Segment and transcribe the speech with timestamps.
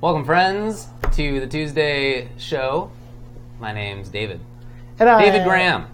[0.00, 2.92] Welcome, friends, to the Tuesday show.
[3.58, 4.38] My name's David.
[5.00, 5.86] And I, David Graham.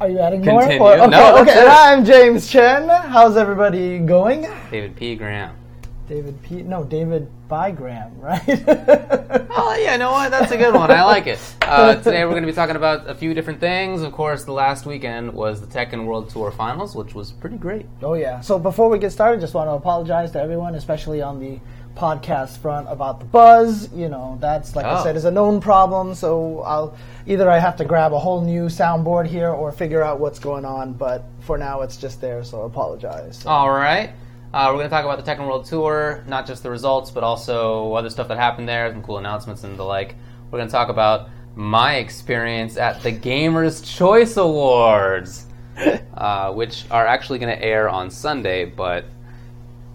[0.00, 0.78] Are you adding Continue.
[0.80, 0.94] more?
[0.98, 1.60] Or- okay, No, okay.
[1.60, 2.88] And I'm James Chen.
[2.88, 4.48] How's everybody going?
[4.72, 5.14] David P.
[5.14, 5.54] Graham.
[6.10, 6.62] David P.
[6.62, 8.42] No, David by Graham, right?
[9.62, 10.30] Oh, yeah, you know what?
[10.30, 10.90] That's a good one.
[10.90, 11.38] I like it.
[11.70, 14.02] Uh, today we're going to be talking about a few different things.
[14.02, 17.86] Of course, the last weekend was the Tekken World Tour Finals, which was pretty great.
[18.02, 18.40] oh yeah.
[18.40, 21.60] So before we get started, just want to apologize to everyone, especially on the
[21.96, 23.88] podcast front about the buzz.
[23.92, 25.04] You know, that's like I Oh.
[25.04, 26.12] said, is a known problem.
[26.16, 26.96] So I'll
[27.28, 30.64] either I have to grab a whole new soundboard here or figure out what's going
[30.64, 30.94] on.
[30.94, 32.42] But for now, it's just there.
[32.42, 33.38] So apologize.
[33.38, 34.10] So- All right.
[34.52, 37.22] Uh, we're going to talk about the Tekken World Tour, not just the results, but
[37.22, 40.16] also other stuff that happened there, some cool announcements and the like.
[40.50, 45.46] We're going to talk about my experience at the Gamers' Choice Awards,
[46.14, 49.04] uh, which are actually going to air on Sunday, but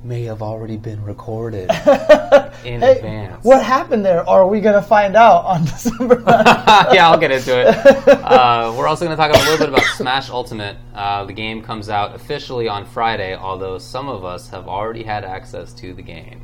[0.05, 1.69] may have already been recorded
[2.63, 3.43] in Hey, advance.
[3.43, 4.27] what happened there?
[4.29, 6.17] Are we gonna find out on December?
[6.17, 6.25] 9th?
[6.93, 7.67] yeah, I'll get into it.
[8.07, 10.77] Uh, we're also going to talk a little bit about Smash Ultimate.
[10.93, 15.25] Uh, the game comes out officially on Friday, although some of us have already had
[15.25, 16.41] access to the game.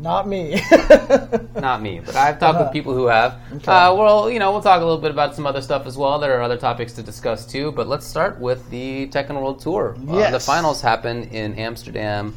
[0.00, 0.60] Not me.
[1.56, 3.36] Not me, but I've talked with people who have.
[3.52, 3.70] Okay.
[3.72, 6.20] Uh, well, you know, we'll talk a little bit about some other stuff as well.
[6.20, 9.96] There are other topics to discuss too, but let's start with the Tekken World Tour.
[10.08, 12.32] Uh, the finals happened in Amsterdam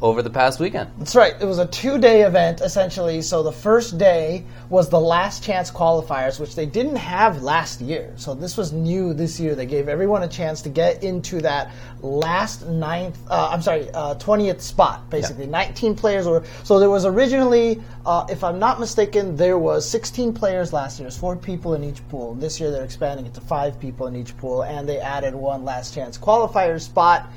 [0.00, 0.90] over the past weekend.
[0.98, 1.34] That's right.
[1.40, 3.20] It was a two-day event essentially.
[3.22, 8.12] So the first day was the last chance qualifiers, which they didn't have last year.
[8.16, 9.54] So this was new this year.
[9.54, 13.18] They gave everyone a chance to get into that last ninth.
[13.28, 13.88] Uh, I'm sorry,
[14.20, 15.10] twentieth spot.
[15.10, 16.44] Basically, 19 players were.
[16.62, 21.04] So there was originally, uh, if I'm not mistaken, there was 16 players last year.
[21.04, 22.34] There's four people in each pool.
[22.34, 25.64] This year they're expanding it to five people in each pool, and they added one
[25.64, 27.28] last chance qualifier spot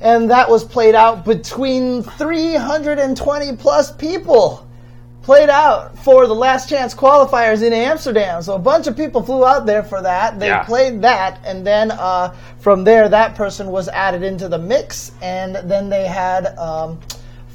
[0.00, 4.66] and that was played out between 320 plus people
[5.22, 8.42] played out for the last chance qualifiers in Amsterdam.
[8.42, 10.38] So a bunch of people flew out there for that.
[10.40, 10.62] They Yeah.
[10.64, 15.56] played that, and then uh, from there, that person was added into the mix, and
[15.56, 16.56] then they had.
[16.58, 16.98] Um,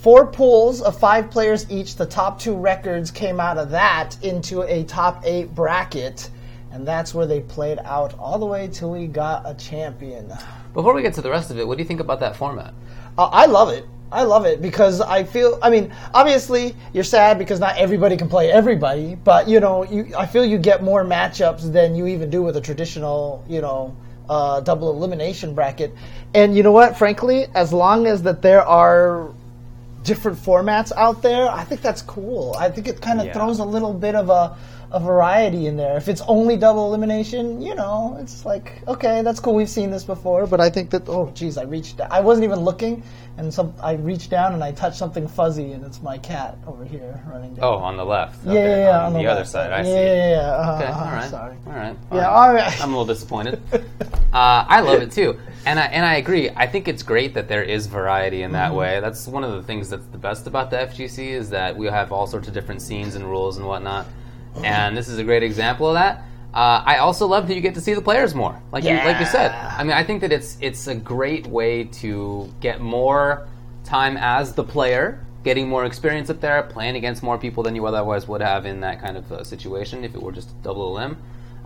[0.01, 1.95] Four pools of five players each.
[1.95, 6.29] The top two records came out of that into a top eight bracket,
[6.71, 10.31] and that's where they played out all the way till we got a champion.
[10.75, 12.73] Before we get to the rest of it, what do you think about that format?
[13.17, 13.87] Uh, I love it.
[14.11, 15.57] I love it because I feel.
[15.63, 20.13] I mean, obviously you're sad because not everybody can play everybody, but you know, you,
[20.17, 23.95] I feel you get more matchups than you even do with a traditional, you know,
[24.29, 25.93] uh, double elimination bracket.
[26.33, 26.97] And you know what?
[26.97, 29.29] Frankly, as long as that there are
[30.03, 32.53] different formats out there, I think that's cool.
[32.59, 33.33] I think it kind of Yeah.
[33.33, 34.55] throws a little bit of a,
[34.91, 35.97] a variety in there.
[35.97, 39.55] If it's only double elimination, you know, it's like okay, that's cool.
[39.55, 41.99] We've seen this before, but I think that oh, geez, I reached.
[42.01, 43.03] I wasn't even looking,
[43.37, 46.85] and some I reached down and I touched something fuzzy, and it's my cat over
[46.85, 47.55] here running.
[47.55, 47.63] Down.
[47.65, 48.37] Oh, on the left.
[48.45, 49.29] yeah, Okay, yeah, yeah, On, the, left.
[49.29, 49.89] other side, I yeah, see.
[49.91, 50.37] Yeah, yeah, yeah.
[50.51, 51.29] Uh, Okay, uh, all right.
[51.29, 51.55] Sorry.
[51.67, 51.97] All right.
[52.11, 52.23] Yeah, fine.
[52.25, 52.81] all right.
[52.81, 53.61] I'm a little disappointed.
[53.73, 56.49] uh, I love it too, and I and I agree.
[56.55, 58.53] I think it's great that there is variety in Mm-hmm.
[58.53, 58.99] that way.
[58.99, 62.11] That's one of the things that's the best about the FGC is that we have
[62.11, 64.05] all sorts of different scenes and rules and whatnot.
[64.63, 66.23] And this is a great example of that.
[66.53, 69.19] Uh, I also love that you get to see the players more, like you like
[69.19, 69.51] you said.
[69.51, 73.45] I mean, I think that it's it's a great way to get more
[73.83, 77.85] time as the player, getting more experience up there, playing against more people than you
[77.85, 80.93] otherwise would have in that kind of uh, situation if it were just a double
[80.93, 81.17] limb,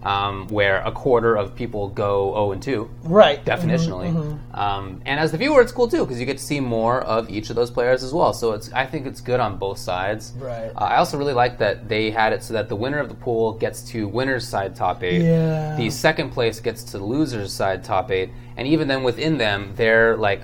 [0.04, 3.44] um, where a quarter of people go 0 and 2 Right.
[3.44, 4.40] definitionally.
[4.54, 7.30] Um, and as the viewer, it's cool too because you get to see more of
[7.30, 8.34] each of those players as well.
[8.34, 10.34] So it's I think it's good on both sides.
[10.38, 10.72] Right.
[10.76, 13.16] Uh, I also really like that they had it so that the winner of the
[13.16, 15.22] pool gets to winner's side top eight.
[15.22, 15.76] Yeah.
[15.76, 20.16] The second place gets to loser's side top eight, and even then within them, their
[20.18, 20.44] like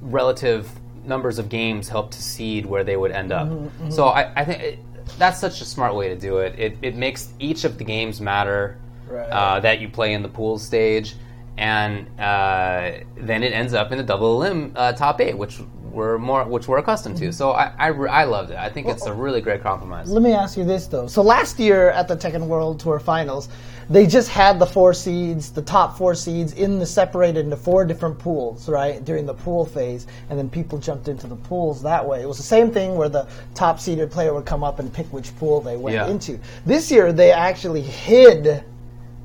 [0.00, 0.68] relative
[1.04, 3.48] numbers of games help to seed where they would end up.
[3.48, 4.78] Mm-hmm, So I, I think it,
[5.18, 6.58] that's such a smart way to do it.
[6.58, 9.28] It, it makes each of the games matter Right.
[9.30, 11.14] uh, that you play in the pool stage,
[11.58, 15.58] and uh, then it ends up in the double limb uh, top eight, which
[15.92, 17.32] we're more which we're accustomed to.
[17.32, 18.58] So I, I, I loved it.
[18.58, 20.10] I think it's a really great compromise.
[20.10, 21.06] Let me ask you this though.
[21.06, 23.48] So last year at the Tekken World Tour Finals,
[23.88, 27.86] they just had the four seeds, the top four seeds, in the separated into four
[27.86, 29.02] different pools, right?
[29.04, 32.20] During the pool phase, and then people jumped into the pools that way.
[32.20, 35.10] It was the same thing where the top seeded player would come up and pick
[35.14, 36.08] which pool they went Yeah.
[36.08, 36.38] into.
[36.66, 38.64] This year they actually hid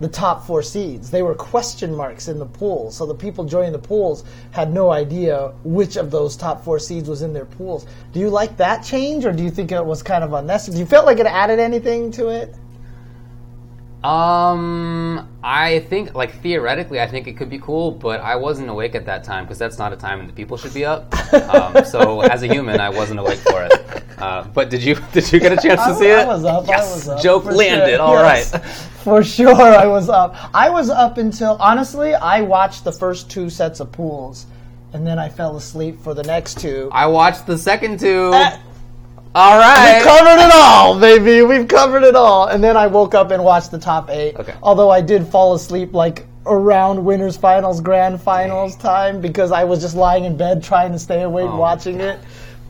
[0.02, 1.12] the top four seeds.
[1.12, 4.90] They were question marks in the pool, so the people joining the pools had no
[4.90, 7.86] idea which of those top four seeds was in their pools.
[8.12, 10.74] Do you like that change, or do you think it was kind of unnecessary?
[10.74, 12.56] Do you felt like it added anything to it?
[14.04, 18.96] Um, I think like theoretically, I think it could be cool, but I wasn't awake
[18.96, 21.14] at that time because that's not a time that people should be up.
[21.34, 24.04] Um, so as a human, I wasn't awake for it.
[24.18, 26.24] Uh, but did you did you get a chance to see I it?
[26.24, 26.68] I was up.
[26.68, 27.22] Yes, I was up.
[27.22, 27.98] joke landed.
[27.98, 28.02] Sure.
[28.02, 28.50] All right.
[28.52, 28.88] Yes.
[29.04, 30.36] For sure, I was up.
[30.54, 34.48] I was up until honestly, I watched the first two sets of pools,
[34.94, 36.90] and then I fell asleep for the next two.
[36.92, 38.32] I watched the second two.
[38.34, 38.58] Uh,
[39.34, 40.02] all We right.
[40.04, 41.42] covered it all, baby.
[41.42, 42.48] We've covered it all.
[42.48, 44.36] And then I woke up and watched the top eight.
[44.36, 44.54] Okay.
[44.62, 49.80] Although I did fall asleep like around winners finals, grand finals time because I was
[49.80, 51.58] just lying in bed trying to stay awake Oh.
[51.58, 52.20] watching it.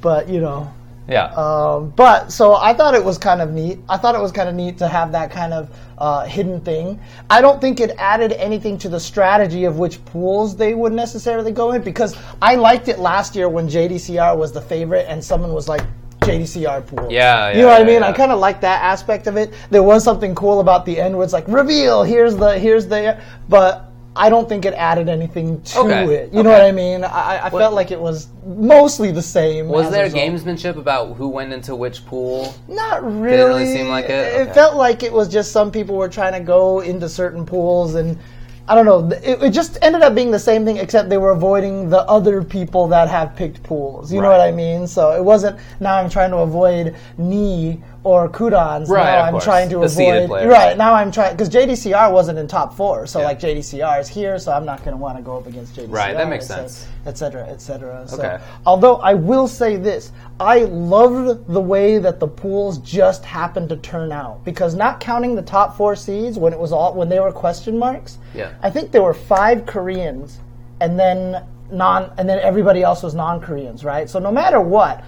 [0.01, 0.71] But you know,
[1.07, 1.25] yeah.
[1.35, 3.79] um, but so I thought it was kind of neat.
[3.89, 6.99] I thought it was kind of neat to have that kind of uh, hidden thing.
[7.29, 11.51] I don't think it added anything to the strategy of which pools they would necessarily
[11.51, 15.53] go in because I liked it last year when JDCR was the favorite and someone
[15.53, 15.81] was like.
[16.21, 17.07] JDCR pool.
[17.12, 18.01] Yeah, You know yeah, what I mean?
[18.01, 18.07] yeah.
[18.07, 19.53] I kind of like that aspect of it.
[19.71, 22.03] There was something cool about the end where it's like reveal.
[22.03, 23.19] Here's the here's the,
[23.50, 26.33] but I don't think it added anything to Okay, it.
[26.33, 27.03] You know what I mean?
[27.03, 29.68] I, I felt like it was mostly the same.
[29.68, 32.53] was there gamesmanship about who went into which pool?
[32.67, 33.38] Not really.
[33.39, 34.12] It really seem like it?
[34.12, 34.53] It Okay.
[34.53, 38.19] felt like it was just some people were trying to go into certain pools, and
[38.67, 39.09] I don't know.
[39.17, 42.43] It, it just ended up being the same thing, except they were avoiding the other
[42.43, 44.13] people that have picked pools.
[44.13, 44.87] You know what I mean?
[44.87, 45.59] So it wasn't.
[45.79, 48.89] Now I'm trying to avoid Knee or Qudans.
[48.89, 49.44] Right, Now I'm course.
[49.44, 50.48] trying to The avoid.
[50.48, 53.25] Right now I'm trying because JDCR wasn't in top four, so Yeah.
[53.25, 55.94] like JDCR is here, so I'm not going to want to go up against JDCR.
[55.95, 56.88] Right, that makes et sense.
[57.06, 58.01] Et cetera, et cetera.
[58.07, 58.39] So, Okay.
[58.65, 63.75] although I will say this, I loved the way that the pools just happened to
[63.75, 67.19] turn out because not counting the top four seeds when it was all when they
[67.19, 68.48] were question marks, Yeah.
[68.63, 70.39] I think there were five Koreans
[70.80, 74.09] and then non and then everybody else was non-Koreans, right?
[74.09, 75.03] So no matter what,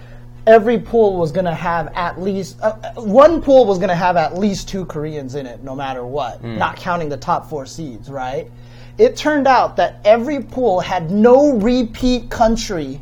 [0.46, 3.94] every pool was going to have at least uh, uh, one pool was going to
[3.94, 7.66] have at least two Koreans in it no matter what, not counting the top 4
[7.66, 8.50] seeds, right?
[8.98, 13.00] It turned out that every pool had no repeat country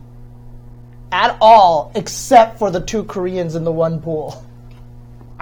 [1.10, 4.44] at all except for the two Koreans in the one pool.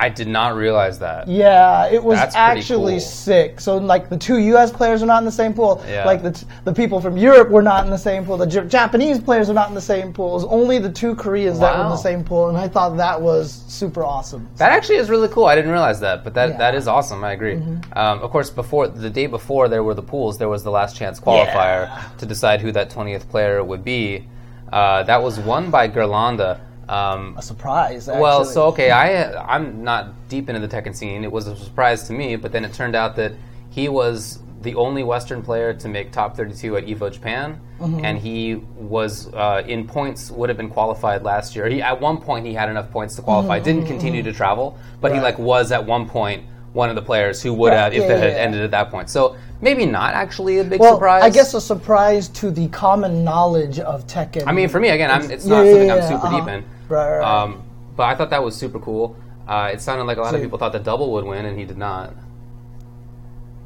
[0.01, 1.29] I did not realize that.
[1.29, 3.01] Yeah, it was That's actually cool.
[3.01, 3.61] sick.
[3.61, 4.73] So like the two U.S.
[4.73, 5.85] players are not in the same pool.
[5.87, 6.07] Yeah.
[6.07, 6.33] Like the
[6.65, 8.39] the people from Europe were not in the same pool.
[8.39, 10.31] The J- Japanese players are not in the same pool.
[10.31, 12.97] It was only the two Koreans that were in the same pool, and I thought
[12.97, 14.49] that was super awesome.
[14.57, 15.45] That actually is really cool.
[15.45, 16.51] I didn't realize that, but that, Yeah.
[16.53, 16.59] Mm-hmm.
[16.61, 17.23] that is awesome.
[17.23, 17.57] I agree.
[17.57, 20.97] Um, of course, before the day before there were the pools, there was the last
[20.97, 22.03] chance qualifier Yeah.
[22.19, 24.27] to decide who that twentieth player would be.
[24.73, 26.59] Uh, that was won by Ghirlanda.
[26.91, 28.09] Um, A surprise.
[28.09, 28.23] Actually.
[28.23, 31.23] well, so okay, I I'm not deep into the Tekken scene.
[31.25, 33.33] It was a surprise to me, but then it turned out that
[33.71, 38.05] he was the only Western player to make top 32 at Evo Japan, Mm-hmm.
[38.05, 41.67] and he was uh, in points would have been qualified last year.
[41.67, 43.57] He at one point he had enough points to qualify.
[43.57, 43.65] Mm-hmm.
[43.65, 47.43] Didn't continue to travel, but he like was at one point one of the players
[47.43, 48.39] who would Right, have if yeah, yeah, had yeah.
[48.39, 49.11] ended at that point.
[49.11, 51.23] So maybe not actually a big well, surprise.
[51.23, 54.45] I guess a surprise to the common knowledge of Tekken.
[54.47, 56.41] I mean, for me again, I'm, it's not something I'm super uh-huh.
[56.41, 56.65] deep in.
[56.89, 57.43] Right, right.
[57.43, 57.63] Um,
[57.97, 59.17] but I thought that was super cool.
[59.49, 61.65] Uh, it sounded like a lot of people thought that Double would win, and he
[61.65, 62.15] did not.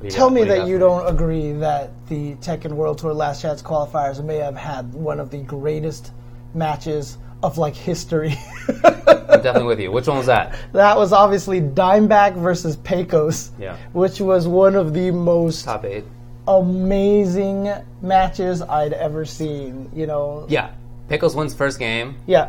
[0.09, 4.23] Tell got- me that you don't agree that the Tekken World Tour Last Chance qualifiers
[4.25, 6.12] may have had one of the greatest
[6.55, 8.35] matches of like history.
[8.69, 9.93] I'm definitely with you.
[9.93, 10.56] Which one was that?
[10.73, 13.76] that was obviously Dimeback versus Pecos, Yeah.
[13.93, 16.05] which was one of the most Top eight.
[16.49, 17.70] amazing
[18.02, 19.91] matches I'd ever seen.
[19.94, 20.71] You know, Yeah.
[21.07, 22.16] Pickles wins first game.
[22.26, 22.49] Yeah,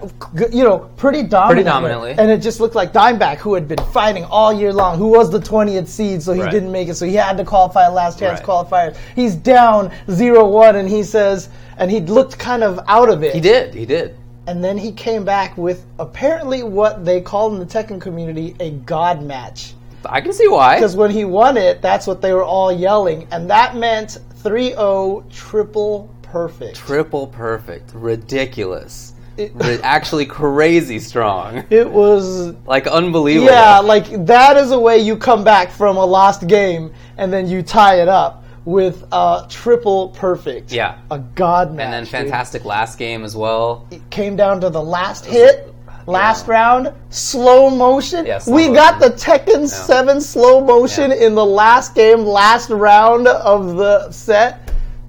[0.49, 1.63] you know, pretty dominantly.
[1.65, 2.11] dominantly.
[2.17, 5.29] And it just looked like Dimeback, who had been fighting all year long, who was
[5.29, 6.51] the 20th seed, so he Right.
[6.51, 8.47] didn't make it, so he had to qualify last chance Right.
[8.47, 8.95] qualifiers.
[9.13, 13.33] He's down 0 1, and he says, and he looked kind of out of it.
[13.33, 13.73] He did.
[13.75, 14.15] He did.
[14.47, 18.71] And then he came back with apparently what they call in the Tekken community a
[18.71, 19.73] God match.
[20.05, 20.75] I can see why.
[20.75, 24.69] Because when he won it, that's what they were all yelling, and that meant 3
[24.69, 26.75] 0 triple perfect.
[26.75, 27.91] Triple perfect.
[27.93, 29.13] Ridiculous.
[29.37, 31.65] It- actually crazy strong.
[31.69, 33.51] it was Like unbelievable.
[33.51, 37.47] Yeah, like that is a way you come back from a lost game and then
[37.49, 40.71] you tie it up with a triple perfect.
[40.71, 40.97] Yeah.
[41.11, 41.85] A god match.
[41.85, 42.11] And then dude.
[42.11, 43.87] fantastic last game as well.
[43.91, 45.73] It came down to the last hit,
[46.07, 48.25] last round, slow motion.
[48.25, 49.33] Yeah, slow we got the motion.
[49.39, 51.27] Tekken 7 slow motion Yeah.
[51.27, 54.64] in the last game, last round of the set.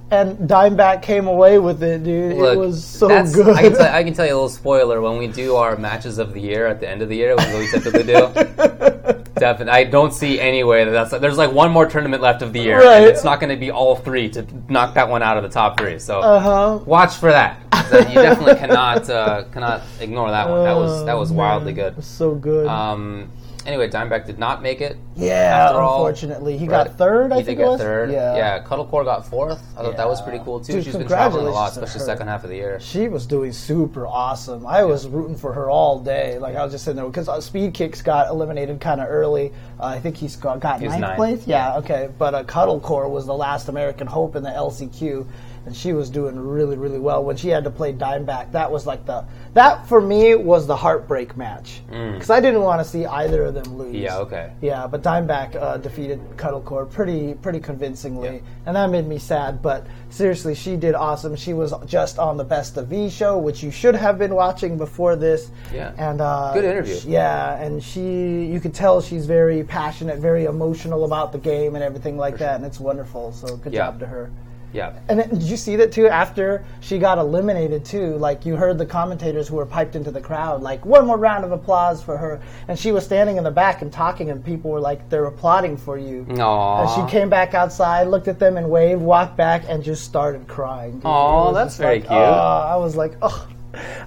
[0.08, 2.36] And Dimeback came away with it, dude.
[2.36, 3.56] Look, it was so good.
[3.56, 5.00] I can, tell, I can tell you a little spoiler.
[5.00, 7.44] When we do our matches of the year at the end of the year, which
[7.46, 11.10] is what we typically do, definitely, I don't see any way that that's.
[11.20, 12.98] There's like one more tournament left of the year, Right.
[12.98, 15.48] and it's not going to be all three to knock that one out of the
[15.48, 15.98] top three.
[15.98, 16.84] So uh-huh.
[16.84, 17.60] watch for that.
[17.90, 20.62] So you definitely cannot uh, cannot ignore that one.
[20.64, 22.02] That was that was Oh, wildly good.
[22.02, 22.66] So good.
[22.68, 23.30] Um,
[23.66, 24.96] anyway, Dimeback did not make it.
[25.16, 25.32] Yeah,
[25.66, 26.06] after all.
[26.06, 26.87] unfortunately, he Right.
[26.87, 27.32] got third.
[27.32, 28.11] I he think did get third.
[28.12, 28.37] Yeah.
[28.37, 28.62] yeah.
[28.62, 29.62] Cuddlecore got fourth.
[29.76, 30.75] I thought that was pretty cool too.
[30.75, 32.78] Dude, She's been traveling a lot, especially second half of the year.
[32.80, 34.66] She was doing super awesome.
[34.66, 36.38] I was rooting for her all day.
[36.38, 39.52] Like I was just sitting there because uh, Speed Kicks got eliminated kind of early.
[39.80, 41.46] Uh, I think he's got, got He ninth ninth, place.
[41.46, 41.78] Yeah, yeah.
[41.78, 42.08] okay.
[42.18, 45.26] But uh, Cuddlecore was the last American hope in the LCQ,
[45.66, 47.25] and she was doing really, really well.
[47.25, 50.76] When she had to play Dimeback, that was like the that for me was the
[50.76, 53.94] heartbreak match because I didn't want to see either of them lose.
[53.94, 54.00] Mm.
[54.00, 54.52] Yeah, okay.
[54.61, 58.40] Yeah, but Dimeback uh, defeated Cuddlecore pretty pretty convincingly, Yeah.
[58.66, 59.61] and that made me sad.
[59.61, 61.35] But seriously, she did awesome.
[61.37, 64.78] She was just on the Best of V show, which you should have been watching
[64.78, 65.50] before this.
[65.75, 65.92] Yeah.
[65.99, 66.96] and uh, Good interview.
[67.06, 71.82] Yeah, and she you could tell she's very passionate, very emotional about the game and
[71.82, 73.32] everything like that, and it's wonderful.
[73.32, 73.87] So good Yeah.
[73.87, 74.30] job to her.
[74.76, 74.92] Yeah.
[75.09, 76.06] And then, did you see that too?
[76.09, 80.21] After she got eliminated too, like you heard the commentators who were piped into the
[80.21, 82.40] crowd, like one more round of applause for her.
[82.68, 85.76] And she was standing in the back and talking, and people were like, they're applauding
[85.76, 86.26] for you.
[86.28, 86.80] Aww.
[86.80, 90.47] And she came back outside, looked at them and waved, walked back, and just started
[90.47, 90.95] crying.
[90.97, 91.06] dude.
[91.06, 92.12] Aw, It was that's very like, cute.
[92.18, 93.49] oh, I was like, oh,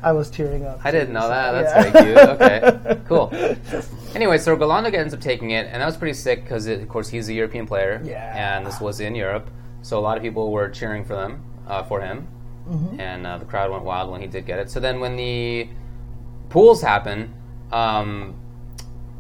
[0.03, 0.79] I was tearing up.
[0.83, 1.51] I didn't know that.
[1.51, 1.91] That's Yeah.
[1.91, 2.17] very cute.
[2.29, 3.31] Okay, cool.
[4.15, 7.07] Anyway, so Ghirlanda ends up taking it, and that was pretty sick because, of course,
[7.09, 8.33] he's a European player, Yeah.
[8.57, 9.49] and this was in Europe,
[9.81, 12.27] so a lot of people were cheering for them, uh, for him,
[12.69, 12.99] Mm-hmm.
[12.99, 14.69] and uh, the crowd went wild when he did get it.
[14.69, 15.67] So then, when the
[16.49, 17.33] pools happen,
[17.71, 18.35] um,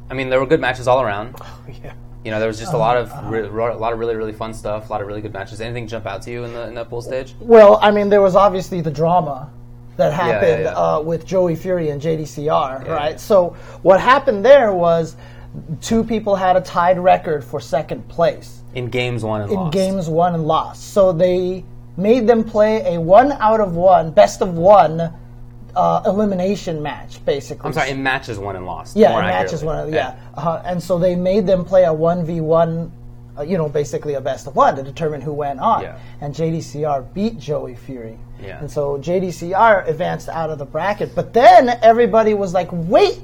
[0.09, 1.35] I mean, there were good matches all around.
[1.83, 1.93] yeah.
[2.23, 3.29] You know, there was just a lot of Uh-huh.
[3.29, 5.61] re- a lot of really really fun stuff, a lot of really good matches.
[5.61, 7.33] Anything jump out to you in the in that pool stage?
[7.39, 9.49] Well, I mean, there was obviously the drama
[9.97, 10.73] that happened yeah.
[10.73, 13.11] Uh, with Joey Fury and JDCR, Yeah, right?
[13.11, 13.17] yeah.
[13.17, 15.15] So what happened there was
[15.81, 19.57] two people had a tied record for second place In games one and lost.
[19.57, 19.73] in lost.
[19.73, 20.93] games won and lost.
[20.93, 21.63] So they
[21.97, 25.13] made them play a one out of one, best of one
[25.75, 27.65] uh, elimination match, basically.
[27.65, 28.95] I'm sorry, in matches won and lost.
[28.95, 29.91] Yeah, in matches one.
[29.91, 32.91] Yeah, uh, and so they made them play a one v one,
[33.37, 35.83] uh, you know, basically a best of one to determine who went on.
[35.83, 35.99] Yeah.
[36.21, 38.17] And JDCR beat Joey Fury.
[38.41, 38.59] Yeah.
[38.59, 43.19] And so JDCR advanced out of the bracket, but then everybody was like, "Wait."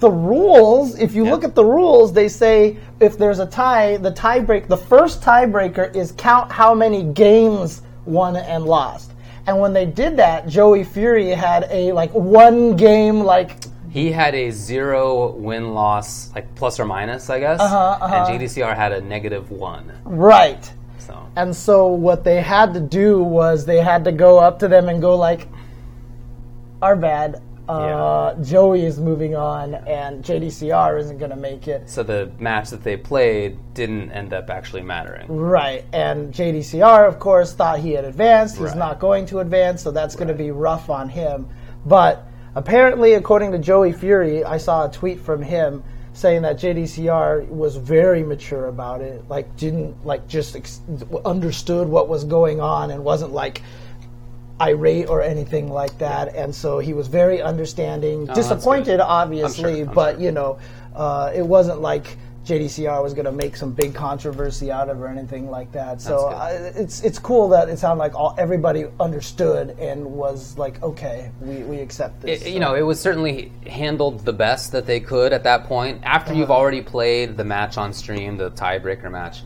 [0.00, 1.32] The rules, if you Yeah.
[1.32, 5.94] look at the rules, they say if there's a tie, the tiebreak, the first tiebreaker
[5.94, 9.12] is count how many games won and lost.
[9.46, 13.56] And when they did that, Joey Fury had a like one game like
[13.90, 17.58] He had a zero win loss, like plus or minus, I guess.
[17.58, 18.14] Uh-huh, uh-huh.
[18.14, 19.90] And JDCR had a negative one.
[20.04, 20.70] right.
[20.98, 24.68] So And so what they had to do was they had to go up to
[24.68, 25.48] them and go like,
[26.82, 27.40] "Our bad.
[27.68, 32.70] Uh, Joey is moving on, and JDCR isn't going to make it." so the match
[32.70, 35.26] that they played didn't end up actually mattering.
[35.28, 35.84] Right.
[35.92, 38.56] And JDCR, of course, thought he had advanced.
[38.56, 38.76] He's Right.
[38.76, 41.48] not going to advance, so that's going to be rough on him.
[41.86, 45.82] But apparently, according to Joey Fury, I saw a tweet from him
[46.14, 49.22] saying that JDCR was very mature about it.
[49.28, 50.80] Like, didn't, like, just ex-
[51.24, 53.62] understood what was going on and wasn't like,
[54.60, 58.26] irate or anything like that, and so he was very understanding.
[58.30, 60.22] Oh, Disappointed, obviously, I'm but sure.
[60.24, 60.58] you know,
[60.94, 65.06] uh, it wasn't like JDCR was going to make some big controversy out of or
[65.08, 66.00] anything like that.
[66.00, 70.82] So uh, it's it's cool that it sounded like all everybody understood and was like,
[70.82, 72.42] okay, we, we accept this.
[72.42, 76.00] It, you know, it was certainly handled the best that they could at that point.
[76.04, 76.58] After you've Uh-huh.
[76.60, 79.42] already played the match on stream, the tiebreaker match,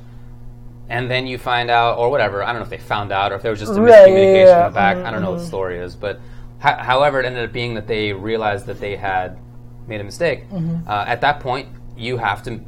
[0.92, 2.42] and then you find out, or whatever.
[2.42, 4.46] I don't know if they found out or if there was just a Right, miscommunication
[4.46, 4.66] yeah.
[4.66, 4.96] in the back.
[4.99, 6.20] I don't know what the story is, but
[6.61, 9.38] ho- however, it ended up being that they realized that they had
[9.87, 10.49] made a mistake.
[10.50, 10.87] Mm-hmm.
[10.88, 12.61] Uh, at that point, you have to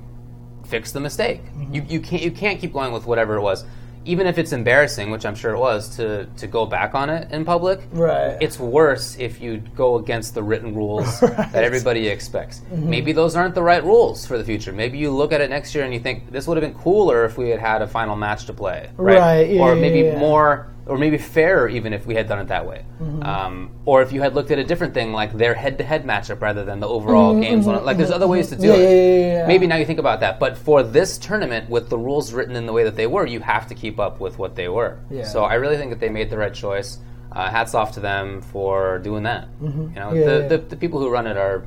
[0.66, 1.44] fix the mistake.
[1.44, 1.74] Mm-hmm.
[1.74, 3.64] You, you can't you can't keep going with whatever it was,
[4.04, 7.30] even if it's embarrassing, which I'm sure it was to to go back on it
[7.30, 7.80] in public.
[7.92, 8.36] Right.
[8.40, 12.60] It's worse if you go against the written rules that everybody expects.
[12.60, 12.90] Mm-hmm.
[12.90, 14.72] Maybe those aren't the right rules for the future.
[14.72, 17.24] Maybe you look at it next year and you think this would have been cooler
[17.24, 19.18] if we had had a final match to play, right?
[19.18, 20.18] Right, yeah, or yeah, maybe yeah.
[20.18, 22.84] more, or maybe fairer even if we had done it that way.
[23.00, 23.22] Mm-hmm.
[23.22, 26.64] Um, or if you had looked at a different thing like their head-to-head matchup rather
[26.64, 27.66] than the overall games.
[27.66, 29.18] Like there's other ways to do Mm-hmm, Yeah, it.
[29.20, 29.46] yeah, yeah.
[29.46, 32.66] Maybe now you think about that, but for this tournament, with the rules written in
[32.66, 34.98] the way that they were, you have to keep up with what they were.
[35.24, 36.98] So I really think that they made the right choice.
[37.32, 39.48] Uh, hats off to them for doing that.
[39.60, 40.48] You know, Mm-hmm.
[40.48, 40.56] The.
[40.56, 41.64] The, the people who run it are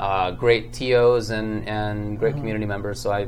[0.00, 2.40] uh, great TOs and, and great Mm-hmm.
[2.40, 2.98] community members.
[3.00, 3.26] So I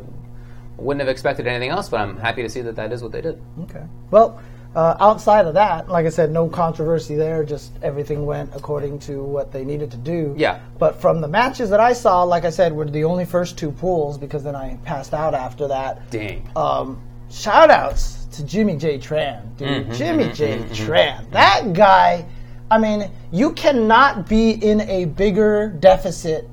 [0.79, 3.21] wouldn't have expected anything else, but I'm happy to see that that is what they
[3.21, 3.41] did.
[3.65, 3.83] Okay.
[4.11, 4.41] Well,
[4.75, 7.45] uh, outside of that, like I said, no controversy there.
[7.45, 10.35] Just everything went according to what they needed to do.
[10.37, 10.61] Yeah.
[10.79, 13.71] But from the matches that I saw, like I said, were the only first two
[13.71, 16.11] pools because then I passed out after that.
[16.11, 16.49] Dang.
[16.57, 17.01] Um,
[17.31, 18.99] shout outs to Jimmy J.
[18.99, 19.69] Tran, dude.
[19.69, 20.59] Mm-hmm, Jimmy J.
[20.71, 21.31] Tran.
[21.31, 22.27] That guy,
[22.71, 26.49] I mean, you cannot be in a bigger deficit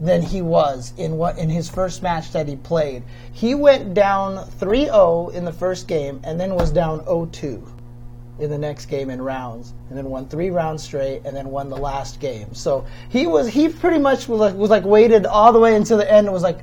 [0.00, 3.02] than he was in what in his first match that he played.
[3.32, 7.66] He went down 3-0 in the first game and then was down 0-2
[8.38, 11.70] in the next game in rounds and then won three rounds straight and then won
[11.70, 12.52] the last game.
[12.52, 15.96] So he was he pretty much was like, was like waited all the way until
[15.96, 16.58] the end and was like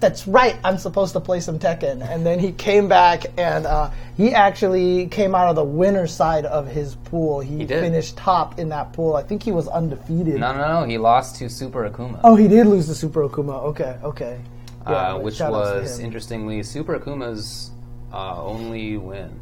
[0.00, 2.08] that's right, I'm supposed to play some Tekken.
[2.08, 6.44] And then he came back and uh, he actually came out of the winner side
[6.46, 7.40] of his pool.
[7.40, 7.80] He, did.
[7.80, 9.16] finished top in that pool.
[9.16, 10.38] I think he was undefeated.
[10.38, 10.86] No, no, no.
[10.86, 12.20] He lost to Super Akuma.
[12.22, 13.62] Oh, he did lose to Super Akuma.
[13.64, 14.40] Okay, okay.
[14.86, 17.72] Yeah, uh, which shout outs to was interestingly Super Akuma's
[18.12, 19.38] uh, only win.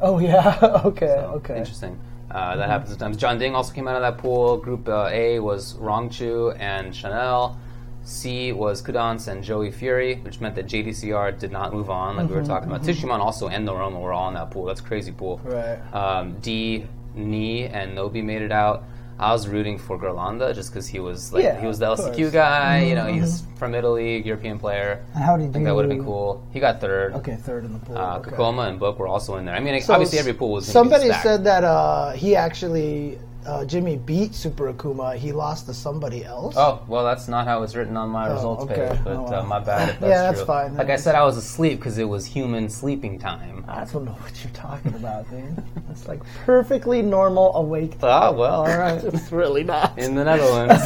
[0.00, 0.58] Oh yeah.
[0.84, 1.06] okay.
[1.06, 1.58] okay.
[1.58, 1.98] Interesting.
[2.30, 3.16] Uh, that happens sometimes.
[3.16, 4.56] John Ding also came out of that pool.
[4.56, 7.58] Group uh, A was Rangchu and Chanel.
[8.04, 12.28] C was Qudans and Joey Fury, which meant that JDCR did not move on, like
[12.28, 12.82] we were talking about.
[12.82, 14.66] Tishimon also and Noroma were all in that pool.
[14.66, 15.40] That's crazy pool.
[15.42, 15.78] Right.
[15.94, 18.84] Um, D, Knee, and Nobi made it out.
[19.16, 22.16] I was rooting for Ghirlanda just because he was like Yeah, he was the LCQ
[22.16, 22.30] course.
[22.32, 22.82] guy.
[22.82, 25.04] You know, he's from Italy, European player.
[25.14, 25.52] And how did I you?
[25.52, 26.44] think that would have been cool.
[26.52, 27.14] He got third.
[27.14, 27.96] Okay, third in the pool.
[27.96, 28.32] Uh, okay.
[28.32, 29.54] Kokoma and Book were also in there.
[29.54, 30.66] I mean, So obviously every pool was.
[30.66, 35.16] Somebody said that uh, he actually uh, Jimmy beat Super Akuma.
[35.16, 36.54] He lost to somebody else.
[36.56, 38.88] Oh well, that's not how it's written on my results okay.
[38.90, 38.98] page.
[39.04, 39.34] But Oh, well.
[39.34, 39.90] uh, my bad.
[39.90, 40.46] If that's Yeah, that's true.
[40.46, 40.76] fine.
[40.76, 43.64] Like I said, I was asleep because it was human sleeping time.
[43.68, 45.64] I don't know what you're talking about, man.
[45.90, 47.96] It's like perfectly normal awake.
[48.02, 49.02] Ah, well, all right.
[49.14, 49.98] It's really not.
[49.98, 50.82] In the Netherlands.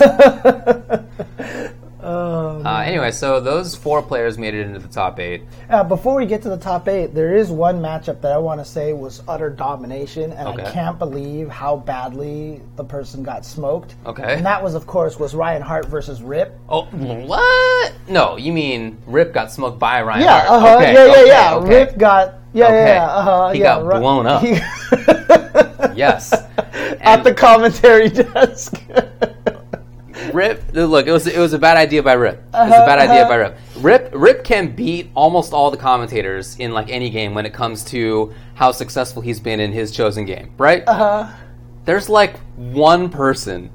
[2.01, 5.43] Um, uh, anyway, so those four players made it into the top eight.
[5.69, 8.61] Uh, before we get to the top eight, there is one matchup that I want
[8.61, 13.97] to say was utter domination, and I can't believe how badly the person got smoked.
[14.07, 14.35] Okay.
[14.37, 16.57] And that was, of course, was Ryan Hart versus Rip.
[16.69, 17.93] Oh, what?
[18.09, 20.51] No, you mean Rip got smoked by Ryan Yeah, Hart?
[20.51, 21.55] uh-huh, Okay, yeah, yeah, okay, yeah.
[21.57, 21.69] okay.
[21.69, 22.75] Rip got, yeah, Okay.
[22.77, 23.65] yeah, yeah, uh-huh, He yeah.
[23.83, 24.43] got blown up.
[24.43, 24.61] he-
[25.99, 26.33] Yes.
[27.01, 28.81] at the commentary desk.
[30.35, 32.37] Rip, look, it was it was a bad idea by Rip.
[32.39, 33.29] It was a bad idea Uh-huh.
[33.29, 33.59] by Rip.
[33.77, 37.85] Rip Rip can beat almost all the commentators in like any game when it comes
[37.85, 40.83] to how successful he's been in his chosen game, right?
[40.87, 41.29] Uh-huh.
[41.85, 43.71] There's like one person,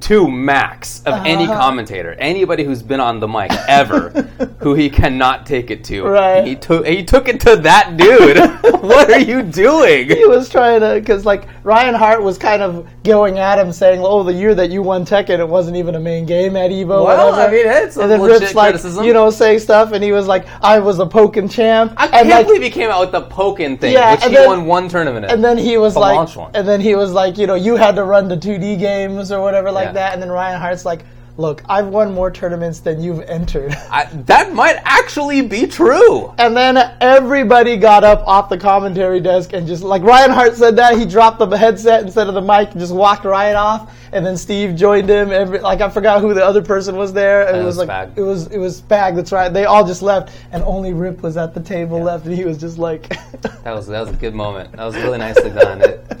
[0.00, 1.56] two max of any Uh-huh.
[1.56, 4.10] commentator, anybody who's been on the mic ever,
[4.60, 6.04] who he cannot take it to.
[6.04, 6.44] Right.
[6.46, 8.38] He took he took it to that dude.
[8.82, 10.08] what are you doing?
[10.08, 14.00] he was trying to because like Ryan Hart was kind of going at him saying,
[14.04, 17.04] "Oh, the year that you won Tekken, it wasn't even a main game at Evo."
[17.04, 17.40] Well, whatever.
[17.40, 19.04] I mean, it's a and then legit Rip's like, criticism.
[19.04, 22.12] you know, saying stuff, and he was like, "I was a Pokken champ," I and
[22.12, 24.66] can't like, believe he came out with the Pokken thing, Yeah, which he then- won
[24.66, 25.30] one tournament in.
[25.30, 27.96] and then he was The like, and then he was like, you know, you had
[27.96, 29.92] to run the 2D games or whatever like Yeah.
[29.92, 31.04] that, and then Ryan Hart's like,
[31.36, 36.32] "Look, I've won more tournaments than you've entered." I, that might actually be true.
[36.38, 40.76] And then everybody got up off the commentary desk and just like Ryan Hart said
[40.76, 43.94] that he dropped the headset instead of the mic and just walked right off.
[44.12, 45.30] And then Steve joined him.
[45.32, 47.48] Every, like I forgot who the other person was there.
[47.48, 48.18] It was was like Spag.
[48.18, 49.16] it was it was Spag.
[49.16, 49.50] That's right.
[49.52, 52.58] They all just left, and only Rip was at the table left, and he was
[52.58, 53.08] just like,
[53.64, 54.72] That was that was a good moment.
[54.72, 55.80] That was really nicely done.
[55.80, 56.18] It,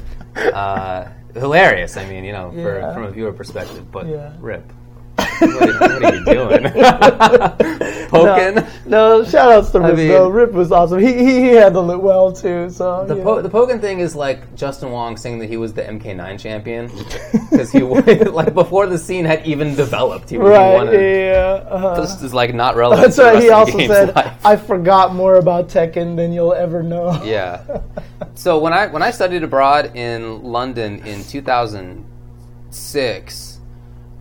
[0.54, 1.96] uh, hilarious.
[1.98, 2.94] I mean, you know, for, Yeah.
[2.94, 4.32] from a viewer perspective, but Yeah.
[4.40, 4.64] rip.
[5.46, 6.72] What, are, what are you doing?
[8.12, 8.54] Poking.
[8.86, 10.28] No, no, shout outs to Rip mean- though.
[10.28, 10.98] Rip was awesome.
[11.00, 12.68] He, he he handled it well too.
[12.70, 13.22] So The, yeah.
[13.24, 16.90] po- the Pokken thing is like Justin Wong saying that he was the MK9 champion
[17.50, 20.28] because he like before the scene had even developed.
[20.30, 21.26] He, he right, it.
[21.32, 21.64] yeah.
[21.68, 22.00] uh-huh.
[22.00, 23.06] This is like not relevant.
[23.14, 23.42] That's right.
[23.42, 24.44] He also said, life.
[24.44, 27.80] "I forgot more about Tekken than you'll ever know." Yeah.
[28.34, 33.58] So when I when I studied abroad in London in 2006,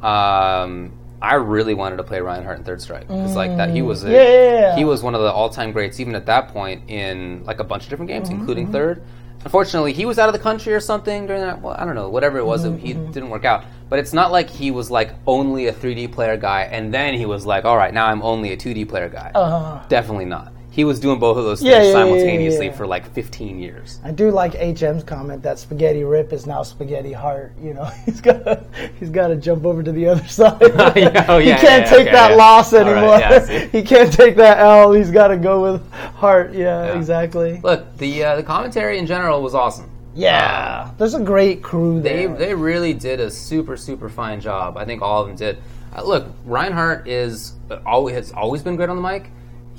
[0.01, 3.81] um, I really wanted to play Ryan Hart in Third Strike because like that he
[3.81, 4.11] was a, Mm.
[4.13, 4.75] Yeah, yeah, yeah.
[4.75, 7.63] he was one of the all time greats even at that point in like a
[7.63, 9.03] bunch of different games, Mm-hmm, including Third.
[9.43, 11.61] Unfortunately, he was out of the country or something during that.
[11.61, 13.65] Well, I don't know, whatever it was, Mm-hmm, he didn't work out.
[13.89, 17.25] But it's not like he was like only a 3D player guy, and then he
[17.25, 19.31] was like, all right, now I'm only a 2D player guy.
[19.35, 19.83] Uh-huh.
[19.89, 20.53] Definitely not.
[20.71, 22.71] He was doing both of those things Yeah, yeah, yeah, simultaneously yeah.
[22.71, 23.99] for like 15 years.
[24.05, 27.51] I do like HM's comment that Spaghetti Rip is now Spaghetti Heart.
[27.61, 28.63] You know, he's got to
[28.97, 30.61] he's got to jump over to the other side.
[30.95, 33.19] Yeah, oh, he can't take okay, that loss right, anymore.
[33.19, 34.93] yeah, he can't take that L.
[34.93, 36.53] He's got to go with Heart.
[36.53, 37.59] Yeah, exactly.
[37.61, 39.89] Look, the uh, the commentary in general was awesome.
[40.15, 42.35] Yeah, there's a great crew They there.
[42.37, 44.77] they really did a super super fine job.
[44.77, 45.57] I think all of them did.
[45.95, 49.29] Uh, look, Ryan Hart is uh, always has always been great on the mic.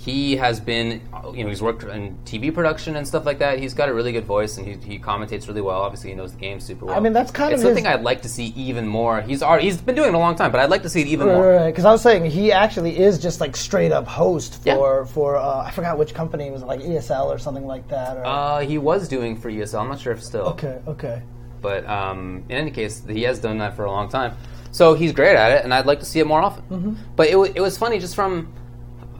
[0.02, 1.00] He has been,
[1.32, 3.60] you know, he's worked in TV production and stuff like that.
[3.60, 5.80] He's got a really good voice and he, he commentates really well.
[5.80, 6.96] Obviously, he knows the game super well.
[6.96, 9.20] I mean, that's kind it's of something his- I'd like to see even more.
[9.20, 11.06] He's already he's been doing it a long time, but I'd like to see it
[11.06, 11.52] even more.
[11.52, 14.74] Right, because I was saying he actually is just like straight up host Yeah.
[14.74, 18.16] for for uh, I forgot which company it was like ESL or something like that.
[18.16, 19.82] Or, Uh, he was doing for ESL.
[19.82, 20.46] I'm not sure if still.
[20.46, 21.22] okay, okay.
[21.60, 24.36] But um, in any case, he has done that for a long time.
[24.72, 26.64] So he's great at it, and I'd like to see it more often.
[26.64, 26.94] Mm-hmm.
[27.14, 28.52] But it, wa it was funny just from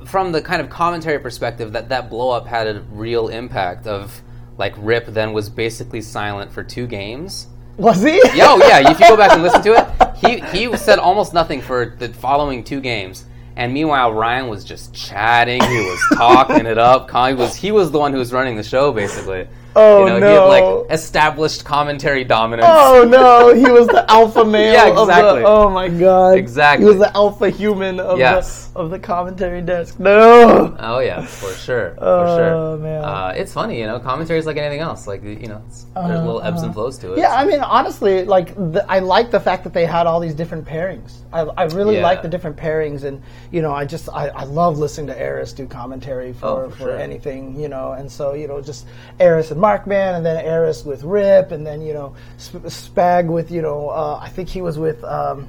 [0.07, 4.23] from the kind of commentary perspective that that blow up had a real impact of
[4.59, 7.49] like Rip then was basically silent for two games.
[7.77, 8.21] Was he?
[8.25, 10.17] Oh yeah, if you go back and listen to it,
[10.53, 13.25] he he said almost nothing for the following two games.
[13.57, 15.63] And meanwhile, Ryan was just chatting.
[15.63, 17.11] He was talking it up.
[17.11, 19.47] He was he was the one who was running the show, basically.
[19.75, 20.51] Oh, you know, He no.
[20.51, 22.67] had like established commentary dominance.
[22.71, 24.73] Oh no, he was the alpha male.
[24.73, 25.41] Yeah, exactly.
[25.41, 26.37] the, oh my god.
[26.39, 26.85] Exactly.
[26.85, 28.67] He was the alpha human of Yes.
[28.69, 29.99] the of the commentary desk.
[30.01, 30.77] No.
[30.79, 32.79] Oh yeah, for sure, for Oh, sure.
[32.79, 33.05] man.
[33.05, 33.99] Uh, it's funny, you know.
[33.99, 35.07] Commentary is like anything else.
[35.07, 37.19] Like you know, it's, there's Uh-huh, little ebbs and flows to it.
[37.19, 40.35] Yeah, I mean, honestly, like the, I like the fact that they had all these
[40.35, 41.19] different pairings.
[41.33, 42.03] I, I really Yeah.
[42.03, 45.53] like the different pairings, and you know, I just I, I love listening to Aris
[45.55, 46.99] do commentary for, Oh, for for sure.
[46.99, 48.87] anything, you know, and so you know, just
[49.21, 53.51] Aris and Markman, and then Aris with Rip, and then you know, Sp- Spag with
[53.51, 55.03] you know, uh, I think he was with.
[55.05, 55.49] Um,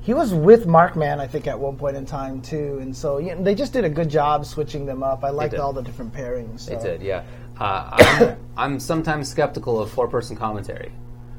[0.00, 3.42] he was with Markman, I think, at one point in time too, and so know,
[3.42, 5.24] they just did a good job switching them up.
[5.24, 6.66] I liked all the different pairings.
[6.66, 7.22] They did, yeah.
[7.58, 7.88] Uh,
[8.58, 10.92] I'm, I'm sometimes skeptical of four-person commentary.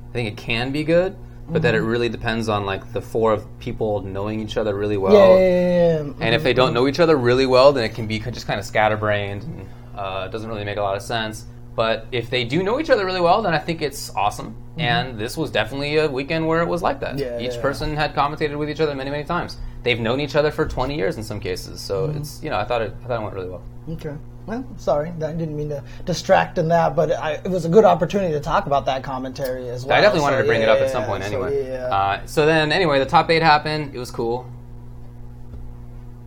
[0.09, 1.15] I think it can be good,
[1.47, 1.87] but that it Mm-hmm.
[1.87, 5.13] really depends on like the four of people knowing each other really well.
[5.13, 6.13] Yeah, yeah, yeah, yeah.
[6.21, 8.59] And if they don't know each other really well, then it can be just kind
[8.59, 11.45] of scatterbrained and uh, doesn't really make a lot of sense.
[11.75, 14.55] But if they do know each other really well, then I think it's awesome.
[14.77, 17.15] And this was definitely a weekend where it was like that.
[17.15, 17.39] Mm-hmm.
[17.41, 17.61] Yeah, each yeah.
[17.61, 19.57] person had commentated with each other many, many times.
[19.83, 21.81] They've known each other for 20 years in some cases.
[21.81, 22.17] So Mm-hmm.
[22.19, 23.63] it's, you know, I thought it, I thought it went really well.
[23.89, 24.15] Okay.
[24.45, 27.83] Well, sorry, I didn't mean to distract in that, but I, it was a good
[27.83, 29.97] opportunity to talk about that commentary as well.
[29.97, 31.67] I definitely wanted to bring it up at some yeah, point so, anyway.
[31.67, 31.85] yeah.
[31.87, 33.95] Uh, so then, anyway, the top eight happened.
[33.95, 34.47] It was cool.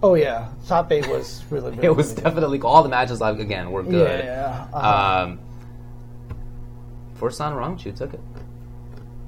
[0.03, 1.71] Oh yeah, top eight was really.
[1.77, 3.21] really It was really definitely all the matches.
[3.21, 3.93] Like again, were good.
[3.93, 4.25] good.
[4.25, 4.67] Yeah.
[4.73, 5.25] uh-huh.
[5.25, 5.41] Um,
[7.19, 8.21] Forsan Rangchu took it,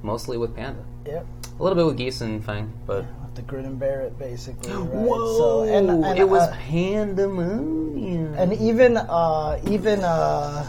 [0.02, 0.84] mostly with Panda.
[1.06, 1.26] yep.
[1.58, 4.72] A little bit with Geese and Fang, but With the grin and bear it basically.
[4.72, 5.08] Right?
[5.08, 8.34] So and, and it was uh, pandemonium.
[8.34, 10.66] and even uh, even uh,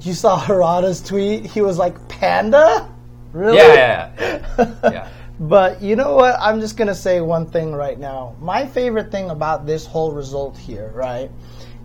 [0.00, 1.46] you saw Harada's tweet.
[1.46, 2.88] He was like, "Panda."
[3.32, 3.58] Really?
[3.58, 4.74] yeah, yeah, yeah.
[4.84, 5.08] yeah.
[5.40, 6.36] But you know what?
[6.40, 8.36] I'm just going to say one thing right now.
[8.40, 11.30] My favorite thing about this whole result here, right,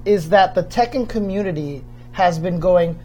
[0.05, 2.99] is that the Tekken community has been going,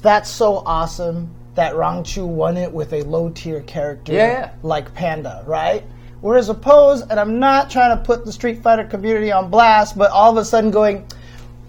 [0.00, 5.44] that's so awesome that Rangchu won it with a low tier character Yeah, like Panda,
[5.46, 5.84] right?
[6.22, 10.10] Whereas opposed, and I'm not trying to put the Street Fighter community on blast, but
[10.10, 11.06] all of a sudden going,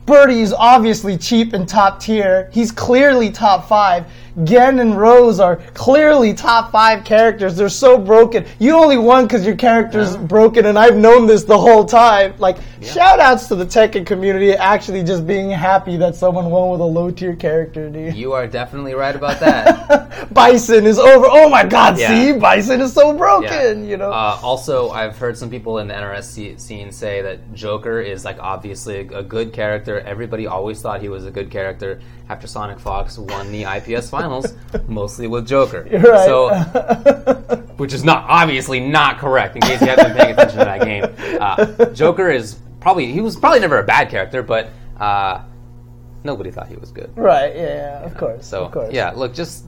[0.05, 2.49] Birdie's obviously cheap and top tier.
[2.53, 4.05] He's clearly top five.
[4.43, 7.55] Gen and Rose are clearly top five characters.
[7.55, 8.45] They're so broken.
[8.59, 12.33] You only won because your character's broken, and I've known this the whole time.
[12.39, 16.81] Like, shout outs to the Tekken community actually just being happy that someone won with
[16.81, 18.15] a low tier character, dude.
[18.15, 20.29] You are definitely right about that.
[20.33, 21.27] Bison is over.
[21.29, 22.07] Oh my god, Yeah.
[22.07, 22.39] see?
[22.39, 23.17] Bison is so Yeah.
[23.17, 24.11] broken, you know?
[24.11, 28.37] Uh, also, I've heard some people in the NRS scene say that Joker is like
[28.39, 29.99] obviously a, good character.
[30.01, 34.53] Everybody always thought he was a good character after Sonic Fox won the IPS finals,
[34.87, 35.87] mostly with Joker.
[36.03, 36.25] Right.
[36.25, 36.49] So,
[37.77, 39.55] which is not obviously not correct.
[39.55, 43.21] In case you haven't been paying attention to that game, uh, Joker is probably he
[43.21, 45.43] was probably never a bad character, but uh,
[46.23, 47.11] nobody thought he was good.
[47.15, 48.45] right, yeah, of course.
[48.45, 48.93] So of course.
[48.93, 49.65] yeah, look, just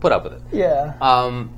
[0.00, 0.42] put up with it.
[0.52, 0.94] Yeah.
[1.00, 1.52] Um,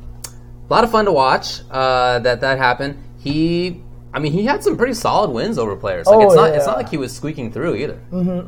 [0.69, 1.61] a lot of fun to watch.
[1.71, 3.03] Uh, that that happened.
[3.19, 3.83] He,
[4.15, 6.07] I mean, he had some pretty solid wins over players.
[6.07, 6.61] Like Oh, it's not it's yeah.
[6.61, 7.99] Mm-hmm, not like he was squeaking through either.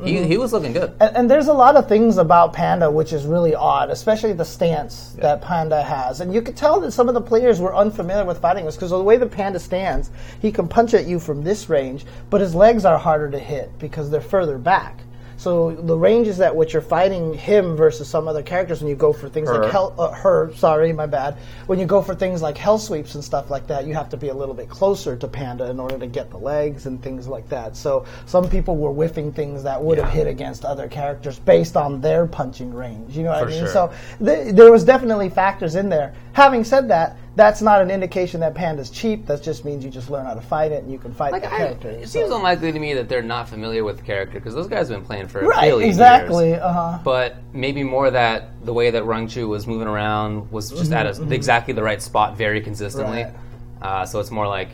[0.05, 0.95] He he was looking good.
[1.01, 4.45] And, and there's a lot of things about Panda which is really odd, especially the
[4.45, 6.21] stance that Panda has.
[6.21, 8.91] And you could tell that some of the players were unfamiliar with fighting this because
[8.91, 10.09] the way the Panda stands,
[10.41, 13.77] he can punch at you from this range, but his legs are harder to hit
[13.77, 15.01] because they're further back.
[15.37, 18.95] So the range is that which you're fighting him versus some other characters when you
[18.95, 19.59] go for things Her.
[19.61, 21.37] like hell, uh, her, sorry, my bad.
[21.67, 24.17] When you go for things like hell sweeps and stuff like that, you have to
[24.17, 27.27] be a little bit closer to Panda in order to get the legs and things
[27.27, 27.75] like that.
[27.75, 30.13] So some people were whiffing things that would have Yeah.
[30.13, 33.15] hit against other characters based on their punching range.
[33.15, 33.59] You know what For I mean?
[33.59, 33.67] sure.
[33.67, 33.91] So
[34.23, 36.13] th- there was definitely factors in there.
[36.33, 39.27] Having said that, that's not an indication that Panda's cheap.
[39.27, 41.43] That just means you just learn how to fight it and you can fight Like
[41.43, 41.89] the I, character.
[41.89, 44.67] it So- seems unlikely to me that they're not familiar with the character because those
[44.67, 46.49] guys have been playing for a right, billion exactly.
[46.49, 46.61] years.
[46.61, 46.99] Uh huh.
[47.03, 51.31] But maybe more that the way that Rangchu was moving around was just at a,
[51.31, 53.19] exactly the right spot very consistently.
[53.23, 53.35] Mm-hmm,
[53.83, 54.01] Right.
[54.01, 54.69] Uh, so it's more like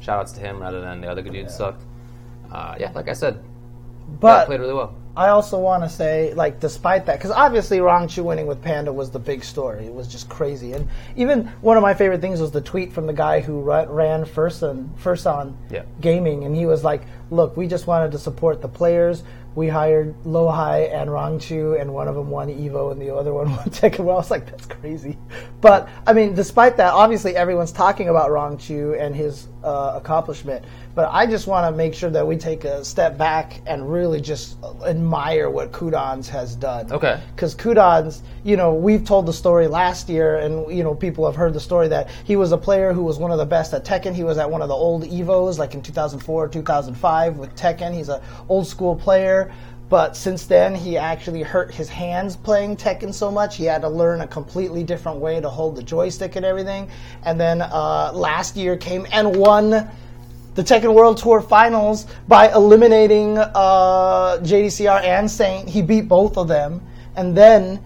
[0.00, 1.82] shout outs to him rather than the other good dudes sucked.
[2.50, 3.38] Uh, yeah, like I said,
[4.20, 4.96] But played really well.
[5.14, 9.10] I also want to say, like, despite that, because obviously Rangchu winning with Panda was
[9.10, 9.84] the big story.
[9.86, 13.06] It was just crazy, and even one of my favorite things was the tweet from
[13.06, 15.82] the guy who ran, ran Furson, Furson Yeah.
[16.00, 19.22] Gaming, and he was like, "Look, we just wanted to support the players.
[19.54, 23.50] we hired Lohai and Rangchu, and one of them won Evo, and the other one
[23.56, 23.98] won Tekken.
[24.00, 25.18] Well, I was like, that's crazy.
[25.60, 30.64] But I mean, despite that, obviously everyone's talking about Rangchu and his uh, accomplishment.
[30.94, 34.20] But I just want to make sure that we take a step back and really
[34.20, 36.92] just admire what Qudans has done.
[36.92, 37.18] Okay.
[37.34, 41.34] Because Qudans, you know, we've told the story last year, and you know, people have
[41.34, 43.84] heard the story that he was a player who was one of the best at
[43.84, 44.14] Tekken.
[44.14, 47.94] He was at one of the old Evos, like in 2004, 2005 with Tekken.
[47.94, 49.50] He's an old school player.
[49.88, 53.58] But since then, he actually hurt his hands playing Tekken so much.
[53.58, 56.88] He had to learn a completely different way to hold the joystick and everything.
[57.24, 59.90] And then uh, last year came and won
[60.54, 65.68] the Tekken World Tour Finals by eliminating uh, JDCR and Saint.
[65.68, 66.82] He beat both of them,
[67.16, 67.82] and then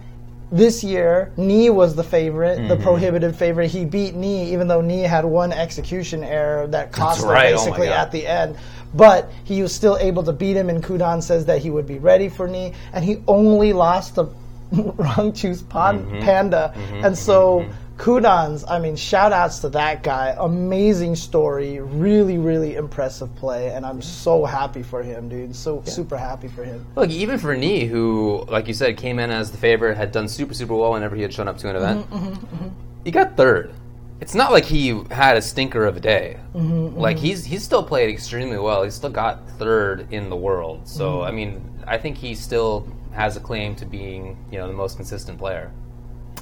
[0.51, 2.67] this year, Knee was the favorite, Mm-hmm.
[2.69, 3.69] the prohibited favorite.
[3.69, 7.53] He beat Knee, even though Knee had one execution error that cost him right.
[7.53, 7.99] Oh basically God.
[7.99, 8.57] at the end.
[8.93, 11.99] But he was still able to beat him, and Kudan says that he would be
[11.99, 14.29] ready for Knee, and he only lost to
[14.73, 16.19] Rangchu's pan- Mm-hmm.
[16.21, 16.73] Panda.
[17.03, 17.65] and so.
[17.97, 20.35] Qudans, I mean, shout outs to that guy.
[20.39, 21.79] Amazing story.
[21.79, 23.69] Really, really impressive play.
[23.73, 25.55] And I'm so happy for him, dude.
[25.55, 26.85] So super happy for him.
[26.95, 30.27] Look, even for Knee, who, like you said, came in as the favorite, had done
[30.27, 32.67] super, super well whenever he had shown up to an event, Mm-hmm,
[33.03, 33.73] he got third.
[34.19, 36.39] It's not like he had a stinker of a day.
[36.55, 38.83] Mm-hmm, Like he's he's still played extremely well.
[38.83, 40.87] He still got third in the world.
[40.87, 41.27] So Mm-hmm.
[41.27, 44.97] I mean, I think he still has a claim to being you know the most
[44.97, 45.71] consistent player.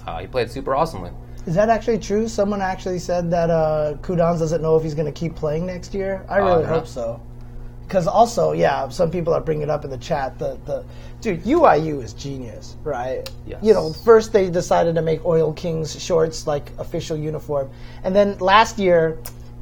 [0.08, 1.12] Uh, he played super awesomely.
[1.45, 2.27] Is that actually true?
[2.27, 5.93] Someone actually said that uh, Qudans doesn't know if he's going to keep playing next
[5.93, 6.25] year.
[6.27, 6.69] I really yeah.
[6.69, 7.21] hope so.
[7.86, 10.39] Because also, yeah, some people are bringing it up in the chat.
[10.39, 10.84] The the
[11.21, 13.29] dude UYU is genius, right?
[13.45, 13.63] Yes.
[13.63, 17.69] You know, first they decided to make Oil Kings shorts like official uniform,
[18.03, 19.19] and then last year,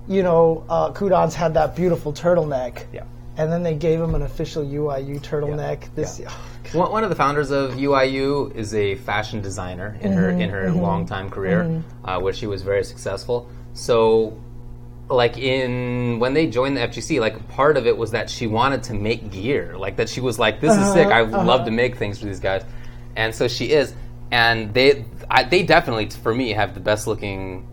[0.07, 2.85] you know, uh, Qudans had that beautiful turtleneck.
[2.93, 3.03] Yeah.
[3.37, 5.93] And then they gave him an official UYU turtleneck.
[5.95, 6.29] This, Yeah.
[6.29, 10.49] oh, One, one of the founders of UYU is a fashion designer in her in
[10.49, 13.47] her long time career, uh, where she was very successful.
[13.73, 14.37] So,
[15.09, 18.83] like in when they joined the FGC, like part of it was that she wanted
[18.83, 21.07] to make gear, like that she was like, "This is sick.
[21.07, 22.63] I love to make things for these guys,"
[23.15, 23.93] and so she is.
[24.31, 27.67] And they I, they definitely for me have the best looking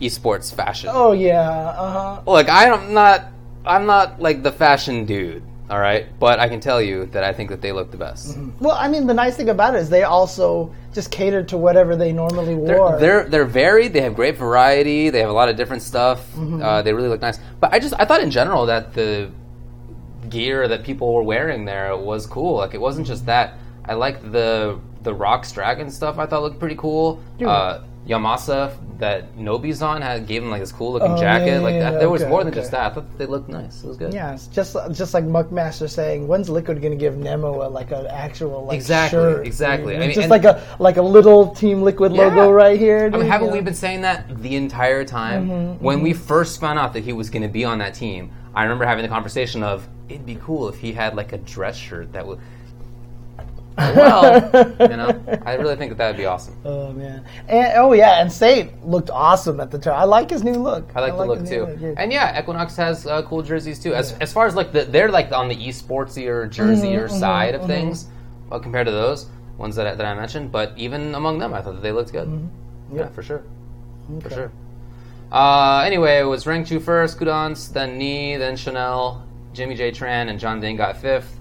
[0.00, 0.90] esports fashion.
[0.92, 2.30] oh yeah, uh huh.
[2.30, 3.26] Look, I'm not
[3.64, 5.42] I'm not like the fashion dude.
[5.70, 8.38] All right, but I can tell you that I think that they look the best.
[8.58, 11.94] Well, I mean, the nice thing about it is they also just catered to whatever
[11.94, 12.92] they normally wore.
[12.92, 13.92] They're, they're they're varied.
[13.92, 15.10] They have great variety.
[15.10, 16.20] They have a lot of different stuff.
[16.32, 16.62] Mm-hmm.
[16.62, 17.38] Uh, they really look nice.
[17.60, 19.30] But I just I thought in general that the
[20.30, 22.56] gear that people were wearing there was cool.
[22.56, 23.58] Like it wasn't just that.
[23.84, 26.18] I liked the the Rox Dragon stuff.
[26.18, 27.22] I thought looked pretty cool.
[27.44, 31.46] Uh, Yamasa that Nobi's on had gave him like this cool looking Oh, jacket.
[31.46, 31.98] yeah, like yeah, that.
[32.00, 32.60] There was okay, more than okay.
[32.60, 32.90] just that.
[32.90, 33.84] I thought they looked nice.
[33.84, 34.12] It was good.
[34.14, 37.90] yeah, it's just just like Muckmaster saying, when's Liquid going to give Nemo a, like
[37.90, 39.46] an actual like Exactly, shirt?
[39.46, 39.94] exactly.
[39.96, 42.26] I mean, just like a like a little Team Liquid Yeah.
[42.28, 43.10] logo right here.
[43.12, 43.52] I mean, haven't yeah.
[43.54, 45.48] we been saying that the entire time?
[45.48, 48.30] Mm-hmm, when we first found out that he was going to be on that team,
[48.54, 51.76] I remember having the conversation of it'd be cool if he had like a dress
[51.76, 52.40] shirt that would.
[53.78, 56.56] Well, you know, I really think that that would be awesome.
[56.64, 57.24] Oh man!
[57.48, 59.94] And oh yeah, and Saint looked awesome at the turn.
[59.94, 60.90] I like his new look.
[60.94, 61.94] I like the look too, new yeah.
[61.96, 63.94] and yeah, Equinox has uh, cool jerseys too.
[63.94, 67.66] As, as far as like the they're like on the esportsier jerseyer Mm-hmm, side of
[67.66, 68.08] things,
[68.50, 70.50] well, compared to those ones that I, that I mentioned.
[70.50, 72.28] But even among them, I thought that they looked good.
[72.28, 72.98] Mm-hmm.
[72.98, 73.44] Yeah, for sure,
[74.20, 74.52] for sure.
[75.30, 80.40] Uh, anyway, it was Rangchu first, Qudans, then Knee, then Chanel, Jimmy J Tran, and
[80.40, 81.37] John Dane got fifth,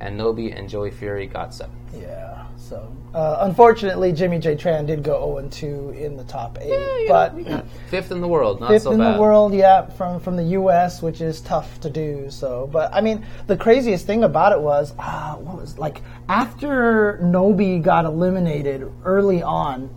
[0.00, 1.78] and Nobi and Joey Fury got seventh.
[1.94, 2.46] Yeah.
[2.56, 6.70] So uh, unfortunately, Jimmy J Tran did go 0 2 in the top eight,
[7.06, 7.08] Yeah.
[7.08, 9.14] but Fifth in the world, not fifth so in bad.
[9.16, 12.30] the world, yeah, from from the U.S., which is tough to do.
[12.30, 17.18] So, but I mean, the craziest thing about it was, uh, what was like after
[17.22, 19.90] Nobi got eliminated early on,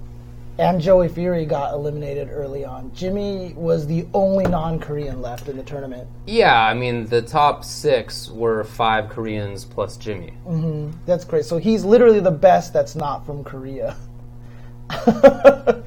[0.60, 2.92] and Joey Fury got eliminated early on.
[2.94, 6.08] Jimmy was the only non-Korean left in the tournament.
[6.26, 10.34] Yeah, I mean the top six were five Koreans plus Jimmy.
[10.48, 10.98] Mm-hmm.
[11.06, 11.46] That's great.
[11.46, 13.96] So he's literally the best that's not from Korea.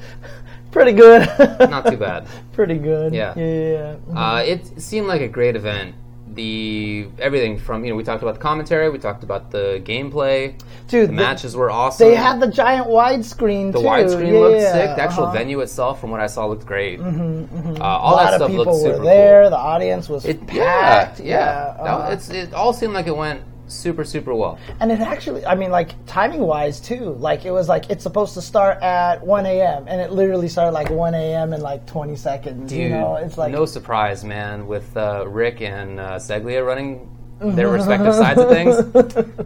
[0.70, 1.28] Pretty good.
[1.68, 2.28] Not too bad.
[2.52, 3.12] Pretty good.
[3.12, 3.34] Yeah.
[3.36, 3.44] Yeah.
[3.44, 4.20] yeah, yeah.
[4.20, 5.94] Uh, it seemed like a great event.
[6.40, 10.54] The everything from you know we talked about the commentary, we talked about the gameplay.
[10.88, 12.08] Dude, The matches were awesome.
[12.08, 13.84] They had the giant widescreen the too.
[13.86, 14.96] widescreen yeah, looked sick.
[14.96, 15.32] The actual uh-huh.
[15.40, 16.98] venue itself, from what I saw, looked great.
[16.98, 19.42] Uh, A all lot that stuff people looked were super there.
[19.42, 19.50] cool.
[19.50, 21.20] The audience was It, packed.
[21.20, 21.74] yeah, yeah.
[21.76, 22.12] That- uh-huh.
[22.12, 24.58] it's, it all seemed like it went super, super well.
[24.80, 27.14] and it actually, I mean, like timing wise too.
[27.18, 29.84] Like it was like it's supposed to start at 1 a.m.
[29.88, 31.52] and it literally started like 1 a.m.
[31.52, 32.70] in like 20 seconds.
[32.70, 37.08] Dude, you know, it's like no surprise, man, with uh, Rick and uh, Seglia running
[37.40, 38.76] their respective sides of things.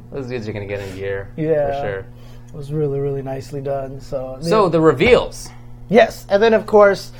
[0.11, 1.67] Those dudes are gonna get in gear Yeah.
[1.67, 2.07] for sure.
[2.49, 4.01] It was really, really nicely done.
[4.01, 5.49] So, So the reveals.
[5.89, 7.13] yes, and then of course,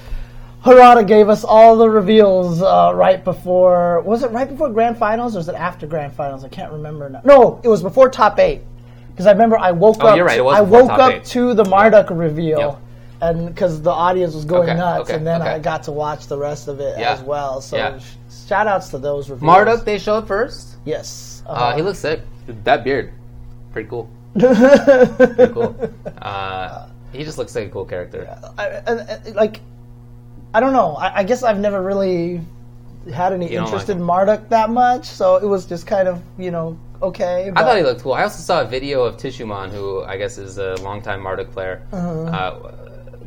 [0.65, 4.01] Harada gave us all the reveals uh, right before.
[4.01, 6.43] Was it right before grand finals or was it after grand finals?
[6.43, 7.21] I can't remember now.
[7.25, 8.63] No, it was before top eight.
[9.11, 10.17] Because I remember I woke Oh, up.
[10.17, 11.25] you're right, to- it was I woke top up eight.
[11.27, 12.59] to the Marduk reveal.
[12.59, 12.79] Yep.
[13.21, 15.51] And because the audience was going Okay, nuts, okay, and then okay.
[15.53, 17.13] I got to watch the rest of it Yeah.
[17.13, 17.61] as well.
[17.61, 17.99] So, Yeah.
[17.99, 18.15] sh-
[18.49, 19.47] shout outs to those reveals.
[19.47, 20.77] Marduk they showed first.
[20.85, 21.43] Yes.
[21.47, 22.23] Uh, he looks sick.
[22.65, 23.13] That beard,
[23.73, 24.09] pretty cool.
[24.35, 25.77] Pretty cool.
[26.21, 28.37] Uh, he just looks like a cool character.
[28.59, 29.61] I, I, I- like
[30.55, 30.95] I don't know.
[30.97, 32.41] I, I guess I've never really
[33.13, 36.09] had any You don't interest like in Marduk that much, so it was just kind
[36.09, 37.51] of you know okay.
[37.55, 38.15] I thought he looked cool.
[38.15, 41.83] I also saw a video of Tissuemon, who I guess is a longtime Marduk player,
[41.93, 42.21] Uh-huh.
[42.23, 42.73] uh,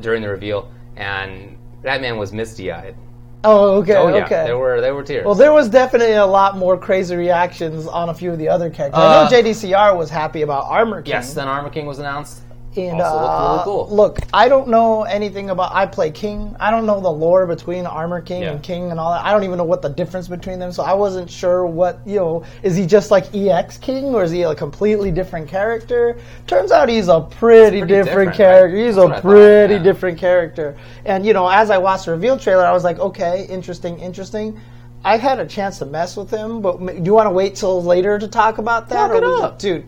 [0.01, 2.95] during the reveal, and that man was misty-eyed.
[3.43, 4.45] Oh, okay, Oh yeah, okay.
[4.45, 5.23] there were there were tears.
[5.25, 8.69] well, there was definitely a lot more crazy reactions on a few of the other
[8.71, 8.99] characters.
[8.99, 11.11] I Uh, know JDCR was happy about Armor King.
[11.11, 12.41] yes, then Armor King was announced.
[12.77, 13.87] And, uh, really cool.
[13.89, 15.73] Look, I don't know anything about.
[15.73, 16.55] I play King.
[16.59, 18.51] I don't know the lore between Armor King Yeah.
[18.51, 19.25] and King and all that.
[19.25, 20.71] I don't even know what the difference between them.
[20.71, 22.43] So I wasn't sure what you know.
[22.61, 26.17] Is he just like EX King or is he a completely different character?
[26.45, 28.75] Turns out he's a pretty, pretty different, different, character.
[28.77, 28.85] right?
[28.85, 29.83] He's That's a I thought, pretty yeah.
[29.83, 30.77] different character.
[31.05, 34.59] And you know, as I watched the reveal trailer, I was like, okay, interesting, interesting.
[35.03, 37.81] I had a chance to mess with him, but do you want to wait till
[37.83, 39.07] later to talk about that?
[39.07, 39.85] Talk or dude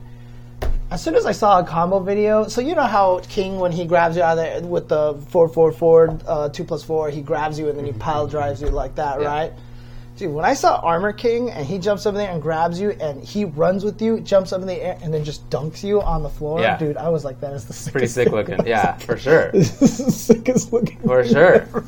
[0.91, 3.85] as soon as I saw a combo video, so you know how King when he
[3.85, 7.21] grabs you out of there with the four four four uh, two plus four, he
[7.21, 9.27] grabs you and then he pile drives you like that, Yeah.
[9.27, 9.53] right?
[10.17, 12.89] Dude, when I saw Armor King and he jumps up in there and grabs you
[12.99, 16.01] and he runs with you, jumps up in the air and then just dunks you
[16.01, 16.75] on the floor, Yeah.
[16.77, 18.59] dude, I was like, that is the sickest Pretty sick looking.
[18.67, 19.49] Yeah, for sure.
[19.53, 21.61] This is the sickest looking For sure.
[21.61, 21.85] ever.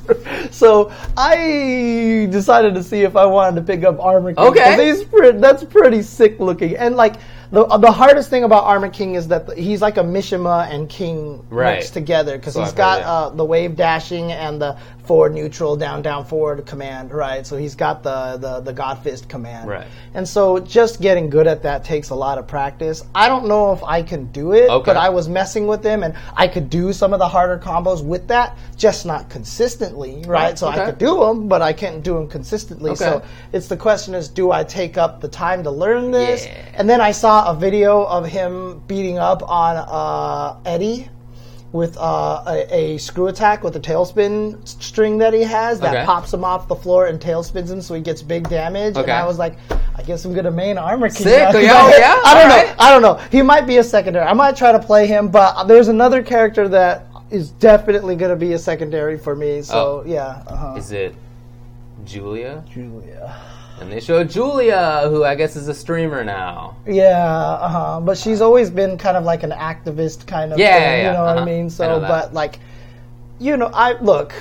[0.52, 4.46] So I decided to see if I wanted to pick up Armor King.
[4.46, 4.86] Okay.
[4.86, 6.78] He's pretty, that's pretty sick looking.
[6.78, 7.16] And like
[7.52, 11.46] the the hardest thing about Armor King is that he's like a Mishima and King
[11.50, 11.76] Right.
[11.76, 15.76] mixed together because So he's I've got uh, the wave dashing and the forward neutral
[15.76, 17.46] down down forward command, right?
[17.46, 19.68] So he's got the the the God Fist command.
[19.68, 19.88] Right.
[20.14, 23.04] And so just getting good at that takes a lot of practice.
[23.14, 24.86] I don't know if I can do it, Okay.
[24.86, 28.02] but I was messing with him and I could do some of the harder combos
[28.04, 30.42] with that, just not consistently, right?
[30.42, 32.96] Right, So I could do them, but I can't do them consistently.
[32.96, 36.46] So it's the question is, do I take up the time to learn this?
[36.46, 36.54] Yeah.
[36.76, 41.10] And then I saw a video of him beating up on uh, Eddie
[41.72, 46.06] with uh, a, a screw attack with a tailspin string that he has that Okay.
[46.06, 48.98] pops him off the floor and tailspins him so he gets big damage.
[48.98, 49.58] And I was like,
[49.96, 51.24] I guess I'm gonna main armor king.
[51.28, 51.40] Sick.
[51.40, 52.56] now, 'cause Yeah, I, yeah, I don't know.
[52.58, 52.76] alright.
[52.80, 53.16] I don't know.
[53.32, 54.26] He might be a secondary.
[54.26, 58.52] I might try to play him, but there's another character that is definitely gonna be
[58.52, 59.62] a secondary for me.
[59.62, 60.10] So Oh.
[60.10, 60.44] yeah.
[60.48, 60.76] Uh-huh.
[60.78, 61.16] Is it
[62.04, 62.64] Julia?
[62.70, 63.34] Julia.
[63.82, 66.78] And they showed Julia, who I guess is a streamer now.
[66.86, 68.00] Yeah, uh huh.
[68.02, 70.84] But she's always been kind of like an activist kind of Yeah, thing.
[70.84, 71.46] yeah, yeah, You know what I uh-huh.
[71.46, 71.66] mean?
[71.66, 72.08] I So, that.
[72.08, 72.60] but like,
[73.40, 74.34] you know, I look.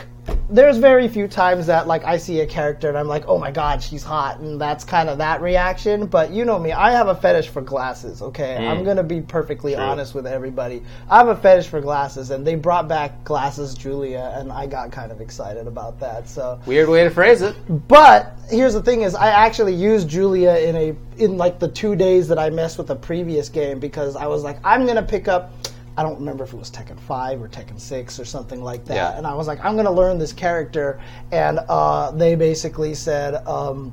[0.52, 3.52] There's very few times that like I see a character and I'm like, oh my
[3.52, 6.06] god, she's hot, and that's kind of that reaction.
[6.06, 8.20] But you know me, I have a fetish for glasses.
[8.20, 8.68] Okay, Mm.
[8.68, 10.82] I'm gonna be perfectly honest with everybody.
[11.08, 14.90] I have a fetish for glasses, and they brought back glasses Julia, and I got
[14.90, 16.28] kind of excited about that.
[16.28, 17.54] So Weird way to phrase it.
[17.86, 21.94] but here's the thing: is I actually used Julia in a in like the two
[21.94, 25.28] days that I messed with the previous game because I was like, I'm gonna pick
[25.28, 25.52] up.
[25.96, 28.94] I don't remember if it was Tekken Five or Tekken Six or something like that.
[28.94, 29.18] Yeah.
[29.18, 31.00] And I was like, I'm gonna learn this character,
[31.32, 33.92] and uh, they basically said, um,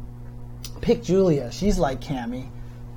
[0.81, 1.51] pick Julia.
[1.51, 2.49] She's like Cammy.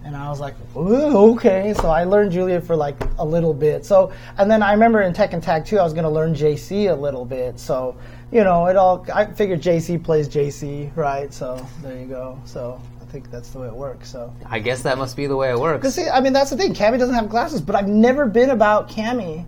[0.03, 1.75] And I was like, okay.
[1.75, 3.85] So I learned Julia for like a little bit.
[3.85, 6.91] So, and then I remember in Tekken Tag 2, I was going to learn JC
[6.91, 7.61] a little bit.
[7.61, 7.97] So,
[8.33, 11.33] you know, it all, I figured JC plays JC, right?
[11.35, 12.41] So there you go.
[12.47, 14.11] So think that's the way it works.
[14.11, 15.83] So, I guess that must be the way it works.
[15.83, 16.75] Cause see, I mean, that's the thing.
[16.75, 19.45] Cammy doesn't have glasses, but I've never been about Cammy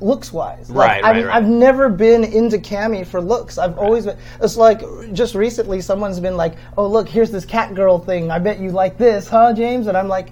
[0.00, 0.68] looks wise.
[0.68, 1.36] Right, I've, right, right.
[1.36, 3.58] I've never been into Cammy for looks.
[3.58, 4.18] I've always been.
[4.42, 8.30] It's like just recently, someone's been like, "Oh, look, here's this cat girl thing.
[8.30, 10.30] I bet you like this, huh, James?" And I'm like.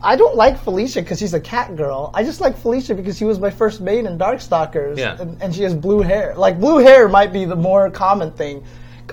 [0.00, 2.12] I don't like Felicia because she's a cat girl.
[2.14, 5.16] I just like Felicia because she was my first main in Darkstalkers, Yeah.
[5.20, 6.34] and, and she has blue hair.
[6.36, 8.62] Like blue hair might be the more common thing.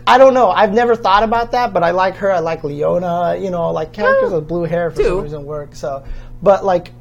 [0.08, 0.50] I don't know.
[0.50, 2.32] I've never thought about that, but I like her.
[2.32, 3.38] I like Leona.
[3.40, 4.38] You know, like characters Yeah.
[4.38, 5.04] with blue hair for Do.
[5.04, 5.76] some reason work.
[5.76, 6.04] So,
[6.44, 6.92] but like,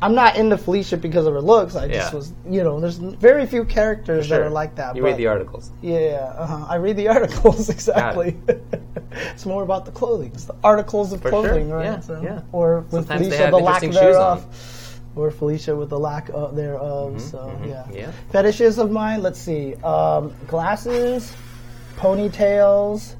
[0.00, 1.74] I'm not into Felicia because of her looks.
[1.74, 2.16] I just Yeah.
[2.16, 4.94] was, you know, there's very few characters that are like that.
[4.94, 5.70] You but read the articles.
[5.82, 6.66] yeah, uh-huh.
[6.68, 8.36] I read the articles exactly.
[9.32, 10.30] it's more about the clothing.
[10.34, 11.76] It's the articles of For clothing, sure.
[11.78, 11.84] right?
[11.84, 12.40] Yeah, So- yeah.
[12.52, 14.44] Or with Sometimes Felicia, have the lack interesting shoes thereof.
[15.16, 17.20] Or Felicia with the lack of thereof.
[17.20, 17.74] so yeah.
[17.74, 18.10] Mm-hmm, yeah.
[18.30, 19.20] Fetishes of mine.
[19.22, 19.74] Let's see.
[19.82, 21.32] Um, glasses,
[21.98, 23.16] ponytails,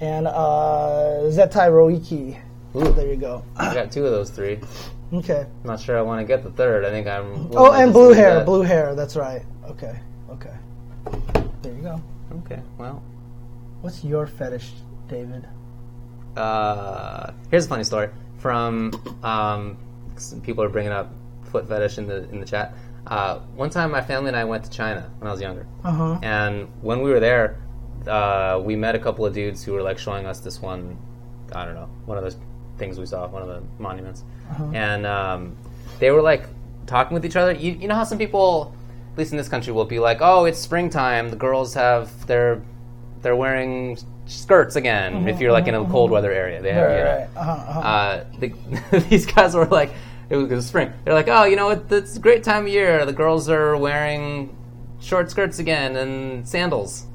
[0.00, 2.40] and uh, Zettai Ryouiki.
[2.74, 2.92] Ooh.
[2.92, 3.44] There you go.
[3.56, 4.58] I got two of those three.
[5.12, 5.46] Okay.
[5.62, 6.84] I'm not sure I want to get the third.
[6.84, 7.48] I think I'm.
[7.54, 8.34] Oh, and blue hair.
[8.36, 8.46] that.
[8.46, 8.94] Blue hair.
[8.94, 9.42] That's right.
[9.66, 9.98] Okay.
[10.30, 10.54] Okay.
[11.62, 12.02] There you go.
[12.44, 13.02] Okay, well.
[13.82, 14.72] What's your fetish,
[15.08, 15.46] David?
[16.36, 18.08] Uh, here's a funny story
[18.38, 18.92] from
[19.22, 19.78] um,
[20.16, 21.10] some people are bringing up
[21.44, 22.74] foot fetish in the in the chat.
[23.06, 25.92] Uh, one time, my family and I went to China when I was younger, Uh
[25.92, 26.18] huh.
[26.22, 27.58] and when we were there,
[28.08, 30.96] uh, we met a couple of dudes who were like showing us this one.
[31.52, 32.36] I don't know, one of those
[32.78, 34.24] things we saw, one of the monuments,
[34.74, 35.56] and um,
[36.00, 36.44] they were like
[36.86, 37.52] talking with each other.
[37.52, 38.74] You, you know how some people,
[39.12, 41.30] at least in this country, will be like, "Oh, it's springtime.
[41.30, 42.62] The girls have their
[43.22, 43.96] they're wearing
[44.26, 46.98] skirts again." If you're like in a cold weather area, they have Right.
[46.98, 47.28] you know, right.
[47.36, 47.80] Uh-huh, uh-huh.
[47.80, 48.24] uh,
[48.90, 49.92] the, these guys were like,
[50.28, 50.92] it was, it was spring.
[51.04, 53.06] They're like, oh, you know, it, it's a great time of year.
[53.06, 54.54] The girls are wearing
[55.00, 57.06] short skirts again and sandals.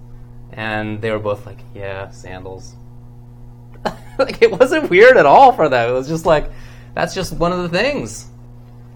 [0.53, 2.75] And they were both like, yeah, sandals.
[4.19, 5.89] like, it wasn't weird at all for them.
[5.89, 6.51] It was just like,
[6.93, 8.27] that's just one of the things.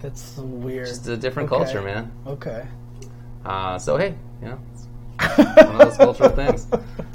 [0.01, 0.87] That's weird.
[0.87, 1.63] Just a different Okay.
[1.63, 2.11] culture, man.
[2.27, 2.65] Okay.
[3.45, 6.67] Uh, so, hey, you know, it's one of those cultural things.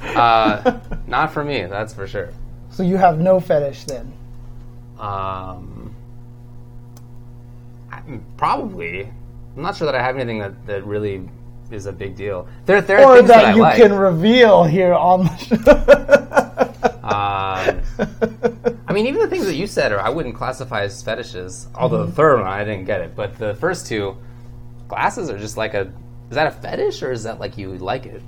[0.03, 2.30] Uh, not for me, that's for sure.
[2.70, 4.12] So you have no fetish then?
[4.99, 5.95] Um,
[7.93, 8.03] I-
[8.36, 9.03] probably.
[9.57, 11.28] I'm not sure that I have anything that, that really
[11.72, 12.48] is a big deal.
[12.66, 13.76] There, there are Or things that, that, you like.
[13.76, 16.70] can reveal here on the
[17.02, 17.80] Um,
[18.86, 21.68] I mean, even the things that you said, or I wouldn't classify as fetishes.
[21.74, 23.16] Although the third one, I didn't get it.
[23.16, 24.16] But the first two,
[24.88, 25.92] glasses are just like a.
[26.30, 28.22] Is that a fetish or is that like you like it?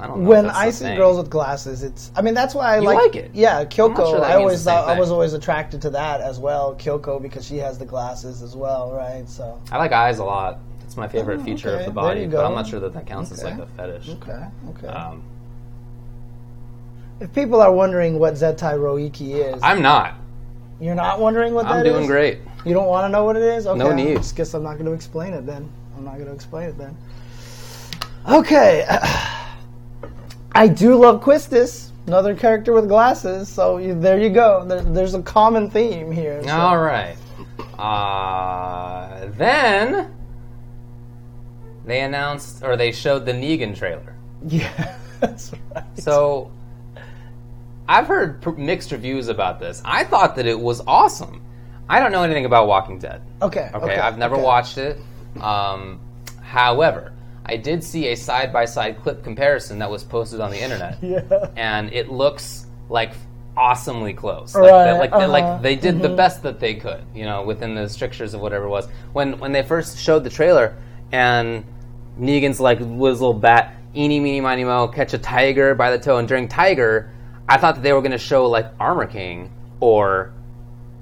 [0.00, 0.28] I don't know.
[0.28, 0.96] when I see thing.
[0.96, 2.12] girls with glasses, it's.
[2.14, 2.98] I mean, that's why I You like.
[2.98, 3.30] like it.
[3.34, 3.96] Yeah, Kyoko.
[3.96, 7.56] sure I always thought, I was always attracted to that as well, Kyoko, because she
[7.56, 9.28] has the glasses as well, right?
[9.28, 9.60] So.
[9.72, 10.60] I like eyes a lot.
[10.98, 11.80] My favorite Oh, feature okay.
[11.80, 14.08] of the body, but I'm not sure that that counts as like a fetish.
[14.20, 14.44] Okay.
[14.70, 14.88] Okay.
[14.88, 15.22] Um,
[17.20, 20.14] if people are wondering what Zettai Ryouiki is, I'm not.
[20.80, 21.92] you're not wondering what I'm that is.
[21.92, 22.38] doing great.
[22.64, 23.66] You don't want to know what it is?
[23.66, 23.78] Okay.
[23.78, 24.18] No need.
[24.18, 25.68] I guess I'm not going to explain it then.
[25.96, 26.96] I'm not going to explain it then.
[28.28, 28.84] Okay.
[30.52, 33.48] I do love Quistis, another character with glasses.
[33.48, 34.64] So you, there you go.
[34.64, 36.42] There, there's a common theme here.
[36.42, 37.16] so- All right.
[37.78, 40.12] Uh, then
[41.88, 44.14] they announced or they showed the Negan trailer.
[44.46, 45.84] Yeah, that's right.
[45.98, 46.50] So
[47.88, 49.80] I've heard pr- mixed reviews about this.
[49.84, 51.42] I thought that it was awesome.
[51.88, 53.22] I don't know anything about Walking Dead.
[53.40, 53.70] Okay.
[53.74, 54.44] Okay, I've never okay.
[54.44, 54.98] watched it.
[55.40, 56.00] Um,
[56.42, 57.12] however,
[57.46, 60.98] I did see a side by side clip comparison that was posted on the internet.
[61.02, 61.48] Yeah.
[61.56, 63.12] and it looks like
[63.56, 64.54] awesomely close.
[64.54, 67.24] Right, Like, they, like, they- uh-huh, like they did the best that they could, you
[67.24, 68.86] know, within the strictures of whatever it was.
[69.14, 70.76] When when they first showed the trailer,
[71.10, 71.64] and
[72.18, 75.98] Negan's like with his little bat, eeny meeny miny mo, catch a tiger by the
[75.98, 77.12] toe, and during Tiger,
[77.48, 79.50] I thought that they were going to show like Armor King
[79.80, 80.32] or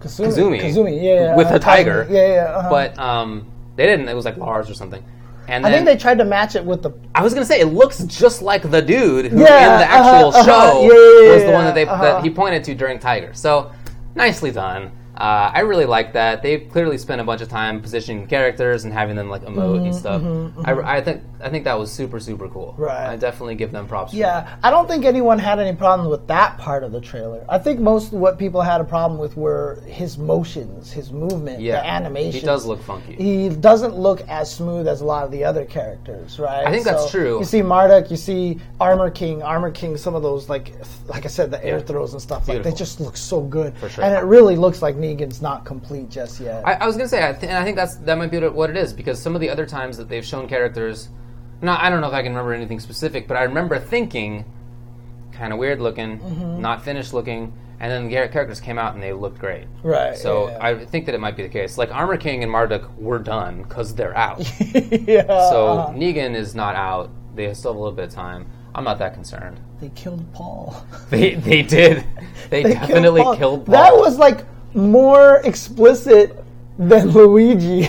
[0.01, 0.29] Kazumi.
[0.29, 1.37] Kazumi, Kazumi, yeah, yeah.
[1.37, 2.07] with uh, a tiger.
[2.09, 2.43] Yeah, yeah.
[2.45, 2.71] uh-huh.
[2.71, 4.09] but um, they didn't.
[4.09, 5.03] It was like Lars or something.
[5.49, 6.91] And I think they tried to match it with the.
[7.15, 10.29] I was gonna say it looks just like the dude who Yeah, in the actual
[10.31, 12.03] uh-huh, uh-huh, show yeah, yeah, was the one that they uh-huh.
[12.03, 13.33] that he pointed to during Tiger.
[13.33, 13.71] So
[14.15, 14.91] nicely done.
[15.17, 16.43] Uh, I really like that.
[16.43, 19.85] They clearly spent a bunch of time positioning characters and having them like emote Mm-hmm,
[19.87, 20.67] and stuff.
[20.67, 22.75] I, I think I think that was super super cool.
[22.79, 23.09] Right.
[23.11, 24.13] I definitely give them props.
[24.13, 24.21] for that.
[24.21, 27.45] Yeah, I don't think anyone had any problem with that part of the trailer.
[27.49, 31.61] I think most of what people had a problem with were his motions, his movement,
[31.61, 31.81] Yeah.
[31.81, 32.41] the animation.
[32.41, 33.15] He does look funky.
[33.15, 36.67] He doesn't look as smooth as a lot of the other characters, right?
[36.67, 37.39] I think that's true.
[37.39, 39.97] You see Marduk, you see Armor King, Armor King.
[39.97, 40.73] Some of those, like,
[41.09, 42.49] like I said, the air throws and stuff.
[42.49, 44.05] Like they just look so good, For sure.
[44.05, 46.67] and it really looks like Negan's not complete just yet.
[46.67, 48.71] I, I was gonna say, I th- and I think that's that might be what
[48.71, 51.09] it is because some of the other times that they've shown characters,
[51.63, 54.45] not I don't know if I can remember anything specific, but I remember thinking,
[55.33, 56.61] kind of weird looking, Mm-hmm.
[56.61, 59.67] not finished looking, and then the characters came out and they looked great.
[59.83, 60.17] right.
[60.17, 60.59] So yeah.
[60.61, 61.77] I think that it might be the case.
[61.79, 64.39] Like Armor King and Marduk were done because they're out.
[64.61, 65.27] yeah.
[65.51, 65.93] so uh-huh.
[65.93, 67.11] Negan is not out.
[67.35, 68.47] They still have a little bit of time.
[68.75, 69.59] I'm not that concerned.
[69.81, 70.85] they killed Paul.
[71.11, 72.05] They they did.
[72.51, 73.37] They, They definitely Paul.
[73.37, 73.73] killed Paul.
[73.75, 74.45] That was like
[74.75, 76.43] more explicit
[76.79, 77.89] than Luigi.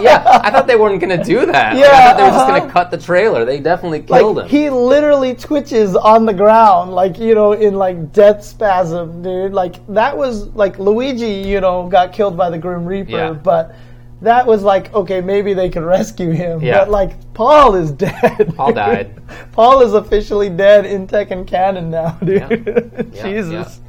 [0.00, 1.74] yeah, I thought they weren't gonna do that.
[1.74, 2.58] Like, I Yeah, thought they were just uh-huh.
[2.60, 3.44] gonna cut the trailer.
[3.44, 4.50] They definitely killed like him.
[4.50, 9.52] he literally twitches on the ground, like you know, in like death spasm, dude.
[9.52, 13.32] Like that was like Luigi, you know, got killed by the Grim Reaper, Yeah.
[13.32, 13.76] but
[14.22, 16.60] that was like okay, maybe they can rescue him.
[16.60, 16.78] Yeah.
[16.78, 18.54] But like Paul is dead.
[18.56, 18.74] Paul dude.
[18.74, 19.22] died.
[19.52, 23.12] Paul is officially dead in Tekken canon now, dude.
[23.12, 23.80] Yeah, Jesus.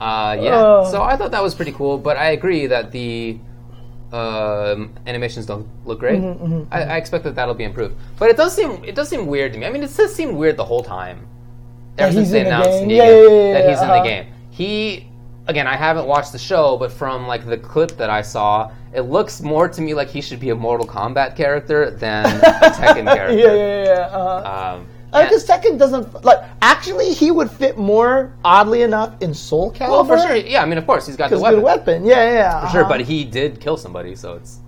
[0.00, 0.50] Uh, yeah.
[0.54, 0.88] Oh.
[0.90, 3.38] So I thought that was pretty cool, but I agree that the
[4.12, 6.20] um, animations don't look great.
[6.20, 9.26] Mm-hmm, I, I expect that that'll be improved, but it does seem it does seem
[9.26, 9.66] weird to me.
[9.66, 11.26] I mean, it does seem weird the whole time
[11.98, 14.02] ever since they in the announced Yeah, yeah, yeah, that he's in uh-huh.
[14.02, 14.26] the game.
[14.50, 15.08] He
[15.46, 19.02] again, I haven't watched the show, but from like the clip that I saw, it
[19.02, 23.04] looks more to me like he should be a Mortal Kombat character than a Tekken
[23.14, 23.36] character.
[23.36, 24.16] yeah, yeah, yeah.
[24.16, 26.38] Uh, Um, because Tekken doesn't like.
[26.60, 29.88] Actually, he would fit more, oddly enough, in Soul Calibur.
[29.90, 30.62] well, for sure, yeah.
[30.62, 32.04] I mean, of course, he's got the weapon, good weapon.
[32.04, 32.60] Yeah, yeah, yeah.
[32.66, 32.80] for sure.
[32.82, 32.90] uh-huh.
[32.90, 34.58] But he did kill somebody, so it's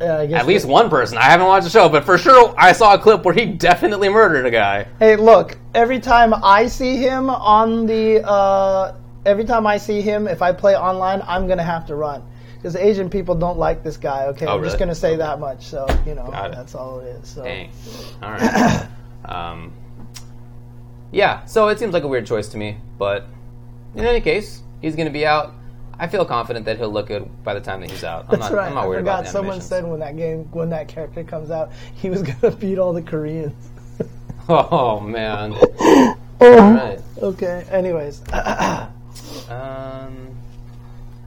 [0.00, 1.18] Yeah, I guess at least one person.
[1.18, 4.08] I haven't watched the show, but for sure, I saw a clip where he definitely
[4.08, 4.86] murdered a guy.
[4.98, 5.58] Hey, look!
[5.74, 8.94] Every time I see him on the, uh,
[9.26, 12.22] every time I see him, if I play online, I'm gonna have to run
[12.56, 14.24] because Asian people don't like this guy.
[14.28, 15.66] Okay, Oh, I'm just gonna say that much.
[15.66, 16.56] So you know, Got it.
[16.56, 17.28] that's all it is.
[17.28, 17.70] So Dang.
[18.22, 18.86] All right.
[19.24, 19.72] Um,
[21.12, 23.26] yeah, so it seems like a weird choice to me, but
[23.94, 25.54] in any case, he's going to be out.
[25.98, 28.26] I feel confident that he'll look good by the time that he's out.
[28.28, 28.68] I'm that's not, right.
[28.68, 31.50] I'm not I worried forgot about someone said when that game, when that character comes
[31.50, 33.54] out, he was gonna beat all the Koreans.
[34.48, 35.54] Oh man.
[36.40, 37.00] All right.
[37.20, 37.64] okay.
[37.68, 38.22] Anyways,
[39.48, 40.36] Um,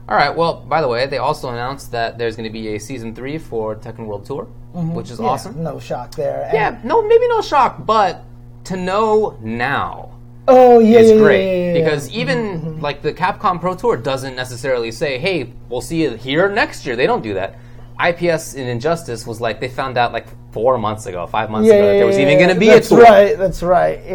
[0.08, 0.34] all right.
[0.34, 3.38] Well, by the way, they also announced that there's going to be a season three
[3.38, 5.24] for Tekken World Tour, which is Mm-hmm.
[5.24, 5.62] yeah, awesome.
[5.62, 6.44] No shock there.
[6.44, 6.78] And- Yeah.
[6.84, 8.22] No, maybe no shock, but
[8.64, 10.10] to know now
[10.48, 11.84] Oh yeah, is yeah, yeah, great yeah, yeah, yeah.
[11.84, 16.48] because even like the Capcom Pro Tour doesn't necessarily say, "Hey, we'll see you here
[16.48, 17.56] next year." They don't do that.
[18.00, 21.74] IPS in Injustice was like they found out like four months ago, five months yeah,
[21.74, 23.02] ago that yeah, there was yeah, even going to be that's a tour.
[23.02, 23.38] right.
[23.38, 24.00] That's right.
[24.06, 24.14] Yeah.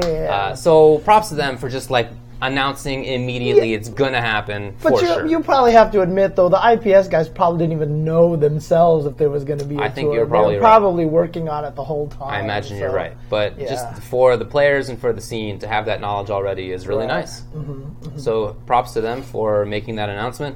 [0.51, 2.09] Uh, so props to them for just like
[2.47, 5.25] announcing immediately it's gonna happen But for you, sure.
[5.25, 9.17] you probably have to admit, though, the IPS guys probably didn't even know themselves if
[9.17, 10.15] there was going to be a I think tour.
[10.15, 10.61] you're probably right.
[10.61, 12.29] probably working on it the whole time.
[12.33, 13.67] I imagine you're right, but yeah.
[13.69, 17.05] just for the players and for the scene to have that knowledge already is really
[17.05, 17.25] Right.
[17.25, 18.23] Mm-hmm, nice.
[18.23, 20.55] So props to them for making that announcement.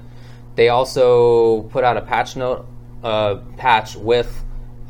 [0.55, 2.65] They also put out a patch note,
[3.03, 4.43] uh, patch with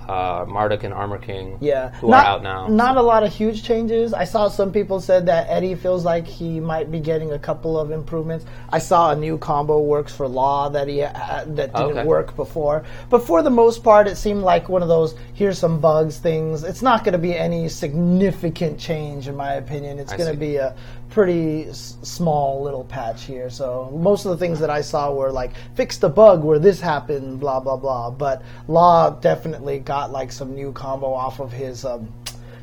[0.09, 2.67] uh, Marduk and Armor King, Yeah, who not, are out now.
[2.67, 4.11] Not a lot of huge changes.
[4.11, 7.79] I saw some people said that Eddie feels like he might be getting a couple
[7.79, 8.45] of improvements.
[8.69, 11.11] I saw a new combo works for Law that he uh,
[11.45, 12.05] that didn't Okay.
[12.05, 12.83] work before.
[13.09, 16.63] But for the most part, it seemed like one of those here's some bugs things.
[16.63, 19.99] It's not going to be any significant change, in my opinion.
[19.99, 20.75] It's going to be a
[21.09, 23.49] pretty s- small little patch here.
[23.49, 26.79] So most of the things that I saw were like fix the bug where this
[26.79, 28.11] happened, blah blah blah.
[28.11, 32.13] But Law definitely got like some new combo off of his um,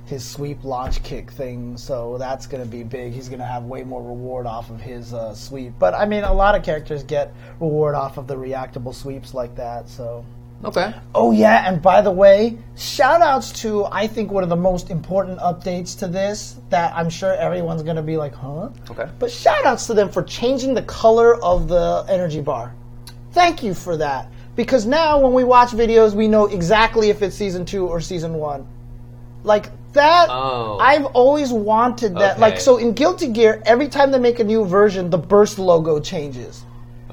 [0.07, 1.76] his sweep launch kick thing.
[1.76, 3.12] So that's going to be big.
[3.12, 5.74] He's going to have way more reward off of his uh, sweep.
[5.78, 9.57] But I mean, a lot of characters get reward off of the reactable sweeps like
[9.57, 9.88] that.
[9.88, 10.24] So.
[10.64, 10.94] Okay.
[11.14, 14.90] Oh yeah, and by the way, shout outs to I think one of the most
[14.90, 18.70] important updates to this that I'm sure everyone's gonna be like, huh?
[18.90, 19.09] Okay.
[19.18, 22.74] But shout outs to them for changing the color of the energy bar.
[23.32, 24.30] Thank you for that.
[24.54, 28.34] Because now when we watch videos we know exactly if it's season two or season
[28.34, 28.66] one.
[29.44, 30.78] Like that Oh.
[30.80, 32.38] I've always wanted that.
[32.38, 36.00] Like so in Guilty Gear, every time they make a new version, the burst logo
[36.00, 36.64] changes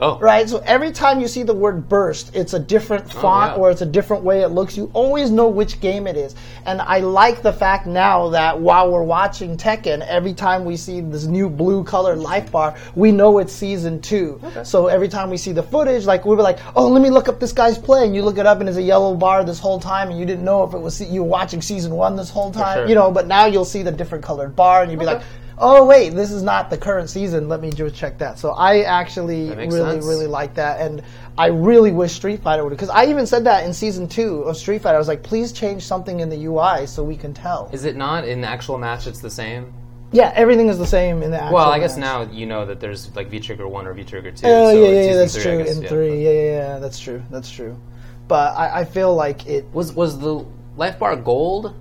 [0.03, 0.49] Oh, right?
[0.49, 3.61] So every time you see the word burst, it's a different oh, font Oh, yeah.
[3.61, 4.75] or it's a different way it looks.
[4.75, 6.35] You always know which game it is.
[6.65, 10.99] And I like the fact now that while we're watching Tekken, every time we see
[10.99, 14.41] this new blue colored life bar, we know it's season two.
[14.63, 17.29] So every time we see the footage, like we were like, oh, let me look
[17.29, 18.05] up this guy's play.
[18.05, 20.25] And you look it up and it's a yellow bar this whole time and you
[20.25, 22.87] didn't know if it was, you were watching season one this whole time, sure.
[22.87, 25.21] you know, but now you'll see the different colored bar and you'd be like,
[25.63, 27.47] oh wait, this is not the current season.
[27.47, 28.37] Let me just check that.
[28.37, 30.05] So I actually really, sense.
[30.05, 31.01] really like that, and
[31.37, 32.69] I really wish Street Fighter would.
[32.69, 34.95] Because I even said that in season two of Street Fighter.
[34.95, 37.69] I was like, please change something in the UI so we can tell.
[37.71, 39.07] is it not in the actual match?
[39.07, 39.73] It's the same.
[40.11, 41.37] yeah, everything is the same in the.
[41.41, 42.27] Actual Well, I guess match.
[42.27, 44.45] now you know that there's like V Trigger one or V Trigger two.
[44.47, 45.63] Oh so yeah, it's yeah, that's three, true.
[45.63, 45.89] guess, in yeah.
[45.89, 47.23] three, yeah, yeah, yeah, that's true.
[47.31, 47.79] That's true.
[48.27, 49.65] But I, I feel like it.
[49.73, 50.45] Was was the
[50.75, 51.73] life bar gold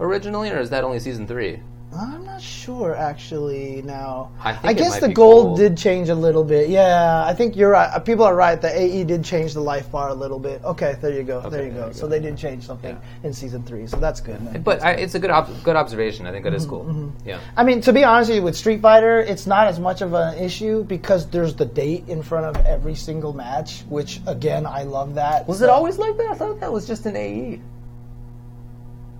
[0.00, 1.60] originally, or is that only season three?
[1.98, 3.82] I'm not sure actually.
[3.82, 5.58] Now I think it guess the be gold, gold.
[5.58, 6.68] did change a little bit.
[6.68, 7.90] Yeah, I think you're right.
[7.92, 8.60] Uh, People are right.
[8.60, 10.62] The AE did change the life bar a little bit.
[10.64, 11.40] Okay, there you go.
[11.48, 11.86] there you there go.
[11.88, 12.08] you So go.
[12.08, 13.86] they did change something in season three.
[13.86, 14.40] So that's good.
[14.42, 14.62] Man.
[14.62, 16.26] But I, it's a good ob- good observation.
[16.26, 16.70] I think that is Mm-hmm,
[17.04, 17.12] cool.
[17.24, 17.38] Yeah.
[17.56, 20.12] I mean, to be honest with you, with Street Fighter, it's not as much of
[20.14, 24.82] an issue because there's the date in front of every single match, which again, I
[24.82, 25.46] love that.
[25.48, 26.30] Was So- it always like that?
[26.30, 27.60] I thought that was just an AE.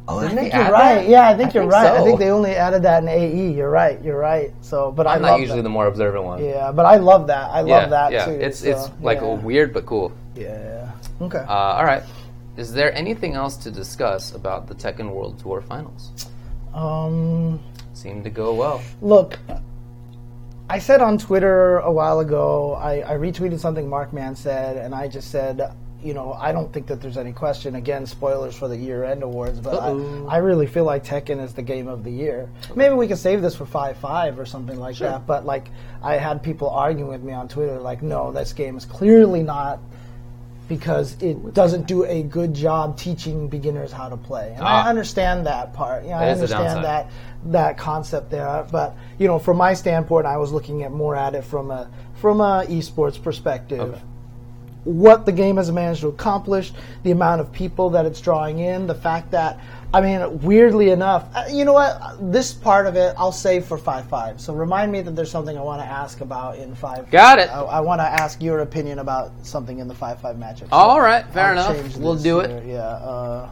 [0.08, 0.94] Oh, I think you're right.
[1.02, 1.08] that?
[1.08, 2.00] Yeah, I think I you're think right.
[2.00, 3.52] I think they only added that in AE.
[3.52, 4.00] You're right.
[4.02, 4.52] You're right.
[4.60, 5.62] So, but I I'm not usually that.
[5.64, 6.44] the more observant one.
[6.44, 7.50] Yeah, but I love that.
[7.50, 8.24] I yeah, love that yeah.
[8.26, 8.32] too.
[8.32, 9.34] It's so, it's like yeah.
[9.34, 10.12] weird but cool.
[10.36, 10.92] Yeah.
[11.20, 11.38] Okay.
[11.38, 12.04] Uh, all right.
[12.56, 16.28] Is there anything else to discuss about the Tekken World Tour Finals?
[16.72, 17.60] um,
[17.92, 18.82] Seemed to go well.
[19.02, 19.38] look,
[20.68, 25.08] I said on Twitter a while ago, I, I retweeted something Markman said, and I
[25.08, 25.72] just said,
[26.02, 27.74] you know, I don't think that there's any question.
[27.74, 30.26] Again, spoilers for the year-end awards, but Uh-oh.
[30.28, 32.48] I, I really feel like Tekken is the game of the year.
[32.74, 35.08] Maybe we can save this for five five or something like Sure.
[35.10, 35.26] that.
[35.26, 35.70] But like,
[36.02, 39.80] I had people arguing with me on Twitter, like, no, this game is clearly not
[40.68, 44.52] because it doesn't do a good job teaching beginners how to play.
[44.56, 44.84] And Ah.
[44.84, 46.02] I understand that part.
[46.02, 47.10] You know, I That is the understand that
[47.52, 48.66] that concept there.
[48.72, 51.88] But you know, from my standpoint, I was looking at more at it from a
[52.14, 53.80] from a esports perspective.
[53.80, 54.00] Okay.
[54.86, 56.72] What the game has managed to accomplish,
[57.02, 59.58] the amount of people that it's drawing in, the fact that
[59.94, 62.18] I mean, weirdly enough, uh, you know what?
[62.32, 64.40] This part of it I'll save for five five.
[64.40, 67.10] So remind me that there's something I want to ask about in five.
[67.10, 67.50] Got it.
[67.50, 70.68] I, I want to ask your opinion about something in the five five matchup.
[70.70, 71.96] So All right, fair I'll enough.
[71.96, 72.66] We'll this do it.
[72.66, 72.78] Yeah.
[72.78, 73.50] Uh,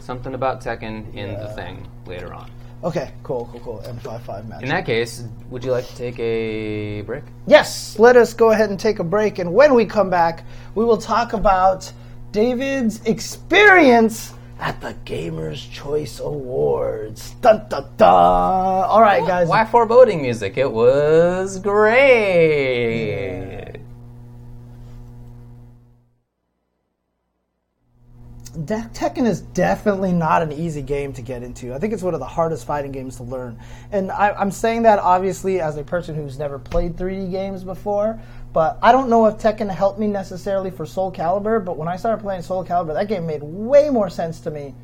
[0.00, 2.50] Something about Tekken in the thing later on.
[2.84, 3.10] Okay.
[3.22, 3.48] Cool.
[3.52, 3.60] Cool.
[3.60, 3.82] Cool.
[3.86, 4.62] M five five matchup.
[4.62, 7.24] In that case, would you like to take a break?
[7.46, 9.38] Yes, let us go ahead and take a break.
[9.38, 11.92] And when we come back, we will talk about
[12.32, 17.32] David's experience at the Gamers' Choice Awards.
[17.40, 18.08] Dun, dun, dun.
[18.08, 19.48] All right, guys.
[19.48, 20.56] Why foreboding music?
[20.56, 23.00] It was great.
[28.52, 31.72] De- Tekken is definitely not an easy game to get into.
[31.74, 33.58] I think it's one of the hardest fighting games to learn.
[33.90, 38.20] And I, I'm saying that obviously as a person who's never played 3D games before.
[38.52, 41.64] But I don't know if Tekken helped me necessarily for Soul Calibur.
[41.64, 44.74] But when I started playing Soul Calibur, that game made way more sense to me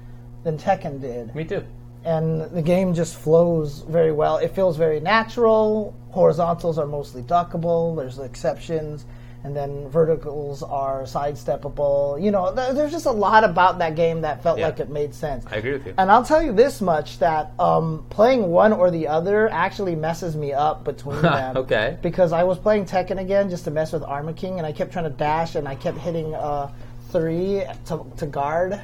[0.44, 1.34] than Tekken did.
[1.34, 1.62] Me too.
[2.04, 4.38] and the game just flows very well.
[4.38, 5.94] It feels very natural.
[6.10, 7.94] Horizontals are mostly duckable.
[7.96, 9.04] There's exceptions,
[9.44, 12.20] and then verticals are sidesteppable.
[12.22, 14.66] You know, th- there's just a lot about that game that felt Yeah.
[14.66, 15.44] like it made sense.
[15.50, 15.94] I agree with you.
[15.96, 20.34] And I'll tell you this much: that um, playing one or the other actually messes
[20.36, 21.56] me up between them.
[21.56, 21.96] Okay.
[22.02, 24.92] Because I was playing Tekken again just to mess with Armor King, and I kept
[24.92, 26.70] trying to dash, and I kept hitting uh,
[27.10, 28.80] three to, to guard.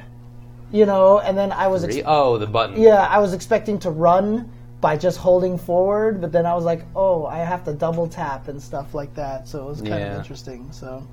[0.71, 2.81] You know, and then I was ex- oh, the button.
[2.81, 4.51] yeah, I was expecting to run
[4.85, 8.49] by just holding forward, but then I was like, oh, I have to double tap
[8.49, 9.47] and stuff like that.
[9.47, 10.11] So it was kind Yeah.
[10.11, 10.71] of interesting.
[10.71, 11.07] So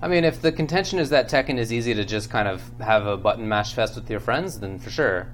[0.00, 3.04] I mean, if the contention is that Tekken is easy to just kind of have
[3.06, 5.26] a button mash fest with your friends, then for sure.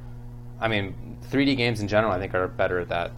[0.59, 0.95] I mean,
[1.31, 3.11] 3D games in general, I think, are better at that.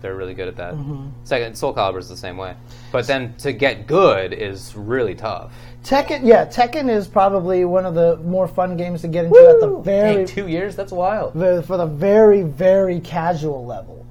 [0.00, 0.74] They're really good at that.
[0.74, 1.08] Mm-hmm.
[1.24, 2.54] Second, Soul Calibur is the same way.
[2.92, 5.52] But then to get good is really tough.
[5.84, 9.60] Tekken, yeah, Tekken is probably one of the more fun games to get into at
[9.60, 10.76] the very Hey, two years?
[10.76, 11.34] That's wild.
[11.34, 14.06] the- for the very very casual level.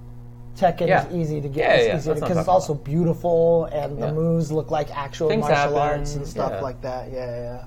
[0.57, 1.07] Tekken Yeah.
[1.07, 1.85] is easy to get Yeah, yeah, yeah.
[1.91, 5.57] because That's what I'm it's also beautiful and the moves look like actual Things martial
[5.57, 7.11] happen, arts and stuff like that.
[7.11, 7.63] Yeah, yeah.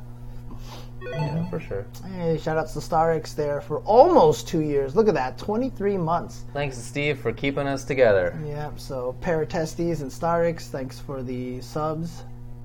[1.10, 1.86] Yeah, for sure.
[2.14, 4.94] Hey, shout outs to StarX there for almost two years.
[4.94, 6.44] Look at that, 23 months.
[6.52, 8.38] Thanks to Steve for keeping us together.
[8.46, 12.22] Yeah, so Paratestes and Starix, thanks for the subs.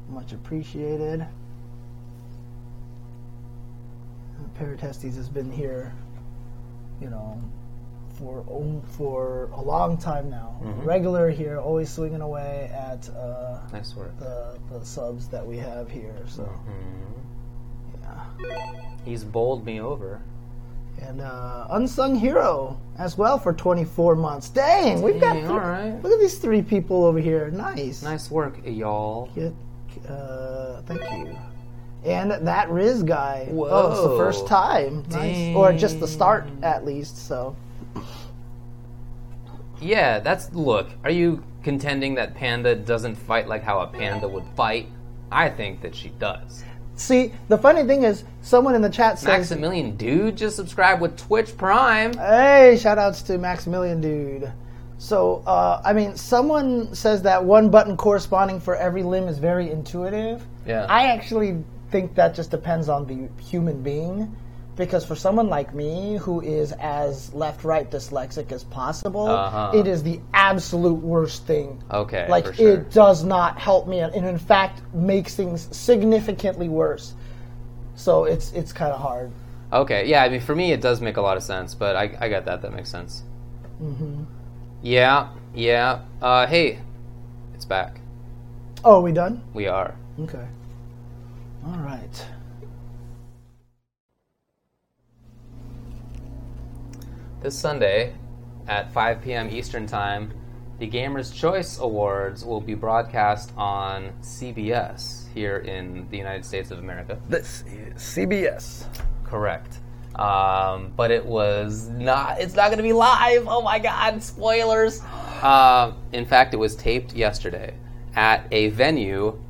[0.09, 1.25] Much appreciated.
[4.59, 5.93] Paratestes has been here,
[7.01, 7.41] you know,
[8.17, 10.59] for oh, for a long time now.
[10.83, 16.15] Regular here, always swinging away at uh, Nice the, the subs that we have here.
[16.27, 16.73] So, yeah.
[19.05, 20.21] He's bowled me over.
[21.01, 24.49] And uh, Unsung Hero as well for 24 months.
[24.49, 25.33] Dang, we've got.
[25.33, 26.01] Dang, three- all right.
[26.03, 27.51] Look at these three people over here.
[27.51, 28.01] Nice.
[28.01, 29.29] Nice work, y'all.
[29.35, 29.53] Get,
[30.09, 31.37] uh, thank you.
[32.03, 33.47] And that Riz guy.
[33.51, 34.17] Oh, it's the Whoa.
[34.17, 35.03] first time.
[35.09, 35.55] Nice.
[35.55, 37.17] Or just the start, at least.
[37.27, 37.55] So
[39.79, 40.89] Yeah, that's look.
[41.03, 44.87] Are you contending that Panda doesn't fight like how a panda would fight?
[45.31, 46.63] I think that she does.
[46.97, 51.15] See, the funny thing is, someone in the chat says, Maximilian Dood, just subscribe with
[51.15, 52.13] Twitch Prime.
[52.13, 54.51] "Hey, shout outs to Maximilian Dood."
[54.97, 59.69] So, uh, I mean, someone says that one button corresponding for every limb is very
[59.71, 60.43] intuitive.
[60.65, 60.87] Yeah.
[60.89, 64.35] I actually think that just depends on the human being.
[64.77, 69.71] Because for someone like me, who is as left right dyslexic as possible, Uh-huh.
[69.73, 71.81] it is the absolute worst thing.
[71.91, 72.73] Okay, Like, for sure.
[72.73, 77.15] it does not help me, and in fact, makes things significantly worse.
[77.95, 79.31] So it's it's kind of hard.
[79.73, 80.23] Okay, yeah.
[80.23, 82.45] I mean, for me, it does make a lot of sense, but I, I got
[82.45, 82.61] that.
[82.61, 83.23] That makes sense.
[83.81, 84.23] Mm-hmm.
[84.83, 86.01] Yeah, yeah.
[86.21, 86.79] Uh, hey,
[87.55, 87.99] it's back.
[88.85, 89.41] Oh, are we done?
[89.55, 89.95] We are.
[90.21, 90.45] Okay.
[91.65, 92.25] All right.
[97.47, 98.13] This Sunday
[98.67, 99.49] at 5 p.m.
[99.49, 100.33] Eastern Time,
[100.79, 106.79] the Gamers' Choice Awards will be broadcast on CBS here in the United States of
[106.79, 107.17] America.
[107.29, 108.83] This is CBS.
[109.23, 109.79] Correct.
[110.15, 112.41] Um, but it was not.
[112.41, 113.45] It's not going to be live.
[113.47, 114.21] Oh my God!
[114.21, 115.01] Spoilers.
[115.41, 117.73] Uh, in fact, it was taped yesterday
[118.17, 119.41] at a venue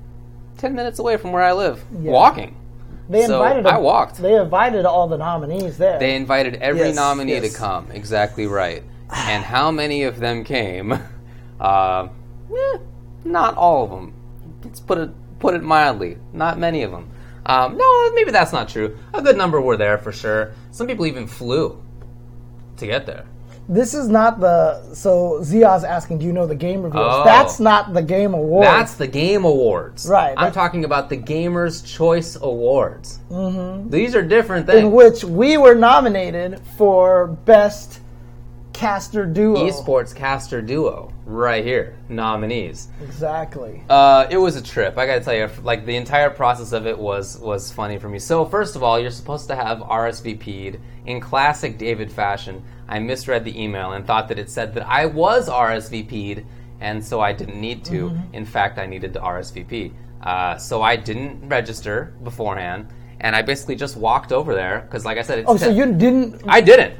[0.60, 1.84] ten minutes away from where I live.
[1.92, 2.12] Yeah.
[2.12, 2.56] Walking.
[3.10, 3.66] They So, invited.
[3.66, 4.18] I walked.
[4.18, 5.98] They invited all the nominees there.
[6.00, 7.52] They invited every Yes, nominee yes.
[7.54, 7.90] to come.
[7.92, 8.84] Exactly right.
[9.16, 10.98] and how many of them came?
[11.60, 12.08] Uh,
[12.56, 12.78] eh,
[13.24, 14.14] not all of them.
[14.64, 16.20] Let's put it put it mildly.
[16.34, 17.10] Not many of them.
[17.48, 18.96] Um, no, maybe that's not true.
[19.12, 20.52] A good number were there for sure.
[20.70, 21.82] Some people even flew
[22.78, 23.26] to get there.
[23.70, 24.94] This is not the.
[24.94, 27.16] So Zia's asking, do you know the game reveals?
[27.16, 27.24] Oh.
[27.26, 28.66] That's not the game awards.
[28.68, 30.08] That's the Game Awards.
[30.08, 33.20] Right, I'm talking about the Gamers' Choice Awards.
[33.30, 33.90] Mm-hmm.
[33.90, 34.80] These are different things.
[34.80, 38.00] in which we were nominated for best
[38.78, 39.68] caster duo.
[39.68, 42.88] Esports caster duo, right here, nominees.
[43.04, 43.82] Exactly.
[43.90, 44.98] Uh, it was a trip.
[44.98, 48.20] I gotta tell you, like the entire process of it was was funny for me.
[48.20, 52.64] So first of all, you're supposed to have RSVP'd in classic David fashion.
[52.88, 56.46] I misread the email and thought that it said that I was RSVP'd,
[56.80, 58.12] and so I didn't need to.
[58.34, 59.92] In fact, I needed to RSVP.
[60.22, 62.88] Uh, so I didn't register beforehand,
[63.22, 65.86] and I basically just walked over there because, like I said, it's Oh, so you
[65.94, 66.42] didn't.
[66.48, 66.96] I didn't.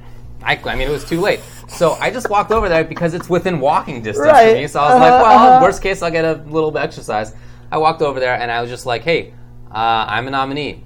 [0.48, 1.42] I, I mean, it was too late.
[1.68, 4.52] So I just walked over there because it's within walking distance Right.
[4.54, 4.68] for me.
[4.68, 5.60] So I was like, Uh-huh, well, uh-huh.
[5.62, 7.36] worst case, I'll get a little bit of exercise.
[7.72, 9.34] I walked over there and I was just like, hey,
[9.70, 10.84] uh, I'm a nominee.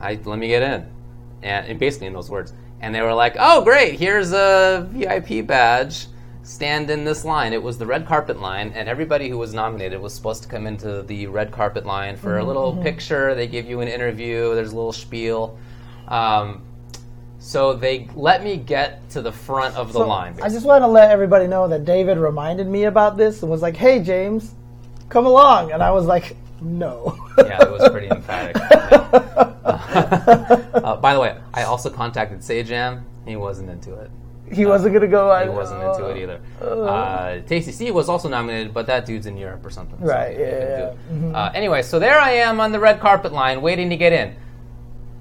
[0.00, 0.86] I, let me get in.
[1.42, 2.52] And, and basically in those words.
[2.80, 6.08] And they were like, oh, great, here's a VIP badge.
[6.42, 7.54] Stand in this line.
[7.54, 10.66] It was the red carpet line, and everybody who was nominated was supposed to come
[10.66, 13.34] into the red carpet line for Mm-hmm, a little picture.
[13.34, 14.54] They give you an interview.
[14.54, 15.58] There's a little spiel.
[16.06, 16.60] Um,
[17.44, 20.34] so they let me get to the front of the So, line.
[20.42, 23.60] I just want to let everybody know that David reminded me about this and was
[23.60, 24.54] like, "Hey, James,
[25.10, 28.56] come along," and I was like, "No." yeah, it was pretty emphatic.
[29.64, 33.02] uh, by the way, I also contacted Sajam.
[33.26, 34.10] He wasn't into it.
[34.50, 35.30] he wasn't gonna go.
[35.30, 36.40] I He wasn't into it either.
[36.62, 40.00] Uh, Tasty C was also nominated, but that dude's in Europe or something.
[40.00, 40.94] Right, he yeah, yeah.
[41.12, 41.34] Mm-hmm.
[41.34, 44.34] Uh, anyway, so there I am on the red carpet line, waiting to get in.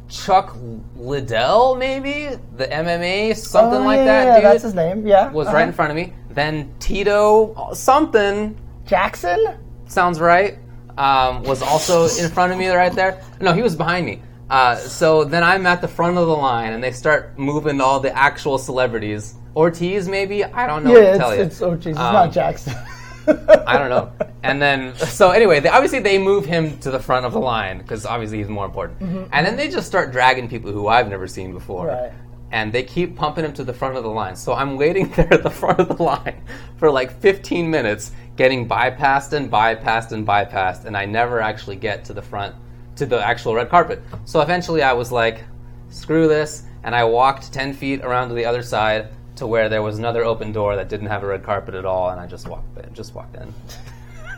[0.09, 0.55] Chuck
[0.95, 4.25] Liddell, maybe the MMA, something Oh, like yeah, that.
[4.25, 5.07] Yeah, dude, that's his name.
[5.07, 5.57] Yeah, was uh-huh.
[5.57, 6.13] right in front of me.
[6.29, 9.57] Then Tito, something Jackson.
[9.87, 10.57] sounds right.
[10.97, 13.19] Um, was also in front of me right there.
[13.41, 14.21] No, he was behind me.
[14.49, 17.99] Uh, so then I'm at the front of the line, and they start moving all
[17.99, 19.33] the actual celebrities.
[19.55, 21.71] Ortiz, maybe I don't know what Yeah, to tell it's you.
[21.71, 22.75] it's geez, it's Um, not Jackson.
[23.27, 24.11] I don't know.
[24.43, 27.77] And then, so anyway, they, obviously they move him to the front of the line
[27.79, 29.01] because obviously he's more important.
[29.31, 31.87] And then they just start dragging people who I've never seen before.
[31.87, 32.03] Mm-hmm.
[32.03, 32.13] Right.
[32.51, 34.35] And they keep pumping him to the front of the line.
[34.35, 36.43] So I'm waiting there at the front of the line
[36.77, 42.05] for like 15 minutes, getting bypassed and bypassed and bypassed, and I never actually get
[42.05, 42.55] to the front,
[42.97, 44.03] to the actual red carpet.
[44.25, 45.43] So eventually I was like,
[45.89, 49.81] screw this, and I walked 10 feet around to the other side to where there
[49.81, 52.47] was another open door that didn't have a red carpet at all, and I just
[52.47, 52.93] walked in.
[52.93, 53.53] Just walked in.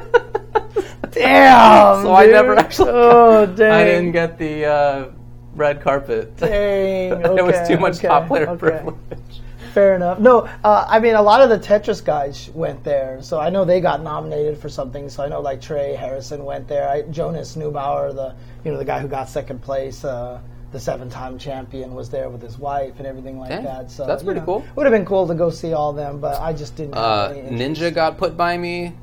[1.12, 2.04] Damn.
[2.04, 2.92] So I never actually.
[2.94, 3.72] Oh dang.
[3.72, 5.10] I didn't get the uh,
[5.56, 6.38] red carpet.
[6.38, 7.12] Dang.
[7.12, 8.60] It was too much okay, top player okay.
[8.60, 8.98] privilege.
[9.74, 10.20] Fair enough.
[10.20, 13.66] No, uh, I mean a lot of the Tetris guys went there, so I know
[13.66, 15.10] they got nominated for something.
[15.10, 16.90] So I know like Trey Harrison went there.
[16.90, 20.40] I, Jonas Neubauer, the you know the guy who got second place, uh,
[20.72, 23.92] the seven-time champion, was there with his wife and everything like Dang, that.
[23.92, 24.66] So that's pretty know, cool.
[24.76, 26.96] Would have been cool to go see all them, but I just didn't.
[26.96, 27.34] Uh.
[27.50, 28.94] Ninja got put by me.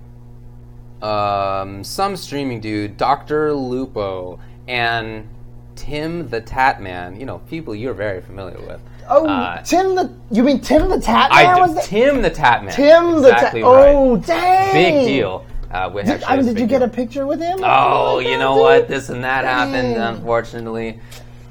[1.02, 5.28] Um, some streaming dude, Doctor Lupo, and
[5.74, 7.18] Tim the Tat Man.
[7.20, 8.80] You know, people you're very familiar with.
[9.08, 10.14] Oh, uh, Tim the.
[10.30, 11.86] You mean Tim the Tat I was?
[11.86, 12.74] Tim the Tat Man.
[12.74, 13.94] Tim the exactly right.
[13.94, 14.72] Oh, dang.
[14.72, 15.44] Big deal.
[15.70, 17.58] Uh, Did, I mean, did you get a picture with him?
[17.62, 18.62] Oh, you know dude?
[18.62, 18.88] what?
[18.88, 21.00] This and that happened, unfortunately.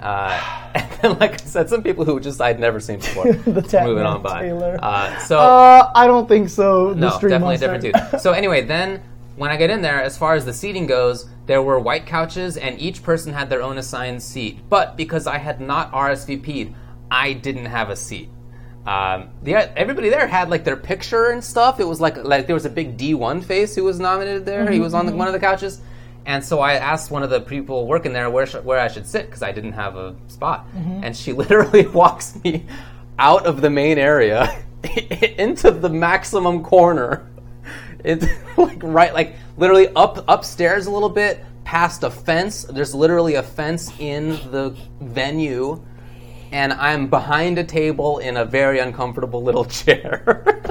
[0.05, 3.25] Uh, and then, like I said, some people who just I'd never seen before.
[3.45, 4.43] Moving on by.
[4.43, 4.77] Taylor.
[4.81, 6.93] Uh, so Uh, I don't think so.
[6.93, 8.21] No, definitely a different dude.
[8.21, 9.01] So anyway, then
[9.35, 12.55] when I get in there, as far as the seating goes, there were white couches,
[12.55, 14.59] and each person had their own assigned seat.
[14.69, 16.73] But because I had not RSVP'd,
[17.09, 18.29] I didn't have a seat.
[18.85, 21.79] Um, the, everybody there had like their picture and stuff.
[21.79, 24.69] It was like like there was a big D1 face who was nominated there.
[24.71, 25.81] He was on the, one of the couches,
[26.25, 29.05] and so I asked one of the people working there where sh- where I should
[29.05, 32.65] sit because I didn't have a spot, and she literally walks me
[33.19, 34.63] out of the main area
[35.37, 37.27] into the maximum corner.
[38.03, 38.25] It's
[38.57, 42.63] like right, like literally up upstairs a little bit, past a fence.
[42.63, 45.83] There's literally a fence in the venue,
[46.51, 50.63] and I'm behind a table in a very uncomfortable little chair.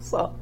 [0.00, 0.34] so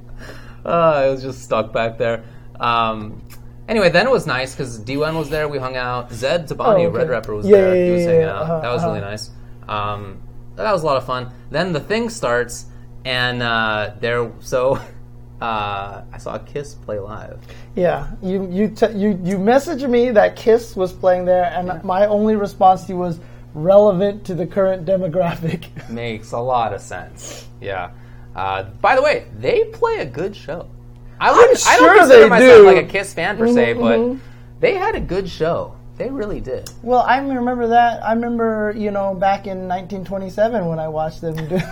[0.65, 2.25] uh, I was just stuck back there.
[2.61, 3.23] Um,
[3.69, 5.49] anyway, then it was nice because D1 was there.
[5.49, 6.11] We hung out.
[6.13, 6.87] Zed Tabani, Oh, okay.
[6.99, 7.77] Red Rapper, was Yeah, there.
[7.77, 8.35] yeah, he was yeah, hanging yeah.
[8.35, 8.43] out.
[8.43, 9.11] Uh-huh, that was really uh-huh.
[9.11, 9.31] nice.
[9.69, 10.23] Um,
[10.57, 11.33] that was a lot of fun.
[11.51, 12.67] Then the thing starts,
[13.05, 14.33] and uh, there.
[14.41, 14.81] So
[15.41, 17.41] uh, I saw Kiss play live.
[17.77, 22.07] Yeah, you you t- you you messaged me that Kiss was playing there, and my
[22.07, 23.21] only response to you was
[23.55, 25.89] relevant to the current demographic.
[25.91, 27.47] Makes a lot of sense.
[27.61, 27.91] Yeah.
[28.35, 30.69] Uh, by the way, they play a good show.
[31.21, 31.67] I wouldn't.
[31.67, 32.67] I sure don't consider they myself do.
[32.67, 34.19] like a Kiss fan per se, Mhm, but mhm.
[34.61, 35.75] they had a good show.
[35.97, 36.71] They really did.
[36.83, 38.05] well, I remember that.
[38.05, 41.59] I remember you know back in 1927 when I watched them do.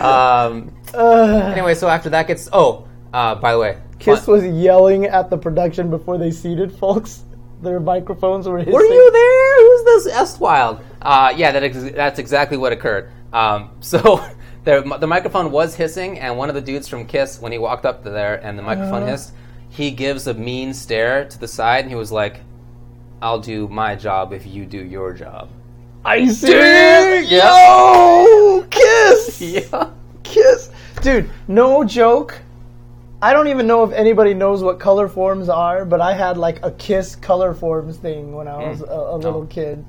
[0.00, 2.48] Um, Uh, anyway, so after that gets.
[2.52, 6.70] Oh, uh, by the way, Kiss fun- was yelling at the production before they seated
[6.72, 7.24] folks.
[7.62, 8.72] Their microphones were hissing.
[8.74, 9.56] Were you there?
[9.62, 10.80] Who's this Estwild?
[11.02, 13.10] Uh, yeah, that ex- that's exactly what occurred.
[13.32, 14.22] Um, so
[14.66, 17.86] the, the microphone was hissing, and one of the dudes from Kiss, when he walked
[17.86, 19.12] up to there and the microphone Uh-huh.
[19.12, 19.32] hissed,
[19.70, 22.40] he gives a mean stare to the side, and he was like,
[23.22, 25.48] "I'll do my job if you do your job."
[26.06, 27.30] You serious?
[27.30, 28.24] Yeah.
[28.26, 29.40] Yo, Kiss.
[29.40, 29.90] Yeah.
[30.22, 30.70] Kiss.
[31.02, 32.38] Dude, no joke.
[33.22, 36.58] I don't even know if anybody knows what color forms are, but I had like
[36.64, 39.46] a Kiss color forms thing when I was a, a little Oh.
[39.46, 39.84] kid.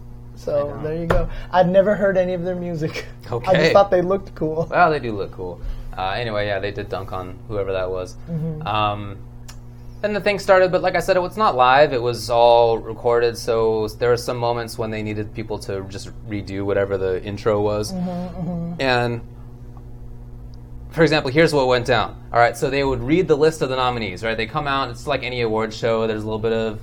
[0.48, 1.30] So there you go.
[1.52, 3.06] I'd never heard any of their music.
[3.30, 3.46] Okay.
[3.52, 4.66] I just thought they looked cool.
[4.72, 5.60] Well, they do look cool.
[5.98, 8.16] Uh, anyway, yeah, they did dunk on whoever that was.
[8.30, 8.66] Mm-hmm.
[8.66, 9.18] Um,
[10.00, 11.92] then the thing started, but like I said, it was not live.
[11.92, 16.12] It was all recorded, so there were some moments when they needed people to just
[16.30, 17.92] redo whatever the intro was.
[17.92, 19.22] Mm-hmm, And
[20.92, 22.24] for example, here's what went down.
[22.32, 24.24] All right, so they would read the list of the nominees.
[24.24, 24.92] Right, they come out.
[24.92, 26.08] It's like any award show.
[26.08, 26.80] There's a little bit of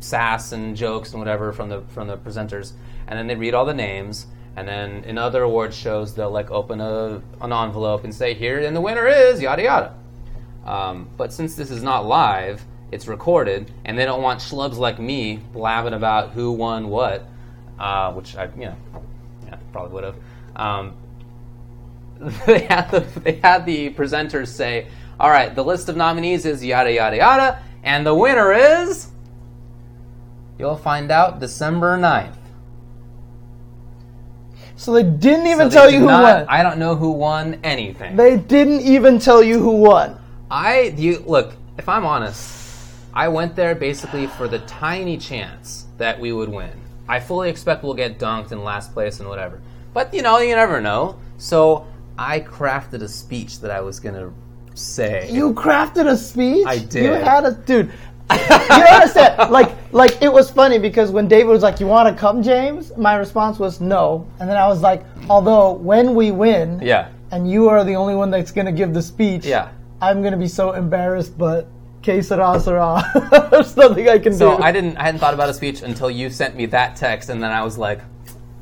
[0.00, 2.72] sass and jokes and whatever from the from the presenters,
[3.08, 4.26] and then they read all the names.
[4.56, 8.58] And then in other award shows, they'll like open a an envelope and say, "Here,
[8.58, 9.94] and the winner is yada yada."
[10.64, 14.98] Um, but since this is not live, it's recorded, and they don't want schlubs like
[14.98, 17.26] me blabbing about who won what,
[17.78, 18.76] uh, which I, you know,
[19.46, 20.16] yeah, probably would have.
[20.56, 20.96] Um,
[22.46, 24.86] they had the they had the presenters say,
[25.20, 29.10] "All right, the list of nominees is yada yada yada, and the winner is."
[30.58, 32.38] You'll find out December 9th.
[34.76, 36.46] So they didn't even So they tell did you who not- won.
[36.48, 38.14] I don't know who won anything.
[38.16, 40.16] they didn't even tell you who won.
[40.50, 42.54] I you look, if I'm honest,
[43.14, 46.70] I went there basically for the tiny chance that we would win.
[47.08, 49.60] I fully expect we'll get dunked in last place and whatever.
[49.94, 51.16] But you know, you never know.
[51.38, 51.86] So
[52.18, 54.30] I crafted a speech that I was gonna
[54.74, 55.28] say.
[55.30, 56.66] You crafted a speech.
[56.66, 57.04] I did.
[57.04, 57.90] You had a dude.
[58.30, 58.36] You
[58.84, 59.50] understand.
[59.50, 62.92] Like, like it was funny because when David was like, "You want to come, James?"
[62.96, 67.08] My response was no, and then I was like, "Although when we win, yeah.
[67.30, 69.68] and you are the only one that's gonna give the speech, Yeah.
[70.00, 71.68] I'm gonna be so embarrassed, but
[72.02, 73.02] que sera sera.
[73.50, 75.82] There's nothing I can So do." So I didn't I hadn't thought about a speech
[75.82, 78.00] until you sent me that text and then I was like,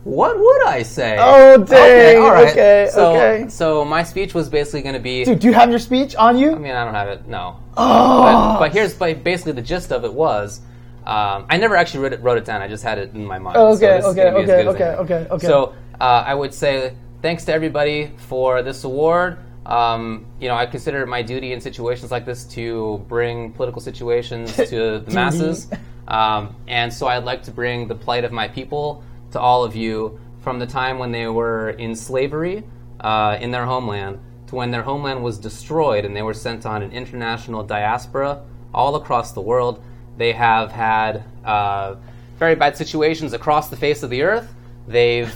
[0.04, 1.16] what would I say?
[1.18, 2.22] Oh, Okay, dang.
[2.22, 2.50] all right.
[2.52, 3.48] Okay, so, okay.
[3.48, 5.24] So my speech was basically going to be.
[5.24, 6.52] Dude, do you have your speech on you?
[6.52, 7.26] I mean, I don't have it.
[7.26, 7.56] No.
[7.76, 10.60] Oh, But, but here's but basically the gist of it was.
[11.06, 12.62] Um, I never actually wrote it, wrote it down.
[12.62, 13.56] I just had it in my mind.
[13.58, 15.46] Oh, So okay, okay, gonna be as okay, okay, okay, okay.
[15.46, 19.38] So uh, I would say thanks to everybody for this award.
[19.66, 23.80] Um, you know, I consider it my duty in situations like this to bring political
[23.80, 25.68] situations to the masses.
[26.08, 29.02] Um, and so I'd like to bring the plight of my people
[29.32, 32.62] to all of you from the time when they were in slavery
[33.00, 34.20] uh, in their homeland
[34.54, 38.40] when their homeland was destroyed and they were sent on an international diaspora
[38.72, 39.82] all across the world.
[40.16, 41.96] They have had uh,
[42.38, 44.54] very bad situations across the face of the earth.
[44.86, 45.34] They've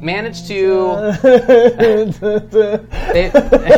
[0.00, 2.04] managed to they,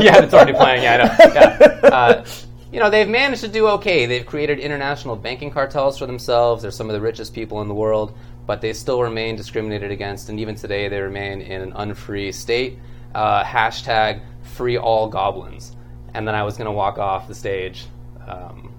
[0.02, 0.82] yeah, it's already playing.
[0.82, 1.34] Yeah, I know.
[1.34, 1.88] Yeah.
[1.88, 2.26] Uh,
[2.72, 4.06] you know, they've managed to do okay.
[4.06, 6.62] They've created international banking cartels for themselves.
[6.62, 8.16] They're some of the richest people in the world,
[8.46, 12.78] but they still remain discriminated against, and even today they remain in an unfree state.
[13.14, 14.20] Uh, hashtag
[14.60, 15.74] free all goblins.
[16.12, 17.86] And then I was going to walk off the stage.
[18.28, 18.74] Um,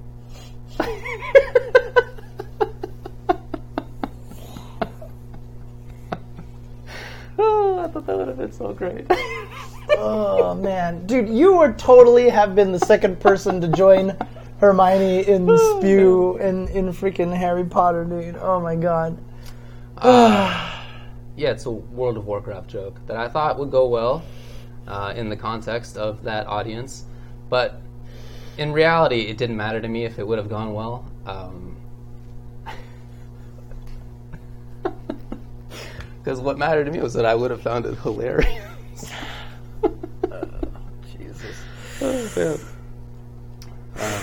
[7.39, 9.07] oh, I thought that would have been so great.
[9.97, 14.15] Oh man, dude, you would totally have been the second person to join
[14.59, 18.37] Hermione in Spew in in freaking Harry Potter, dude.
[18.37, 19.17] Oh my god.
[20.03, 24.21] yeah, it's a World of Warcraft joke that I thought would go well
[24.87, 27.05] uh, in the context of that audience,
[27.49, 27.81] but
[28.57, 31.05] in reality, it didn't matter to me if it would have gone well.
[31.25, 31.77] Um,
[36.23, 39.11] Because what mattered to me was that I would have found it hilarious.
[41.17, 41.63] Jesus.
[43.99, 44.21] Um,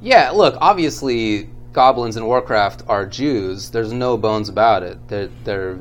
[0.00, 3.70] yeah, look, obviously, goblins in Warcraft are Jews.
[3.70, 5.08] There's no bones about it.
[5.08, 5.78] They're, they're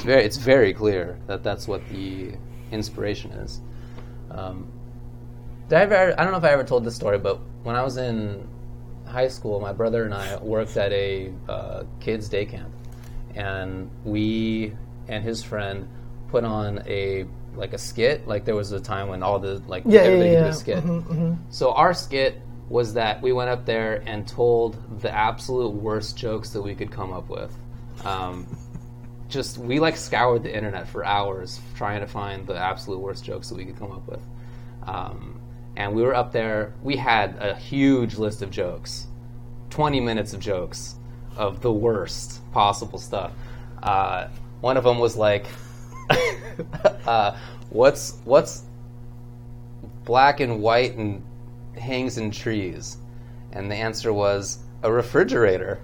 [0.00, 2.32] it's very, it's very clear that that's what the
[2.72, 3.60] inspiration is.
[4.30, 4.72] Um,
[5.68, 6.14] did I ever?
[6.18, 8.48] I don't know if I ever told this story, but when I was in
[9.06, 12.72] high school, my brother and I worked at a uh, kids' day camp,
[13.34, 14.72] and we
[15.08, 15.86] and his friend
[16.28, 18.26] put on a like a skit.
[18.26, 20.42] Like there was a time when all the like Yeah, yeah, everybody yeah.
[20.44, 20.84] did a skit.
[21.50, 22.40] So our skit
[22.70, 26.90] was that we went up there and told the absolute worst jokes that we could
[26.90, 27.54] come up with.
[28.04, 28.46] Um,
[29.30, 33.48] just we like scoured the internet for hours trying to find the absolute worst jokes
[33.48, 34.20] that we could come up with.
[34.86, 35.40] Um,
[35.76, 36.74] and we were up there.
[36.82, 39.06] We had a huge list of jokes,
[39.70, 40.96] twenty minutes of jokes
[41.36, 43.32] of the worst possible stuff.
[43.82, 44.28] Uh,
[44.60, 45.46] one of them was like,
[47.06, 47.36] uh,
[47.70, 48.64] "What's what's
[50.04, 51.24] black and white and
[51.76, 52.98] hangs in trees?"
[53.52, 55.80] And the answer was a refrigerator.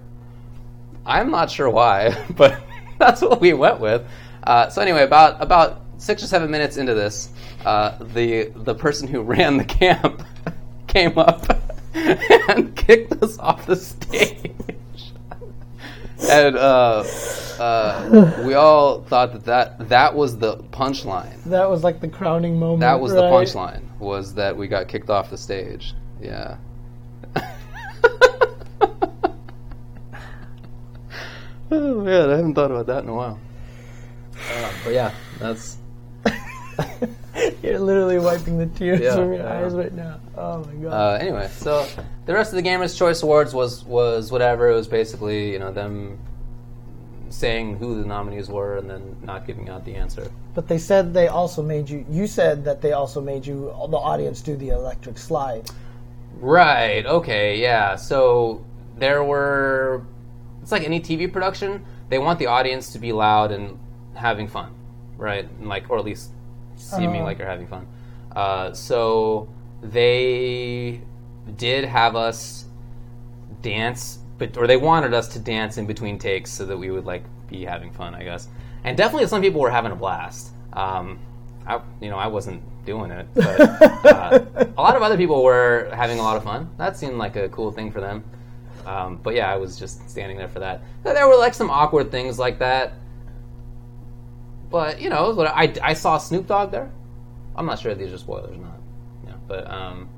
[1.05, 2.61] I'm not sure why, but
[2.99, 4.07] that's what we went with.
[4.43, 7.29] Uh, so anyway, about about six or seven minutes into this,
[7.65, 10.23] uh, the the person who ran the camp
[10.87, 11.45] came up
[11.93, 14.51] and kicked us off the stage,
[16.29, 17.03] and uh,
[17.59, 21.43] uh, we all thought that, that that was the punchline.
[21.45, 22.81] That was like the crowning moment.
[22.81, 23.83] That was the punchline.
[23.99, 25.93] Was that we got kicked off the stage?
[26.21, 26.57] Yeah.
[31.71, 33.39] Oh man, I haven't thought about that in a while.
[34.53, 35.77] Uh, but yeah, that's
[37.61, 39.59] You're literally wiping the tears Yeah, from your yeah.
[39.65, 40.19] eyes right now.
[40.35, 40.93] Oh my god.
[40.93, 41.49] uh, anyway.
[41.53, 41.87] So
[42.25, 44.69] the rest of the Gamers Choice Awards was was whatever.
[44.69, 46.17] It was basically you know them
[47.29, 50.31] saying who the nominees were and then not giving out the answer.
[50.55, 52.05] but they said they also made you.
[52.09, 55.69] You said that they also made you, the audience, do the electric slide.
[56.39, 57.05] Right.
[57.05, 57.59] Okay.
[57.59, 57.95] Yeah.
[57.97, 58.63] So
[58.97, 60.03] there were.
[60.67, 61.85] It's like any TV production.
[62.09, 63.79] They want the audience to be loud and
[64.15, 64.75] having fun,
[65.15, 65.47] right?
[65.59, 66.31] And like, or at least
[66.75, 67.23] seeming Uh-huh.
[67.23, 67.87] like you're having fun.
[68.35, 69.47] Uh, so
[69.81, 70.99] they
[71.55, 72.65] did have us
[73.61, 77.05] dance, but or they wanted us to dance in between takes so that we would
[77.05, 78.49] like be having fun, I guess.
[78.83, 80.49] And definitely, some people were having a blast.
[80.73, 81.17] Um,
[81.65, 83.61] I, you know, I wasn't doing it, but
[84.05, 84.39] uh,
[84.77, 86.69] a lot of other people were having a lot of fun.
[86.77, 88.25] That seemed like a cool thing for them.
[88.87, 90.81] Um, but yeah, I was just standing there for that.
[91.03, 92.93] There were like some awkward things like that.
[94.69, 96.89] But you know, but I, I saw Snoop Dogg there.
[97.55, 98.79] I'm not sure if these are spoilers or not.
[99.25, 100.09] Yeah, but um,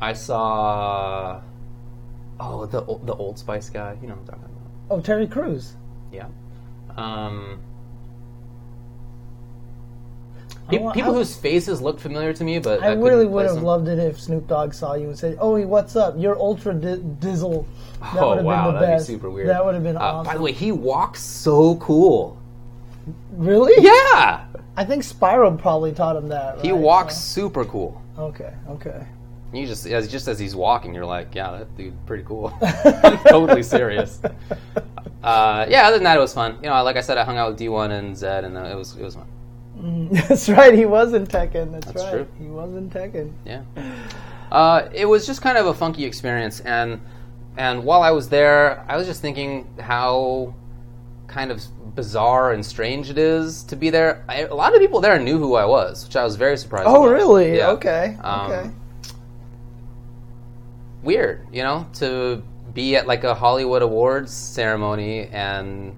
[0.00, 1.40] I saw
[2.40, 3.96] oh the the Old Spice guy.
[4.02, 4.70] You know what I'm talking about.
[4.90, 5.74] Oh, Terry Crews.
[6.10, 6.26] Yeah.
[6.96, 7.60] Um,
[10.68, 13.46] pe- wa- people I- whose faces looked familiar to me, but I, couldn't really would
[13.46, 16.14] have loved it if Snoop Dogg saw you and said, "Oh, what's up?
[16.16, 17.66] You're ultra di- dizzle."
[18.00, 19.08] That oh would have wow, that'd best.
[19.08, 19.48] be super weird.
[19.48, 20.26] That would have been Uh, awesome.
[20.32, 22.36] By the way, he walks so cool.
[23.32, 23.72] really?
[23.84, 24.44] Yeah,
[24.76, 26.60] I think Spyro probably taught him that.
[26.60, 26.80] he right?
[26.80, 28.00] walks super cool.
[28.18, 28.52] Okay.
[28.68, 29.06] Okay.
[29.52, 32.52] You just as just as he's walking, you're like, yeah, that dude pretty cool.
[33.28, 34.20] totally serious.
[35.22, 36.56] Uh, yeah, other than that, it was fun.
[36.62, 38.74] You know, like I said, I hung out with D1 and Zed, and uh, it
[38.76, 39.26] was it was fun.
[40.10, 40.74] That's right.
[40.74, 41.72] He was in Tekken.
[41.72, 42.12] That's, That's right.
[42.12, 42.28] true.
[42.38, 43.32] He was in Tekken.
[43.44, 43.62] Yeah.
[44.50, 47.00] Uh, it was just kind of a funky experience, and
[47.56, 50.54] and while I was there, I was just thinking how
[51.26, 51.62] kind of
[51.94, 54.24] bizarre and strange it is to be there.
[54.28, 56.86] I, a lot of people there knew who I was, which I was very surprised.
[56.88, 57.14] Oh, about.
[57.14, 57.56] really?
[57.56, 57.70] Yeah.
[57.70, 58.16] Okay.
[58.22, 58.70] Um, okay.
[61.02, 62.42] Weird, you know, to
[62.74, 65.96] be at like a Hollywood Awards ceremony and.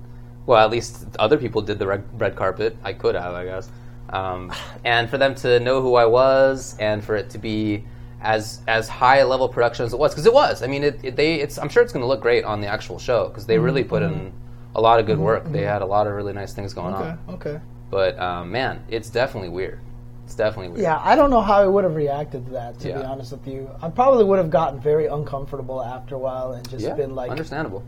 [0.49, 2.75] Well, at least other people did the red, red carpet.
[2.83, 3.69] I could have, I guess.
[4.09, 4.51] Um,
[4.83, 7.85] and for them to know who I was, and for it to be
[8.23, 10.63] as as high a level production as it was, because it was.
[10.63, 11.35] I mean, it, it, they.
[11.35, 11.59] It's.
[11.59, 14.03] I'm sure it's going to look great on the actual show because they really put
[14.03, 14.33] in
[14.75, 15.45] a lot of good work.
[15.53, 17.05] They had a lot of really nice things going Okay.
[17.11, 17.19] on.
[17.35, 17.61] Okay.
[17.91, 19.81] But um, man, it's definitely weird.
[20.25, 20.81] It's definitely weird.
[20.81, 22.79] Yeah, I don't know how I would have reacted to that.
[22.81, 26.53] To be honest with you, I probably would have gotten very uncomfortable after a while
[26.53, 27.83] and just Yeah, been like, understandable.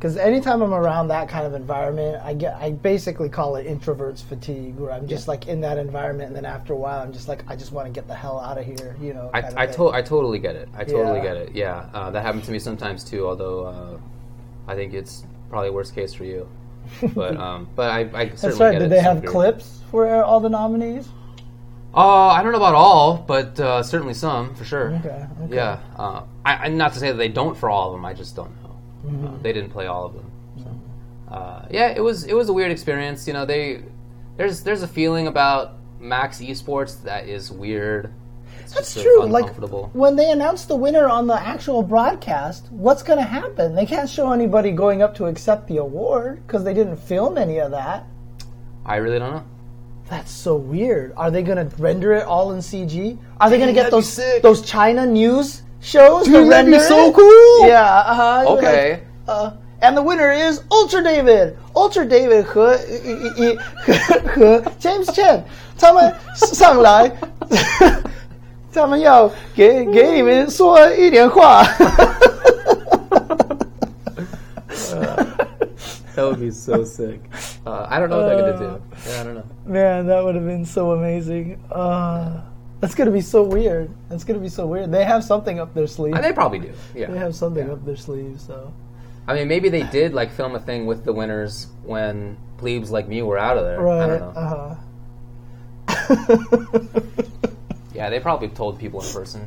[0.00, 4.24] Because anytime I'm around that kind of environment, I get, I basically call it introverts
[4.24, 7.28] fatigue, where I'm just like in that environment, and then after a while, I'm just
[7.28, 9.30] like, I just want to get the hell out of here, you know.
[9.34, 10.70] I, I, to- I totally get it.
[10.74, 11.22] I totally Yeah.
[11.22, 11.54] get it.
[11.54, 13.26] Yeah, uh, that happens to me sometimes too.
[13.26, 13.98] Although uh,
[14.72, 16.48] I think it's probably worst case for you.
[17.14, 18.72] But um, but I, I certainly right.
[18.72, 19.32] get Did it they have degree.
[19.32, 21.08] clips for all the nominees?
[21.94, 24.92] Uh, I don't know about all, but uh, certainly some for sure.
[24.94, 25.26] Okay.
[25.42, 25.54] okay.
[25.54, 25.78] Yeah.
[25.98, 28.06] Uh, I, not to say that they don't for all of them.
[28.06, 28.52] I just don't.
[29.04, 29.42] Mm-hmm.
[29.42, 30.30] They didn't play all of them.
[30.58, 31.34] So.
[31.34, 33.26] Uh, yeah, it was it was a weird experience.
[33.26, 33.82] You know, they
[34.36, 38.12] there's there's a feeling about Max Esports that is weird.
[38.60, 39.26] It's That's true.
[39.26, 39.54] Like
[39.94, 43.74] when they announce the winner on the actual broadcast, what's going to happen?
[43.74, 47.58] They can't show anybody going up to accept the award because they didn't film any
[47.58, 48.06] of that.
[48.84, 49.44] I really don't know.
[50.08, 51.12] That's so weird.
[51.16, 53.16] Are they gonna render it all in CG?
[53.40, 57.09] Are they gonna get those those China news shows to Dude, that'd be render so
[57.09, 57.13] it?
[57.15, 57.67] cool.
[57.67, 58.03] Yeah.
[58.07, 58.43] Uh-huh.
[58.43, 58.89] You're Okay.
[58.91, 59.51] like, uh,
[59.81, 61.57] and the winner is Ultra David.
[61.75, 62.77] Ultra David 和
[63.85, 63.97] 和
[64.27, 65.43] 和 James Chen，
[65.77, 67.11] 他们上来，
[68.73, 71.63] 他们要给给你们说一点话。
[76.15, 77.19] That would be so sick.
[77.65, 78.81] Uh, I don't know what they're gonna do.
[79.05, 79.43] Yeah, I don't know.
[79.65, 81.59] Man, that would have been so amazing.
[81.69, 82.39] Uh,
[82.80, 83.90] that's gonna be so weird.
[84.08, 84.90] That's gonna be so weird.
[84.90, 86.14] They have something up their sleeve.
[86.14, 86.72] And they probably do.
[86.94, 87.10] Yeah.
[87.10, 88.40] They have something up their sleeve.
[88.40, 88.72] So
[89.26, 93.06] I mean, maybe they did like film a thing with the winners when plebes like
[93.08, 93.80] me were out of there.
[93.80, 94.18] I right.
[94.18, 94.76] don't know.
[95.88, 97.00] Uh-huh.
[98.00, 99.46] Yeah, they probably told people in person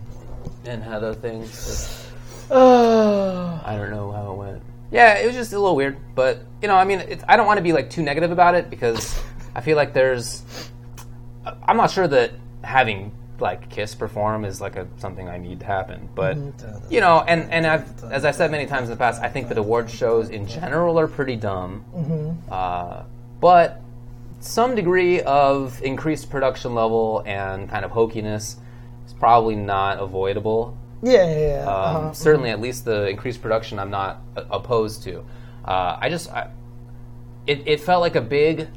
[0.65, 2.07] and had other things.
[2.51, 4.61] Uh, I don't know how it went.
[4.91, 7.47] Yeah, it was just a little weird, but you know, I mean, it's, I don't
[7.47, 9.19] want to be like too negative about it because
[9.55, 10.43] I feel like there's.
[11.67, 15.65] I'm not sure that having like Kiss perform is like a something I need to
[15.65, 16.37] happen, but
[16.89, 19.49] you know, and and I've as I've said many times in the past, I think
[19.49, 21.83] that award shows in general are pretty dumb,
[22.49, 23.03] uh,
[23.39, 23.81] but
[24.39, 28.57] some degree of increased production level and kind of hokiness
[29.05, 30.77] is probably not avoidable.
[31.01, 31.61] yeah, yeah, yeah.
[31.61, 32.13] Um, uh-huh.
[32.13, 35.23] Certainly, at least the increased production, I'm not uh, opposed to.
[35.65, 36.49] Uh, I just, I,
[37.47, 38.67] it, it felt like a big,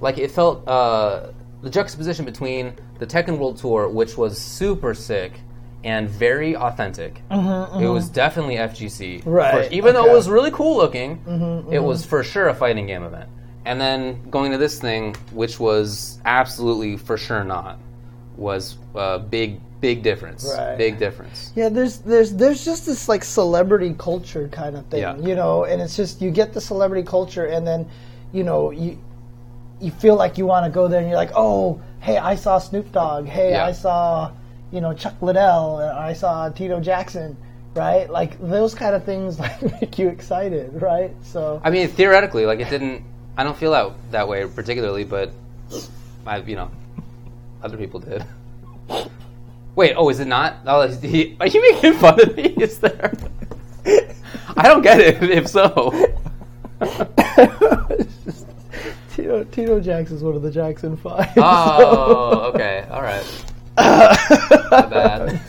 [0.00, 1.32] like it felt uh,
[1.62, 5.32] the juxtaposition between the Tekken World Tour, which was super sick
[5.84, 7.22] and very authentic.
[7.30, 10.08] It was definitely FGC, Mm-hmm, Right, For- even though okay.
[10.08, 13.28] Mm-hmm, it was really cool looking, it was for sure a fighting game event.
[13.64, 17.78] And then going to this thing, which was absolutely for sure not,
[18.36, 20.50] was a big, big difference.
[20.56, 20.76] Right.
[20.78, 21.52] Big difference.
[21.54, 25.16] Yeah, there's there's there's just this like celebrity culture kind of thing, Yeah.
[25.18, 27.86] you know, and it's just you get the celebrity culture, and then,
[28.32, 28.98] you know, you
[29.80, 32.58] you feel like you want to go there, and you're like, oh, hey, I saw
[32.58, 33.66] Snoop Dogg, hey, Yeah.
[33.66, 34.32] I saw,
[34.70, 37.36] you know, Chuck Liddell, and I saw Tito Jackson,
[37.74, 38.08] right?
[38.10, 41.14] Like those kind of things like make you excited, right?
[41.22, 43.04] So I mean, theoretically, like it didn't.
[43.36, 45.32] I don't feel that that way particularly, but
[46.26, 46.70] I, you know,
[47.62, 48.24] other people did.
[49.76, 50.56] Wait, oh, is it not?
[50.66, 52.42] Oh, is he, are you making fun of me?
[52.42, 53.12] Is there?
[54.56, 55.22] I don't get it.
[55.22, 55.90] If so,
[59.20, 61.28] Tito Tito Jackson's one of the Jackson Five.
[61.36, 63.26] oh, okay, all right.
[63.76, 65.40] My bad.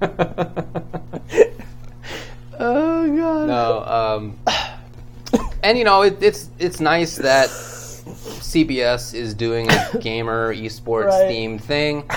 [2.58, 3.48] oh god.
[3.48, 4.38] no, um,
[5.62, 11.30] and you know, it, it's it's nice that CBS is doing a gamer esports Right.
[11.30, 12.08] themed thing.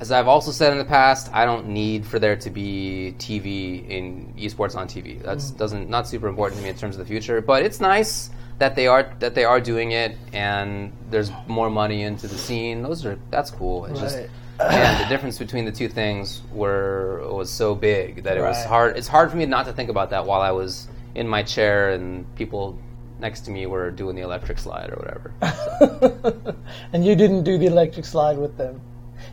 [0.00, 3.88] As I've also said in the past, I don't need for there to be TV
[3.88, 5.22] in esports on TV.
[5.22, 7.40] That's doesn't not super important to me in terms of the future.
[7.40, 8.30] But it's nice
[8.62, 12.80] that they are that they are doing it, and there's more money into the scene.
[12.80, 13.86] Those are that's cool.
[13.86, 14.16] It's just
[14.60, 18.96] and the difference between the two things were was so big that it was hard.
[18.96, 20.86] It's hard for me not to think about that while I was
[21.16, 22.78] in my chair and people
[23.18, 26.54] next to me were doing the electric slide or whatever.
[26.92, 28.80] and you didn't do the electric slide with them.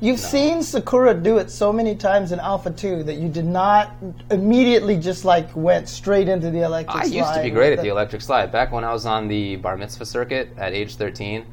[0.02, 3.91] You've seen Sakura do it so many times in Alpha 2 that you did not
[4.32, 7.14] immediately just like went straight into the electric I slide.
[7.16, 9.58] I used to be great at the electric slide back when I was on the
[9.58, 11.45] bar mitzvah circuit at age 13.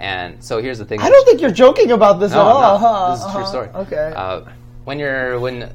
[0.00, 1.00] And so here's the thing.
[1.00, 2.78] I don't think you're joking about this No, at all, not.
[2.80, 3.10] huh?
[3.12, 3.48] This is a true Uh-huh.
[3.50, 3.68] story.
[3.86, 4.12] Okay.
[4.16, 4.40] Uh,
[4.84, 5.70] when you're when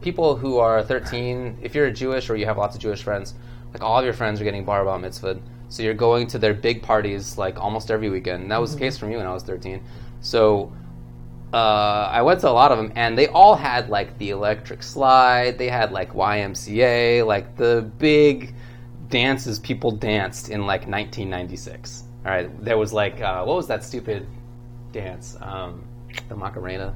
[0.00, 3.34] people who are 13, if you're Jewish or you have lots of Jewish friends,
[3.74, 5.38] like all of your friends are getting bar bat mitzvah,
[5.68, 8.44] so you're going to their big parties like almost every weekend.
[8.44, 9.82] And that was the case for me when I was 13.
[10.22, 10.72] So
[11.52, 14.82] uh, I went to a lot of them, and they all had like the electric
[14.82, 15.56] slide.
[15.58, 18.54] They had like YMCA, like the big
[19.08, 22.04] dances people danced in like 1996.
[22.26, 24.26] All right, there was like uh, what was that stupid
[24.92, 25.36] dance?
[25.40, 25.84] Um,
[26.28, 26.94] the Macarena,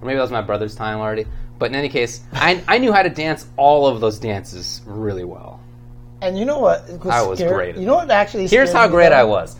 [0.00, 1.26] or maybe that was my brother's time already.
[1.58, 5.24] But in any case, I, I knew how to dance all of those dances really
[5.24, 5.60] well.
[6.22, 6.88] and you know what?
[7.08, 9.12] I was great You know what actually Here's how great?
[9.12, 9.56] I was.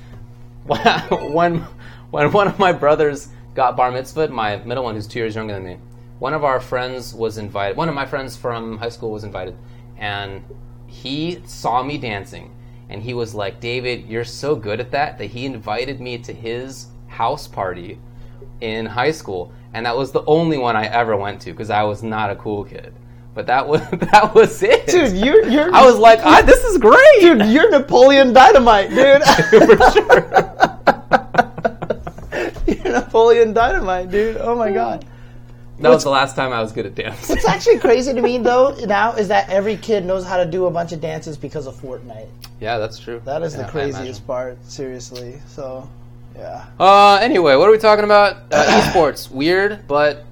[0.67, 1.65] when
[2.11, 5.55] when one of my brothers got bar mitzvah, my middle one, who's two years younger
[5.55, 5.79] than me,
[6.19, 7.77] one of our friends was invited.
[7.77, 9.57] One of my friends from high school was invited,
[9.97, 10.45] and
[10.87, 12.55] he saw me dancing,
[12.89, 16.33] and he was like, "David, you're so good at that that he invited me to
[16.33, 17.99] his house party
[18.61, 21.83] in high school, and that was the only one I ever went to because I
[21.85, 22.93] was not a cool kid."
[23.33, 23.81] But that was
[24.13, 27.71] that was it, Dude, you're you're I was like, ah, "This is great." dude, you're
[27.71, 29.23] Napoleon Dynamite, dude.
[29.79, 30.57] for sure.
[33.01, 34.37] Napoleon Dynamite, dude.
[34.39, 35.05] Oh my god.
[35.81, 37.27] That was the last time I was good at dance.
[37.29, 40.67] What's actually crazy to me though now is that every kid knows how to do
[40.67, 42.29] a bunch of dances because of Fortnite.
[42.61, 43.23] yeah, that's true.
[43.25, 45.41] That is Yeah, the craziest part, seriously.
[45.49, 45.89] So
[46.37, 46.67] Yeah.
[46.79, 48.37] Uh, anyway, what are we talking about?
[48.53, 50.25] Uh, esports, weird, but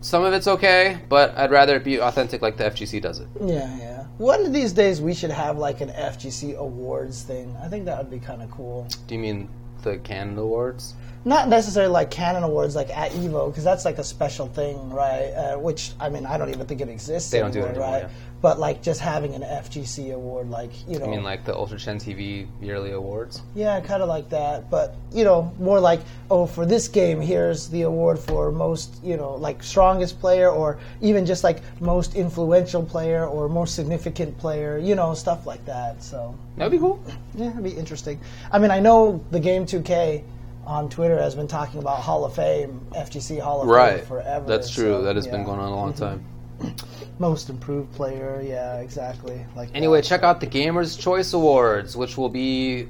[0.00, 0.98] some of it's okay.
[1.08, 3.28] But I'd rather it be authentic, like the FGC does it.
[3.40, 4.04] Yeah, yeah.
[4.18, 7.56] One of these days we should have like an FGC awards thing.
[7.62, 8.88] I think that would be kind of cool.
[9.06, 9.48] Do you mean
[9.82, 10.94] the Canon Awards?
[11.24, 15.32] Not necessarily like Canon Awards, like at Evo, because that's like a special thing, right?
[15.32, 17.30] Uh, which I mean, I don't even think it exists.
[17.30, 18.02] They don't do it anymore, anymore, right?
[18.10, 18.24] yeah.
[18.40, 21.76] But like just having an FGC award, like you know, I mean, like the Ultra
[21.76, 23.42] Chen TV yearly awards.
[23.56, 24.70] yeah, kind of like that.
[24.70, 26.00] But you know, more like,
[26.30, 30.78] oh, for this game, here's the award for most, you know, like strongest player, or
[31.00, 36.00] even just like most influential player or most significant player, you know, stuff like that.
[36.00, 37.02] So That'd be cool.
[37.34, 38.20] yeah, it'd be interesting.
[38.52, 40.22] I mean, I know the game 2K
[40.68, 43.98] on Twitter has been talking about Hall of Fame, FGC Hall of Right.
[44.00, 44.46] Fame forever.
[44.46, 44.84] That's true.
[44.98, 45.32] so, that has yeah.
[45.32, 45.38] Mm-hmm.
[45.44, 46.24] been going on a long time.
[47.18, 49.44] Most improved player, yeah, exactly.
[49.56, 50.06] Like Anyway, that.
[50.06, 52.88] check out the Gamers Choice Awards, which will be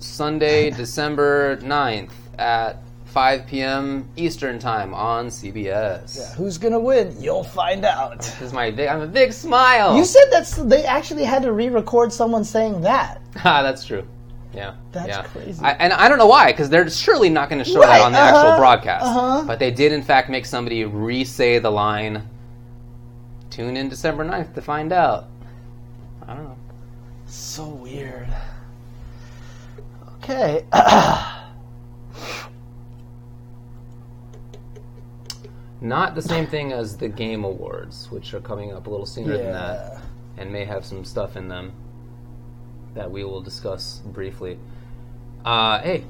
[0.00, 4.08] Sunday, December 9th at 5 p.m.
[4.16, 6.18] Eastern Time on CBS.
[6.18, 7.14] Yeah, who's gonna win?
[7.18, 8.18] You'll find out.
[8.18, 9.96] This is my big, I'm a big smile.
[9.96, 13.22] You said that's they actually had to re-record someone saying that.
[13.44, 14.06] Ah, that's true.
[14.52, 14.74] Yeah.
[14.92, 15.22] That's yeah.
[15.24, 15.62] crazy.
[15.62, 18.06] I, and I don't know why, because they're surely not going to show Right, that
[18.06, 19.04] on the uh-huh, actual broadcast.
[19.04, 19.44] uh-huh.
[19.46, 22.28] But they did, in fact, make somebody re say the line.
[23.50, 25.28] Tune in December 9th to find out.
[26.26, 26.56] I don't know.
[27.26, 28.28] So weird.
[30.22, 30.64] Okay.
[35.80, 39.36] Not the same thing as the Game Awards, which are coming up a little sooner
[39.36, 40.00] than that
[40.36, 41.72] and may have some stuff in them
[42.94, 44.58] that we will discuss briefly.
[45.44, 46.04] Uh, hey,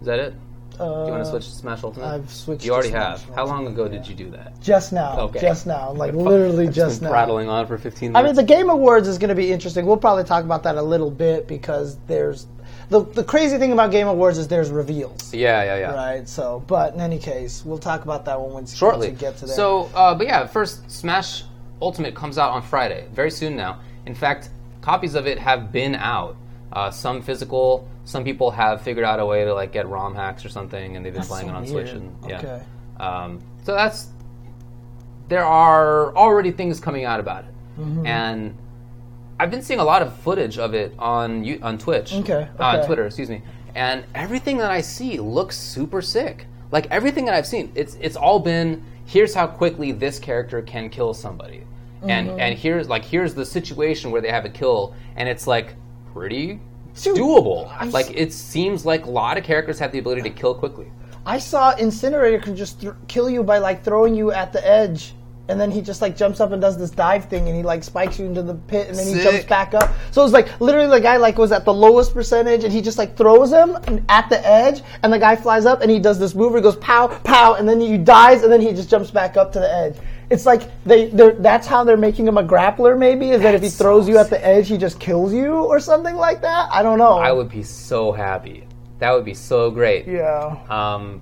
[0.00, 0.34] is that it?
[0.78, 2.06] Uh, Do you want to switch to Smash Ultimate?
[2.06, 3.22] I've switched You already have.
[3.34, 3.92] How long ago yeah.
[3.92, 4.60] did you do that?
[4.60, 5.18] Just now.
[5.20, 5.40] Okay.
[5.40, 5.92] Just now.
[5.92, 7.10] Like literally It's just now.
[7.10, 8.20] prattling on for 15 minutes.
[8.20, 9.86] I mean, the Game Awards is going to be interesting.
[9.86, 12.46] We'll probably talk about that a little bit because there's
[12.90, 15.94] the the crazy thing about Game Awards is there's reveals, yeah, yeah, yeah.
[15.94, 16.28] right?
[16.28, 19.10] So, but in any case, we'll talk about that when we Shortly.
[19.10, 19.54] we get to that.
[19.54, 21.44] So, uh, but yeah, first, Smash
[21.80, 23.80] Ultimate comes out on Friday, very soon now.
[24.06, 24.50] In fact,
[24.84, 26.36] copies of it have been out.
[26.72, 27.88] Uh, some physical.
[28.04, 31.04] Some people have figured out a way to like get ROM hacks or something, and
[31.04, 31.88] they've been That's playing so it on weird.
[31.88, 31.92] Switch.
[32.00, 32.38] And, yeah.
[32.38, 32.62] Okay.
[33.00, 34.08] Um, so that's
[35.28, 37.50] there are already things coming out about it,
[37.80, 38.06] Mm-hmm.
[38.06, 38.56] and
[39.40, 42.64] I've been seeing a lot of footage of it on you on Twitch, Okay, uh,
[42.64, 42.86] on.
[42.86, 43.42] Twitter, excuse me,
[43.74, 46.46] and everything that I see looks super sick.
[46.70, 50.88] Like everything that I've seen, it's it's all been here's how quickly this character can
[50.90, 51.64] kill somebody,
[52.04, 52.40] Mm-hmm.
[52.40, 55.74] and here's like here's the situation where they have a kill, and it's like
[56.12, 56.60] pretty
[57.02, 57.68] Dude, doable.
[57.78, 60.54] I s- like it seems like a lot of characters have the ability to kill
[60.54, 60.90] quickly.
[61.26, 65.14] I saw Incineroar can just th- kill you by like throwing you at the edge.
[65.46, 67.84] And then he just like jumps up and does this dive thing, and he like
[67.84, 69.92] spikes you into the pit, and then he jumps back up.
[70.10, 72.96] So it's like literally the guy like was at the lowest percentage, and he just
[72.96, 73.76] like throws him
[74.08, 76.62] at the edge, and the guy flies up, and he does this move where he
[76.62, 79.58] goes pow pow, and then he dies, and then he just jumps back up to
[79.58, 79.96] the edge.
[80.30, 82.98] It's like they they're, that's how they're making him a grappler.
[82.98, 85.52] Maybe is that if he throws so you at the edge, he just kills you
[85.52, 86.68] or something like that.
[86.72, 87.18] I don't know.
[87.18, 88.66] I would be so happy.
[88.98, 90.06] That would be so great.
[90.06, 90.56] yeah.
[90.68, 91.20] Um,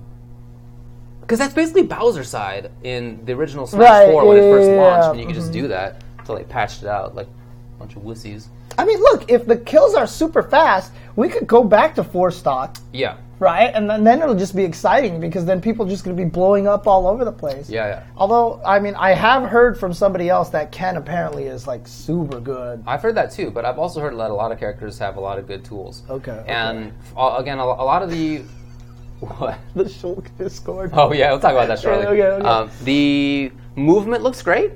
[1.21, 5.05] because that's basically Bowser side in the original Smash Right, 4 when it first launched,
[5.05, 5.11] yeah.
[5.11, 8.01] and you could just do that until they patched it out like a bunch of
[8.01, 8.47] wussies.
[8.77, 12.31] I mean, look, if the kills are super fast, we could go back to four
[12.31, 13.71] stock, Yeah, right?
[13.73, 16.27] And then, then it'll just be exciting because then people are just going to be
[16.29, 17.69] blowing up all over the place.
[17.69, 18.03] yeah, yeah.
[18.17, 22.39] Although, I mean, I have heard from somebody else that Ken apparently is like super
[22.39, 22.83] good.
[22.87, 25.19] I've heard that too, but I've also heard that a lot of characters have a
[25.21, 26.03] lot of good tools.
[26.09, 26.51] Okay, okay.
[26.51, 28.39] And uh, again, a, a lot of the
[29.19, 29.57] what?
[29.75, 30.91] The Shulk Discord.
[30.93, 32.07] Oh yeah, we'll talk about that shortly.
[32.07, 32.45] Okay, okay.
[32.45, 34.71] Um, the movement looks great.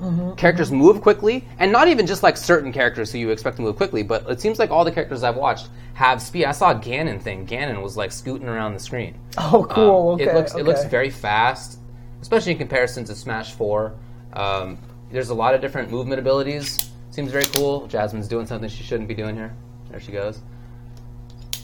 [0.00, 0.34] Mm-hmm.
[0.34, 3.76] Characters move quickly, and not even just like certain characters who you expect to move
[3.76, 6.44] quickly, but it seems like all the characters I've watched have speed.
[6.44, 7.46] I saw a Ganon thing.
[7.46, 9.18] Ganon was like scooting around the screen.
[9.38, 10.10] Oh, cool.
[10.10, 10.24] Um, okay.
[10.24, 11.78] It looks it looks very fast,
[12.20, 13.94] especially in comparison to Smash Four.
[14.34, 14.76] Um,
[15.10, 16.90] there's a lot of different movement abilities.
[17.10, 17.86] Seems very cool.
[17.86, 19.54] Jasmine's doing something she shouldn't be doing here.
[19.90, 20.40] There she goes.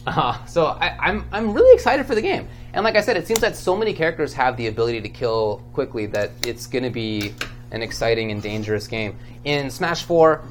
[0.06, 2.48] Uh, so I, I'm I'm really excited for the game.
[2.72, 5.62] And like I said, it seems that so many characters have the ability to kill
[5.74, 7.34] quickly that it's going to be
[7.72, 9.16] an exciting and dangerous game.
[9.44, 10.42] In Smash Four,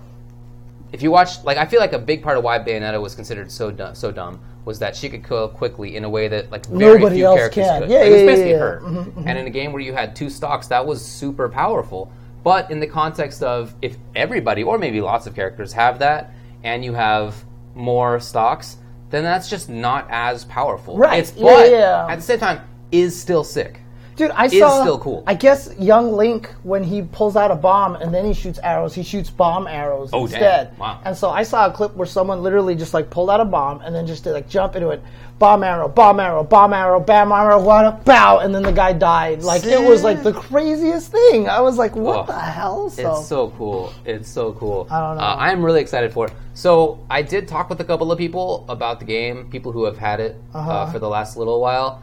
[0.91, 3.49] if you watch, like I feel like a big part of why Bayonetta was considered
[3.51, 6.65] so dumb, so dumb was that she could kill quickly in a way that like
[6.67, 7.81] very Nobody few characters can.
[7.83, 7.89] could.
[7.89, 8.81] Yeah, Like, it was basically yeah, her.
[8.83, 9.23] yeah.
[9.25, 12.11] And in a game where you had two stocks, that was super powerful.
[12.43, 16.33] But in the context of if everybody or maybe lots of characters have that,
[16.63, 17.35] and you have
[17.73, 18.77] more stocks,
[19.09, 20.97] then that's just not as powerful.
[20.97, 21.19] Right.
[21.19, 22.07] It's, Yeah, but yeah.
[22.09, 22.61] at the same time,
[22.91, 23.79] is still sick.
[24.15, 24.81] Dude, I is saw.
[24.81, 25.23] still cool.
[25.25, 28.93] I guess young Link, when he pulls out a bomb and then he shoots arrows,
[28.93, 30.33] he shoots bomb arrows Oh, damn.
[30.35, 30.77] instead.
[30.77, 30.99] Wow.
[31.05, 33.81] And so I saw a clip where someone literally just like pulled out a bomb
[33.81, 35.01] and then just did like jump into it,
[35.39, 39.41] bomb arrow, bomb arrow, bomb arrow, bam arrow, what bow, and then the guy died.
[39.43, 41.47] Like it was like the craziest thing.
[41.49, 42.27] I was like, what Ugh.
[42.27, 42.89] the hell?
[42.89, 43.93] So, It's so cool.
[44.05, 44.87] It's so cool.
[44.91, 45.23] I don't know.
[45.23, 46.33] Uh, I'm really excited for it.
[46.53, 49.97] So I did talk with a couple of people about the game, people who have
[49.97, 50.91] had it uh Uh-huh.
[50.91, 52.01] for the last little while,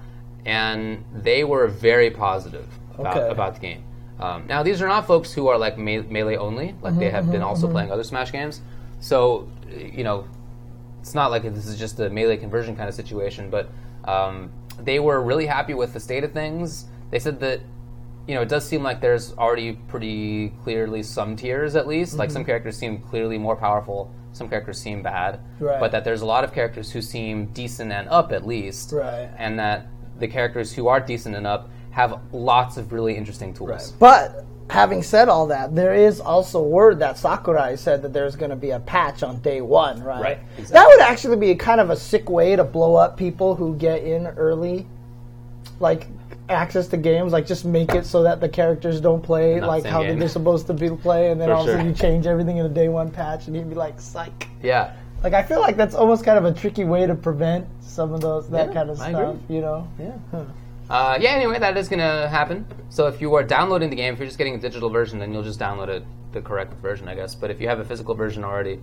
[0.48, 2.66] and they were very positive
[2.98, 3.28] about, Okay.
[3.30, 3.82] about the game.
[4.18, 7.10] Um, now these are not folks who are like me- melee only; like Mm-hmm, they
[7.10, 8.60] have been also playing other Smash games.
[9.00, 9.48] So
[9.96, 10.24] you know,
[11.00, 13.68] it's not like this is just a melee conversion kind of situation, but
[14.04, 14.50] um,
[14.80, 16.86] they were really happy with the state of things.
[17.10, 17.60] They said that
[18.26, 22.16] you know it does seem like there's already pretty clearly some tiers at least.
[22.18, 22.34] Like Mm-hmm.
[22.34, 25.78] some characters seem clearly more powerful, some characters seem bad, Right.
[25.78, 29.28] but that there's a lot of characters who seem decent and up at least, Right.
[29.38, 29.86] and that
[30.18, 33.92] the characters who are decent enough have lots of really interesting tools.
[33.92, 38.50] But having said all that, there is also word that Sakurai said that there's going
[38.50, 40.20] to be a patch on day one, right?
[40.20, 43.74] Right, That would actually be kind of a sick way to blow up people who
[43.76, 44.86] get in early,
[45.80, 46.06] like
[46.48, 47.32] access to games.
[47.32, 50.18] Like just make it so that the characters don't play Not like how game.
[50.18, 52.58] they're supposed to be play, and then For all of a sudden you change everything
[52.58, 54.92] in a day one patch, and you'd be like, "Psych." Yeah.
[55.22, 58.20] Like I feel like that's almost kind of a tricky way to prevent some of
[58.20, 59.56] those that Yeah, kind of I stuff, agree.
[59.56, 59.88] you know?
[59.98, 60.44] Yeah.
[60.88, 62.64] Uh, yeah, anyway, that is going to happen.
[62.88, 65.32] So if you are downloading the game, if you're just getting a digital version, then
[65.34, 67.34] you'll just download it, the correct version, I guess.
[67.34, 68.80] But if you have a physical version already,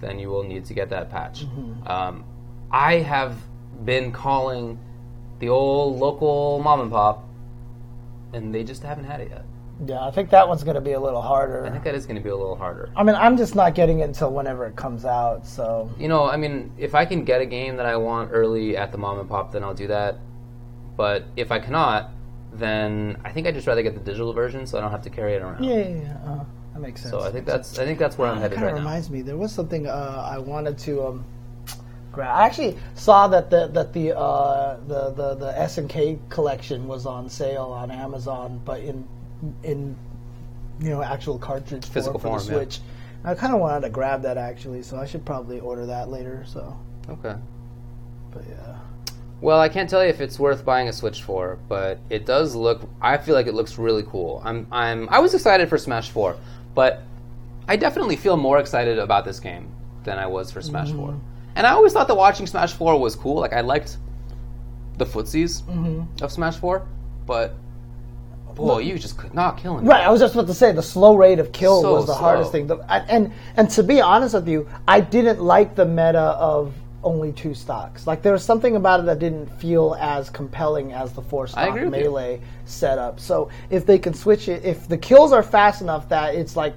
[0.00, 1.44] then you will need to get that patch.
[1.86, 2.24] Um,
[2.70, 3.36] I have
[3.84, 4.78] been calling
[5.40, 7.24] the old local mom and pop,
[8.32, 9.44] and they just haven't had it yet.
[9.86, 11.64] Yeah, I think that one's going to be a little harder.
[11.64, 12.90] I think that is going to be a little harder.
[12.96, 15.46] I mean, I'm just not getting it until whenever it comes out.
[15.46, 18.76] So You know, I mean, if I can get a game that I want early
[18.76, 20.18] at the mom and pop, then I'll do that.
[20.96, 22.10] But if I cannot,
[22.52, 25.10] then I think I'd just rather get the digital version so I don't have to
[25.10, 25.64] carry it around.
[25.64, 26.16] yeah, yeah, yeah.
[26.26, 26.44] Uh,
[26.74, 27.12] that makes sense.
[27.12, 29.22] So I think that's I think that's where I'm That headed kind of reminds me.
[29.22, 31.24] There was something uh, I wanted to um,
[32.12, 32.36] grab.
[32.36, 36.86] I actually saw that the that the uh, the the the S and K collection
[36.86, 39.06] was on sale on Amazon, but in
[39.62, 39.96] in
[40.80, 42.58] you know actual cartridge form Physical for form, the yeah.
[42.58, 42.80] Switch.
[43.24, 46.44] I kind of wanted to grab that actually, so I should probably order that later.
[46.46, 47.34] So, Okay.
[48.30, 48.76] but yeah.
[49.42, 52.54] Well, I can't tell you if it's worth buying a Switch for, but it does
[52.54, 52.88] look.
[53.00, 54.42] I feel like it looks really cool.
[54.44, 54.66] I'm.
[54.70, 55.08] I'm.
[55.10, 56.36] I was excited for Smash Four,
[56.74, 57.02] but
[57.68, 59.70] I definitely feel more excited about this game
[60.04, 61.10] than I was for Smash Four.
[61.10, 61.26] Mm-hmm.
[61.56, 63.40] And I always thought that watching Smash Four was cool.
[63.40, 63.96] Like I liked
[64.98, 66.22] the footsies mm-hmm.
[66.22, 66.86] of Smash Four,
[67.26, 67.54] but
[68.54, 69.84] boy, you just could not kill him.
[69.86, 72.14] Right, I was just about to say the slow rate of kill So was the
[72.14, 72.66] hardest thing.
[72.66, 72.78] The,
[73.10, 77.54] and and to be honest with you, I didn't like the meta of only two
[77.54, 78.06] stocks.
[78.06, 81.70] Like there was something about it that didn't feel as compelling as the four stock
[81.70, 82.04] agree with you.
[82.04, 83.18] melee setup.
[83.18, 86.74] So if they can switch it, if the kills are fast enough that it's like,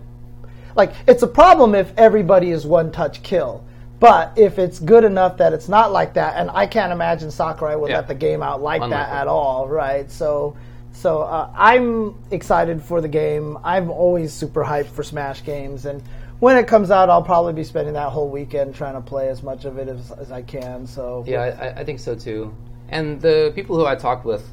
[0.76, 3.66] like it's a problem if everybody is one touch kill.
[4.00, 7.76] But if it's good enough that it's not like that, and I can't imagine Sakurai
[7.76, 7.98] would Yeah.
[7.98, 9.18] let the game out like that Unlikely.
[9.18, 10.10] at all, right?
[10.12, 10.56] So,
[10.94, 13.58] so uh, I'm excited for the game.
[13.64, 16.02] I'm always super hyped for Smash games, and
[16.40, 19.44] when it comes out, I'll probably be spending that whole weekend trying to play as
[19.44, 20.86] much of it as, as I can.
[20.88, 22.54] So, Yeah, I, I- think so too.
[22.90, 24.48] And the people who I talked with,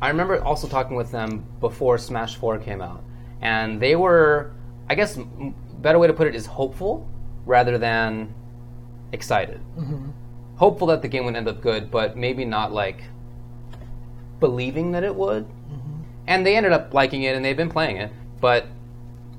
[0.00, 3.04] I remember also talking with them before Smash 4 came out.
[3.40, 4.52] And they were,
[4.88, 5.18] I guess,
[5.80, 7.06] better way to put it is hopeful
[7.44, 8.34] rather than
[9.12, 9.60] excited.
[10.56, 13.02] Hopeful that the game would end up good, but maybe not like
[14.46, 15.46] believing that it would.
[16.26, 18.66] And they ended up liking it and they've been playing it, but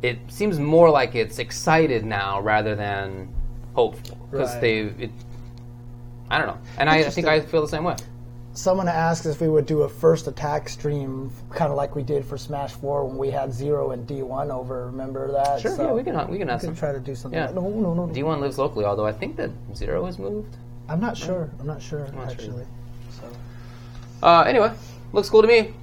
[0.01, 3.29] it seems more like it's excited now rather than
[3.73, 4.61] hopeful because Right.
[4.61, 5.11] they it,
[6.29, 6.57] I don't know.
[6.77, 7.95] And I, I think I feel the same way.
[8.53, 12.25] someone asked if we would do a first attack stream, kind of like we did
[12.25, 14.85] for Smash Four when we had Zero and D1 over.
[14.87, 15.61] Remember that?
[15.61, 16.75] Sure, So yeah, we can we can we ask could them.
[16.75, 17.39] try to do something.
[17.39, 17.45] Yeah.
[17.47, 18.05] like- No, no, no.
[18.07, 18.13] no.
[18.13, 20.53] D1 lives locally, although I think that Zero has moved.
[20.89, 21.49] I'm not sure.
[21.61, 22.65] I'm not sure not sure actually.
[23.17, 23.23] So.
[24.27, 24.71] Uh, anyway,
[25.13, 25.73] looks cool to me.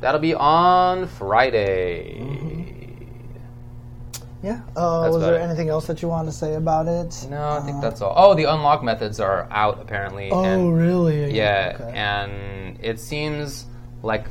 [0.00, 2.18] That'll be on Friday.
[2.20, 2.56] Mm-hmm.
[4.42, 4.62] Yeah.
[4.74, 5.42] Uh, was there it.
[5.42, 7.26] anything else that you want to say about it?
[7.28, 8.14] No, I think uh, that's all.
[8.16, 10.30] Oh, the unlock methods are out apparently.
[10.30, 11.34] Oh, and really?
[11.36, 11.92] Yeah, Okay.
[11.94, 13.66] and it seems
[14.02, 14.24] like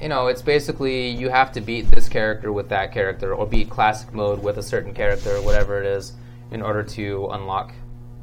[0.00, 3.68] you know it's basically you have to beat this character with that character, or beat
[3.68, 6.12] classic mode with a certain character, or whatever it is,
[6.52, 7.72] in order to unlock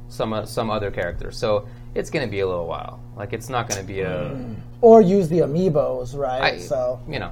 [0.07, 1.29] some o- some other character.
[1.31, 2.99] So it's going to be a little while.
[3.15, 4.55] Like it's not going to be a mm.
[4.81, 6.55] or use the amiibos, right?
[6.55, 7.31] I- so you know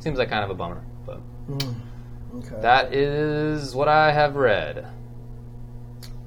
[0.00, 1.74] seems like kind of a bummer, but mm.
[2.38, 2.60] okay.
[2.60, 4.86] that is what I have read.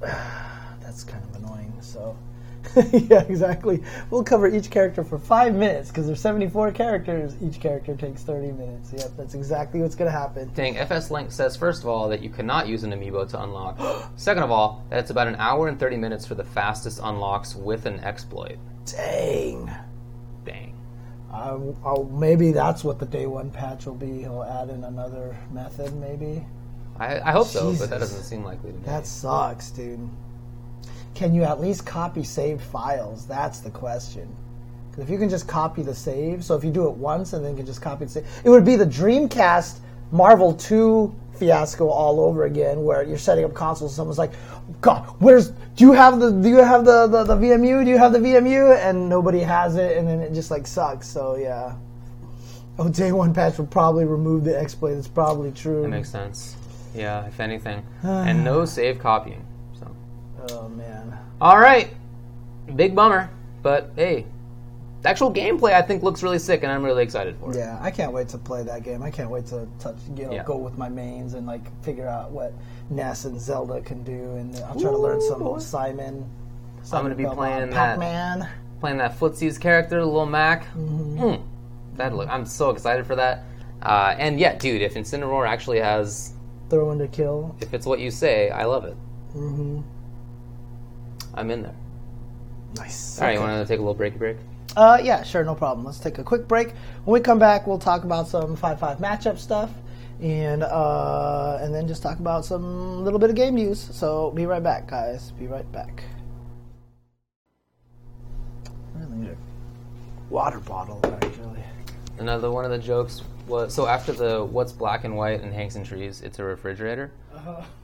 [0.00, 1.23] that's kind of annoying.
[1.23, 1.23] So,
[2.92, 3.82] yeah, exactly.
[4.10, 7.36] We'll cover each character for five minutes because there's 74 characters.
[7.42, 8.92] Each character takes 30 minutes.
[8.92, 10.50] Yep, that's exactly what's going to happen.
[10.54, 13.78] Dang, FS Link says first of all that you cannot use an amiibo to unlock.
[14.16, 17.54] Second of all, that it's about an hour and 30 minutes for the fastest unlocks
[17.54, 18.58] with an exploit.
[18.86, 19.70] Dang.
[20.44, 20.74] Dang.
[21.32, 24.20] Uh, oh, maybe that's what the day one patch will be.
[24.20, 26.44] He'll add in another method, maybe.
[26.98, 28.84] I, I hope so, but that doesn't seem likely to me.
[28.84, 30.08] That sucks, dude.
[31.14, 33.26] Can you at least copy saved files?
[33.26, 34.28] That's the question.
[34.98, 37.52] if you can just copy the save, so if you do it once and then
[37.52, 39.78] you can just copy the save, it would be the Dreamcast
[40.12, 43.92] Marvel 2 fiasco all over again, where you're setting up consoles.
[43.92, 44.32] And someone's like,
[44.80, 45.50] "God, where's?
[45.50, 46.30] Do you have the?
[46.30, 47.84] Do you have the, the the VMU?
[47.84, 51.08] Do you have the VMU?" And nobody has it, and then it just like sucks.
[51.08, 51.74] So yeah.
[52.78, 54.96] Oh, day one patch will probably remove the exploit.
[54.96, 55.82] It's probably true.
[55.82, 56.56] That makes sense.
[56.94, 57.84] Yeah, if anything.
[58.02, 59.44] and no save copying.
[59.78, 59.96] So.
[60.50, 60.93] oh man.
[61.44, 61.92] All right,
[62.74, 63.28] big bummer,
[63.62, 64.24] but hey,
[65.02, 67.58] the actual gameplay I think looks really sick, and I'm really excited for it.
[67.58, 69.02] Yeah, I can't wait to play that game.
[69.02, 70.44] I can't wait to touch, you know, Yeah.
[70.44, 72.54] go with my mains and like figure out what
[72.88, 75.58] Ness and Zelda can do, and I'll try to learn some Ooh, boy.
[75.58, 76.24] Simon.
[76.90, 78.48] I'm gonna be playing that, Pac-Man.
[78.80, 80.64] playing that footsies character, little Mac.
[80.68, 81.18] Mm-hmm.
[81.20, 81.42] Mm,
[81.96, 83.44] that look, I'm so excited for that.
[83.82, 86.32] Uh, and yeah, dude, if Incineroar actually has,
[86.70, 87.54] Throw in to kill.
[87.60, 88.96] if it's what you say, I love it.
[89.34, 89.82] hmm
[91.34, 91.74] I'm in there.
[92.76, 93.20] Nice.
[93.20, 94.36] All right, you want to take a little breaky break?
[94.76, 95.86] Uh, yeah, sure, no problem.
[95.86, 96.70] Let's take a quick break.
[97.04, 99.70] When we come back, we'll talk about some five-five matchup stuff,
[100.20, 103.78] and uh, and then just talk about some little bit of game news.
[103.80, 105.30] So be right back, guys.
[105.32, 106.02] Be right back.
[108.96, 109.36] I need a
[110.30, 111.62] water bottle, actually.
[112.18, 115.76] Another one of the jokes was so after the what's black and white and hangs
[115.76, 117.12] in trees, it's a refrigerator.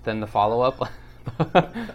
[0.05, 0.91] Then the follow up,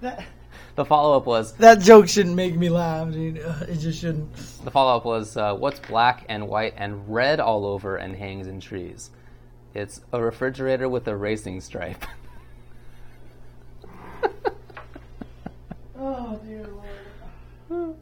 [0.00, 0.24] That,
[0.76, 3.36] the follow up was that joke shouldn't make me laugh, dude.
[3.36, 4.34] It just shouldn't.
[4.64, 8.46] the follow up was uh, what's black and white and red all over and hangs
[8.46, 9.10] in trees.
[9.74, 12.04] It's a refrigerator with a racing stripe.
[16.00, 16.64] Oh dear
[17.70, 17.96] lord.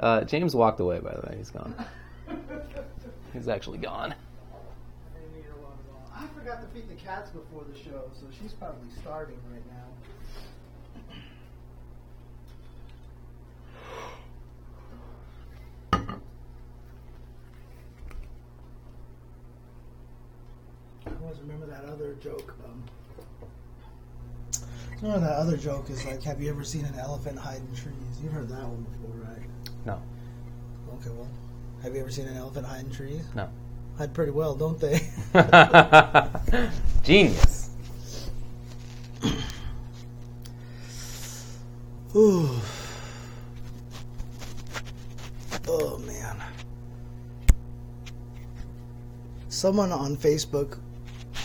[0.00, 1.36] Uh, James walked away, by the way.
[1.38, 1.74] He's gone.
[3.32, 4.14] He's actually gone.
[6.18, 9.86] I forgot to feed the cats before the show, so she's probably starving right now.
[21.06, 22.54] I always remember that other joke.
[22.64, 22.82] Um,
[25.02, 27.94] remember that other joke is like, have you ever seen an elephant hide in trees?
[28.22, 29.48] You've heard that one before, right?
[29.86, 30.02] No,
[30.94, 31.28] Okay, well,
[31.82, 33.22] have you ever seen an elephant hide in trees?
[33.34, 33.48] no.
[33.98, 35.00] Hide pretty well, don't they?
[37.02, 37.70] Genius.
[42.14, 42.48] Ooh.
[45.66, 46.36] Oh man.
[49.48, 50.78] Someone on Facebook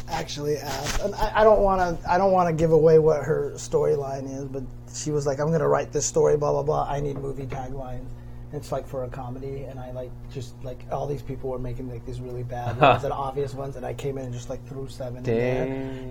[0.08, 2.12] actually asked, and I, I don't want to.
[2.12, 4.62] I don't want to give away what her storyline is, but
[4.94, 6.88] she was like, "I'm going to write this story, blah blah blah.
[6.88, 8.06] I need movie taglines."
[8.54, 11.90] It's like for a comedy, and I like just like all these people were making
[11.90, 12.92] like these really bad uh-huh.
[12.92, 15.64] ones and obvious ones, and I came in and just like threw seven in there.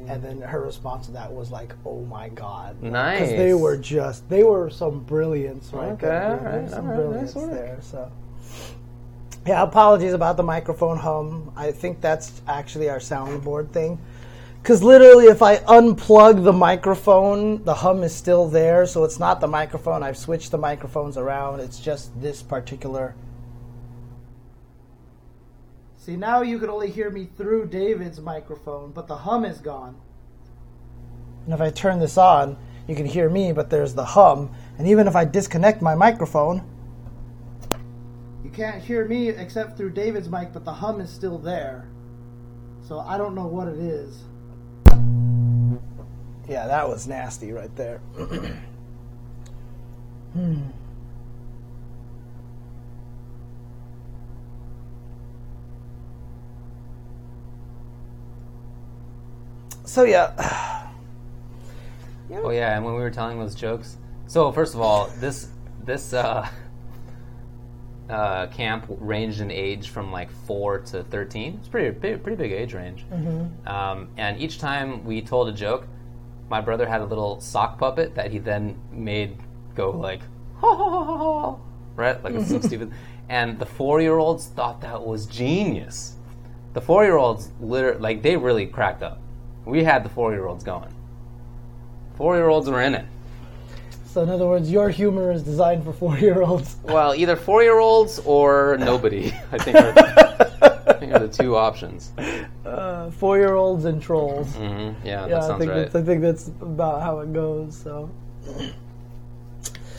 [0.08, 3.20] And then her response to that was like, "Oh my god!" Nice.
[3.20, 6.38] Because they were just they were some brilliance right Okay, there.
[6.38, 7.78] all right, some all right, brilliance nice there.
[7.80, 8.10] So
[9.46, 11.52] yeah, apologies about the microphone hum.
[11.56, 13.98] I think that's actually our soundboard thing.
[14.62, 18.86] Because literally, if I unplug the microphone, the hum is still there.
[18.86, 20.04] So it's not the microphone.
[20.04, 21.58] I've switched the microphones around.
[21.58, 23.16] It's just this particular.
[25.96, 29.96] See, now you can only hear me through David's microphone, but the hum is gone.
[31.44, 32.56] And if I turn this on,
[32.86, 34.54] you can hear me, but there's the hum.
[34.78, 36.62] And even if I disconnect my microphone,
[38.44, 41.88] you can't hear me except through David's mic, but the hum is still there.
[42.86, 44.22] So I don't know what it is.
[46.48, 47.98] Yeah, that was nasty right there.
[50.32, 50.60] hmm.
[59.84, 60.78] So yeah.
[62.34, 65.48] Oh yeah, and when we were telling those jokes, so first of all, this
[65.84, 66.48] this uh,
[68.12, 71.56] uh, camp ranged in age from like four to thirteen.
[71.58, 73.04] It's pretty pretty, pretty big age range.
[73.66, 75.86] Um, and each time we told a joke,
[76.50, 79.38] my brother had a little sock puppet that he then made
[79.74, 80.20] go like
[80.60, 81.56] ha ha ha ha, ha
[81.96, 82.92] right, like it's so stupid.
[83.28, 86.16] And the four-year-olds thought that was genius.
[86.74, 89.20] The four-year-olds literally like they really cracked up.
[89.64, 90.92] We had the four-year-olds going.
[92.16, 93.06] Four year olds were in it.
[94.12, 96.76] So in other words, your humor is designed for four-year-olds.
[96.84, 99.28] Well, either four year olds or nobody.
[99.52, 99.94] I think are,
[100.86, 102.12] I think are the two options.
[102.66, 104.54] Uh, four-year-olds and trolls.
[104.54, 105.80] hmm Yeah, Yeah, that I sounds think right.
[105.84, 107.74] that's, I think that's about how it goes.
[107.74, 108.10] So,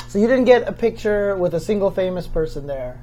[0.07, 3.02] so you didn't get a picture with a single famous person there,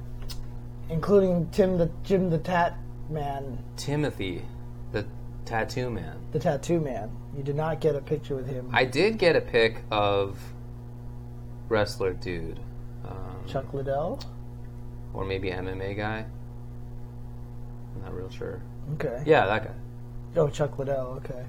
[0.91, 2.77] including Tim the Jim the Tat
[3.09, 4.43] Man, Timothy,
[4.93, 5.05] the
[5.45, 6.17] tattoo man.
[6.31, 7.11] the tattoo man.
[7.37, 8.71] You did not get a picture with him.
[8.73, 10.39] I did get a pic of
[11.75, 12.61] wrestler dude,
[13.09, 13.15] um,
[13.47, 14.21] Chuck Liddell.
[15.15, 16.27] or maybe MMA guy.
[17.97, 18.61] I'm not real sure.
[18.95, 19.23] Okay.
[19.25, 19.75] Yeah, that guy.
[20.37, 21.21] Oh, Chuck Liddell.
[21.25, 21.45] Okay.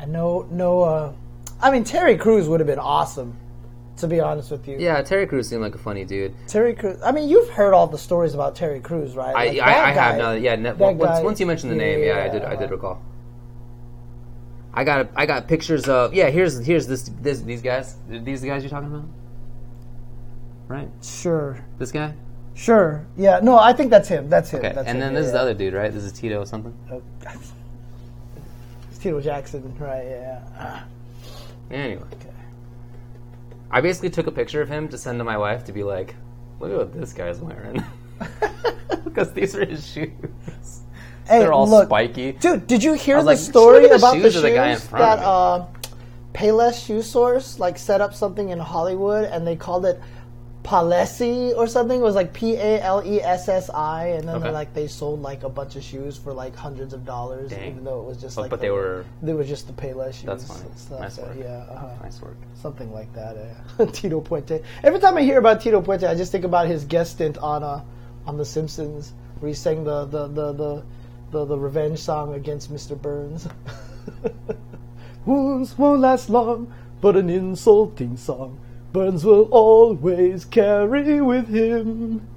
[0.00, 0.82] And no, no.
[0.82, 1.12] Uh,
[1.60, 3.36] I mean, Terry Crews would have been awesome.
[3.98, 6.34] To be honest with you, Yeah, Terry Crews seemed like a funny dude.
[6.48, 7.00] Terry Crews.
[7.04, 9.28] I mean, you've heard all the stories about Terry Crews, right?
[9.36, 10.32] I, Like, I, that I have now.
[10.32, 12.42] Yeah, ne- once, guy- once you mentioned the name, yeah, I did.
[12.42, 13.00] I did recall.
[14.76, 16.30] I got I got pictures of yeah.
[16.30, 17.96] Here's here's this this these guys.
[18.08, 19.08] These the guys you're talking about,
[20.68, 20.88] right?
[21.02, 21.64] Sure.
[21.78, 22.12] This guy.
[22.54, 23.06] Sure.
[23.16, 23.40] Yeah.
[23.42, 24.28] No, I think that's him.
[24.28, 24.58] That's him.
[24.60, 25.00] Okay, That's and him.
[25.00, 25.92] then yeah, this is the other dude, right?
[25.92, 26.74] This is Tito or something.
[26.90, 27.02] Oh,
[28.90, 30.04] it's Tito Jackson, right?
[30.04, 30.84] Yeah.
[31.70, 32.28] Anyway, Okay.
[33.70, 36.14] I basically took a picture of him to send to my wife to be like,
[36.60, 37.82] look at what this guy's wearing,
[39.04, 40.82] because these are his shoes.
[41.26, 42.32] Hey, They're all look, spiky.
[42.32, 44.78] Dude, did you hear the like, story the about the shoes shoes the guy in
[44.78, 45.66] front that uh,
[46.34, 50.00] Payless Shoe Source like set up something in Hollywood and they called it
[50.64, 52.00] Palessi or something?
[52.00, 54.44] It was like P A L E S S I, and then Okay.
[54.46, 57.72] they, like they sold like a bunch of shoes for like hundreds of dollars, Dang.
[57.72, 60.14] even though it was just like but the- they were they were just the Payless
[60.14, 60.24] shoes.
[60.24, 60.60] That's funny.
[60.76, 61.36] stuff, Nice work.
[61.38, 61.64] Yeah.
[61.70, 61.88] Uh-huh.
[62.02, 62.36] nice work.
[62.54, 63.36] Something like that.
[63.78, 63.84] Yeah.
[63.92, 64.62] Tito Puente.
[64.82, 67.62] Every time I hear about Tito Puente, I just think about his guest stint on
[67.62, 67.82] uh,
[68.26, 70.82] on The Simpsons, where he sang the the the the,
[71.34, 73.00] the, the revenge song against Mr.
[73.00, 73.48] Burns.
[75.26, 78.58] Wounds won't last long, but an insulting song
[78.94, 82.28] Burns will always carry with him.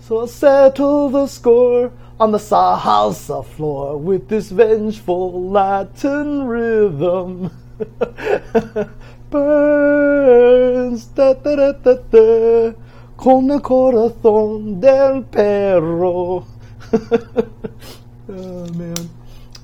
[0.00, 7.52] So I'll settle the score on the salsa floor with this vengeful Latin rhythm.
[9.30, 12.74] Burns, da da da da da,
[13.16, 16.46] con el corazón del perro.
[18.32, 19.08] oh man,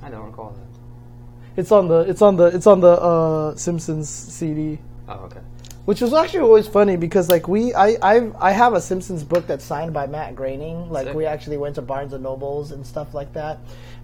[0.03, 1.61] I don't recall that.
[1.61, 4.79] it's on the it's on the it's on the uh, Simpsons CD.
[5.09, 5.41] Oh, okay.
[5.87, 9.47] Which was actually always funny because like we I I I have a Simpsons book
[9.47, 10.91] that's signed by Matt Groening.
[10.91, 11.17] Like Sick.
[11.17, 13.59] we actually went to Barnes and Nobles and stuff like that.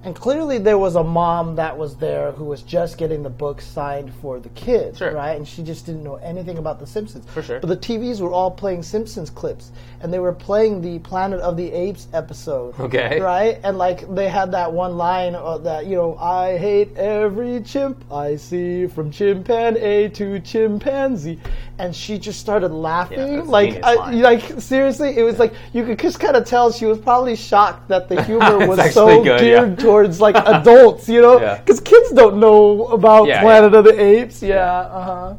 [0.04, 3.62] And clearly there was a mom that was there who was just getting the book
[3.62, 5.12] signed for the kids, Sure.
[5.12, 5.32] right?
[5.36, 7.24] And she just didn't know anything about the Simpsons.
[7.32, 7.58] For sure.
[7.60, 9.72] But the TVs were all playing Simpsons clips
[10.02, 12.78] and they were playing the Planet of the Apes episode.
[12.78, 13.18] Okay.
[13.18, 13.58] Right?
[13.64, 18.04] And like they had that one line uh, that, you know, I hate every chimp
[18.12, 21.40] I see from chimpanzee to chimpanzee.
[21.78, 23.18] And she just started laughing.
[23.18, 26.86] Yeah, like, I, like seriously, it was like you could just kind of tell she
[26.86, 29.74] was probably shocked that the humor was so good, geared yeah.
[29.76, 31.58] towards like adults, you know, Yeah.
[31.58, 33.78] because kids don't know about Yeah, Planet yeah.
[33.78, 34.42] of the Apes.
[34.42, 35.34] Yeah, uh huh.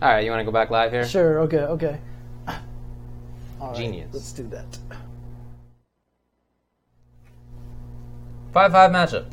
[0.00, 1.06] All right, you want to go back live here?
[1.06, 1.40] Sure.
[1.40, 1.58] Okay.
[1.58, 1.98] Okay.
[3.60, 4.08] All right, Genius.
[4.12, 4.78] Let's do that.
[8.52, 9.26] Five five matchup.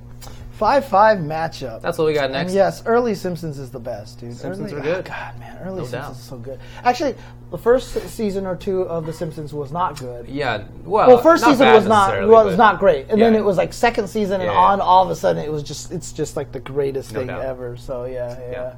[0.57, 1.81] Five five matchup.
[1.81, 2.53] That's what we got and next.
[2.53, 4.35] yes, early Simpsons is the best, dude.
[4.37, 5.05] Simpsons early, are good.
[5.07, 6.11] oh, God, man, early No Simpsons doubt.
[6.15, 6.59] is so good.
[6.83, 7.15] Actually,
[7.51, 10.29] the first season or two of The Simpsons was not good.
[10.29, 10.63] Yeah.
[10.85, 13.73] Well, Well, first season was not well, was not great, and then it was like
[13.73, 14.57] second season and Yeah, yeah.
[14.59, 14.79] on.
[14.81, 17.41] All of a sudden, it was just it's just like the greatest No thing doubt.
[17.43, 17.75] ever.
[17.75, 18.75] So yeah, yeah.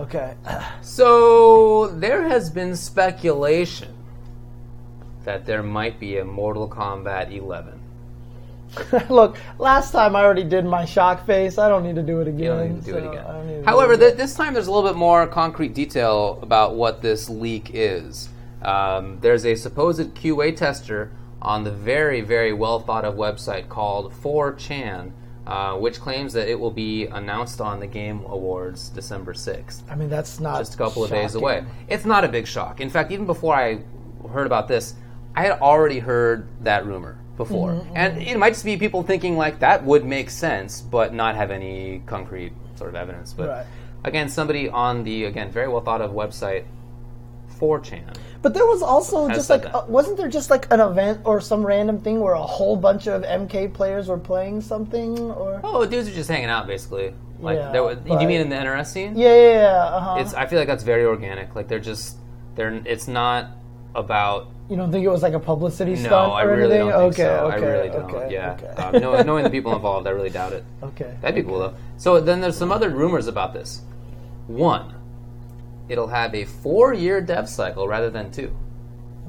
[0.00, 0.34] Okay.
[0.82, 3.94] So there has been speculation
[5.24, 7.80] that there might be a Mortal Kombat 11.
[9.10, 11.58] Look, last time I already did my shock face.
[11.58, 12.40] I don't need to do it again.
[12.40, 13.46] You don't need to do so it again.
[13.46, 16.74] need to do However, th- this time there's a little bit more concrete detail about
[16.74, 18.28] what this leak is.
[18.62, 21.10] Um, there's a supposed QA tester
[21.42, 25.12] on the very, very well thought of website called 4chan,
[25.46, 29.82] uh, which claims that it will be announced on the Game Awards December 6th.
[29.90, 31.64] I mean, that's not just a couple of days away.
[31.88, 32.80] It's not a big shock.
[32.80, 33.80] In fact, even before I
[34.30, 34.94] heard about this,
[35.36, 37.70] I had already heard that rumor before.
[37.70, 41.34] Mm-hmm, And it might just be people thinking like that would make sense, but not
[41.36, 43.32] have any concrete sort of evidence.
[43.32, 43.66] But Right.
[44.04, 46.64] again, somebody on the again very well thought of website
[47.60, 48.02] 4chan.
[48.42, 51.64] But there was also just like, uh, wasn't there just like an event or some
[51.64, 55.18] random thing where a whole bunch of MK players were playing something?
[55.18, 57.14] Or Oh, dudes are just hanging out basically.
[57.40, 59.16] Like Yeah, there was, but- you mean in the NRS scene?
[59.16, 59.68] yeah, yeah, yeah.
[59.96, 60.20] Uh-huh.
[60.20, 61.54] It's I feel like that's very organic.
[61.54, 62.16] Like they're just
[62.54, 63.50] they're it's not
[63.94, 66.88] about you don't think it was like a publicity stunt No, I or really anything?
[66.88, 67.46] don't think okay, so.
[67.46, 68.10] okay, I really don't.
[68.14, 68.82] okay, yeah, okay.
[68.82, 70.64] um, knowing, knowing the people involved, I really doubt it.
[70.82, 71.14] okay.
[71.20, 71.74] That'd be cool though.
[71.98, 73.82] So then there's some other rumors about this.
[74.46, 74.94] One,
[75.90, 78.56] it'll have a four-year dev cycle rather than two.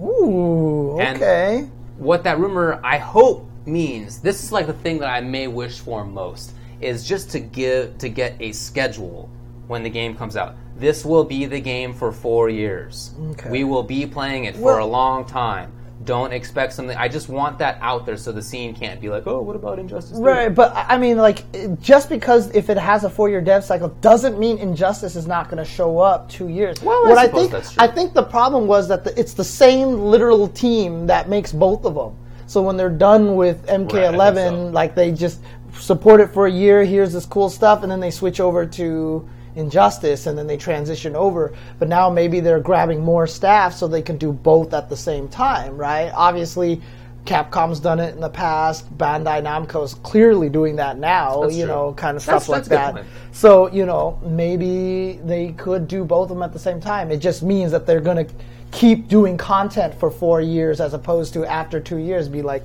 [0.01, 1.67] Ooh, And- okay.
[1.97, 5.79] what that rumor I hope means this is like the thing that I may wish
[5.79, 9.29] for most is just to give to get a schedule
[9.67, 10.55] when the game comes out.
[10.77, 13.13] This will be the game for 4 years.
[13.31, 13.49] Okay.
[13.49, 15.71] We will be playing it for Well- a long time.
[16.03, 16.95] Don't expect something.
[16.97, 19.79] I just want that out there so the scene can't be like, "Oh, what about
[19.79, 21.45] Injustice?" 3?" Right, but I I mean, like,
[21.81, 25.57] just because if it has a four-year dev cycle doesn't mean Injustice is not going
[25.57, 26.83] to show up two years.
[26.83, 27.83] Well, I what I suppose think, that's true.
[27.83, 31.85] I think the problem was that the, it's the same literal team that makes both
[31.85, 32.11] of them.
[32.45, 34.67] So when they're done with MK11, Right, so.
[34.67, 35.39] like they just
[35.79, 36.83] support it for a year.
[36.83, 39.25] Here's this cool stuff, and then they switch over to
[39.55, 41.53] Injustice, and then they transition over.
[41.79, 45.27] But now maybe they're grabbing more staff so they can do both at the same
[45.27, 46.11] time, right?
[46.13, 46.81] Obviously.
[47.25, 48.95] Capcom's done it in the past.
[48.99, 51.41] Bandai Namco's clearly doing that now.
[51.41, 51.73] That's you true.
[51.73, 53.09] know, kind of That's- stuff like that's good that.
[53.31, 57.09] So you know, maybe they could do both of them at the same time.
[57.09, 58.31] It just means that they're going to
[58.71, 62.61] keep doing content for four years, as opposed to after two years be like,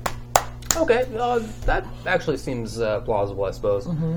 [0.77, 3.87] Okay, uh, that actually seems uh, plausible, I suppose.
[3.87, 4.17] Mm-hmm.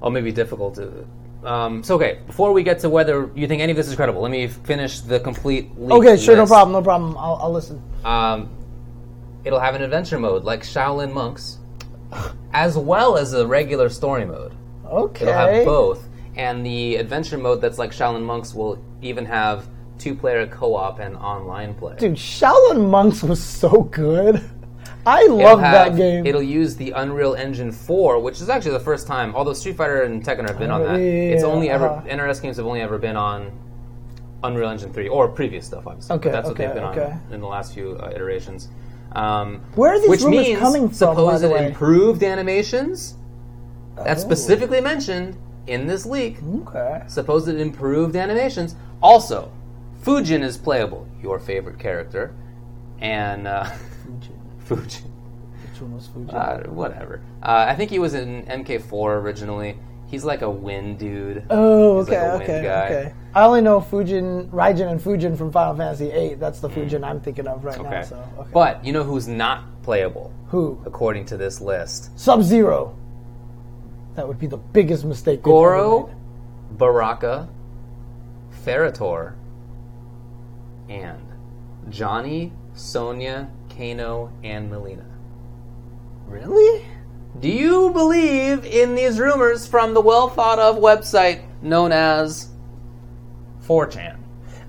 [0.00, 1.04] Or maybe difficult to.
[1.44, 4.20] Um, so okay, before we get to whether you think any of this is credible,
[4.20, 5.70] let me finish the complete.
[5.80, 7.16] okay, sure, no problem, no problem.
[7.16, 7.82] I'll, I'll listen.
[8.04, 8.50] Um,
[9.44, 11.58] it'll have an adventure mode like Shaolin Monks,
[12.52, 14.54] as well as a regular story mode.
[14.86, 15.22] Okay.
[15.22, 19.68] It'll have both, and the adventure mode that's like Shaolin Monks will even have
[19.98, 21.96] two-player co-op and online play.
[21.96, 24.42] Dude, Shaolin Monks was so good.
[25.06, 26.26] I love that game.
[26.26, 29.34] It'll use the Unreal Engine 4, which is actually the first time.
[29.34, 31.04] Although Street Fighter and Tekken have been on that, yeah,
[31.34, 32.08] it's only ever uh-huh.
[32.08, 33.52] NRS games have only ever been on
[34.42, 35.86] Unreal Engine 3 or previous stuff.
[35.86, 37.12] Obviously, Okay, but that's what they've been okay.
[37.12, 38.68] on in the last few uh, iterations.
[39.12, 41.66] Um, Where are these which rumors means coming from, by Supposed the way?
[41.68, 43.14] improved animations.
[43.96, 44.26] That's Oh.
[44.26, 46.36] specifically mentioned in this leak.
[46.66, 47.02] okay.
[47.06, 48.74] Supposed improved animations.
[49.02, 49.50] Also,
[50.02, 52.34] Fujin is playable, your favorite character,
[53.00, 53.70] and uh,
[54.68, 55.04] Fujin.
[55.62, 56.32] Which one was Fuji?
[56.32, 57.20] Uh, whatever.
[57.42, 59.78] Uh, I think he was in MK4 originally.
[60.06, 61.44] He's like a wind dude.
[61.50, 62.84] Oh, He's okay, okay, guy.
[62.86, 63.14] okay.
[63.34, 66.34] I only know Fujin, Raijin, and Fujin from Final Fantasy VIII.
[66.34, 67.88] That's the Fujin I'm thinking of right now.
[67.88, 68.02] Okay.
[68.04, 68.50] So, okay.
[68.52, 70.80] But you know who's not playable who?
[70.86, 72.16] according to this list?
[72.18, 72.96] Sub Zero.
[74.14, 75.42] That would be the biggest mistake.
[75.42, 76.14] Goro.
[76.70, 77.48] Baraka,
[78.64, 79.34] Ferra/Torr,
[80.88, 81.22] and
[81.88, 85.04] Johnny, Sonya, Kano, and Mileena.
[86.26, 86.84] Really?
[87.40, 92.48] Do you believe in these rumors from the well thought of website known as
[93.66, 94.16] 4chan?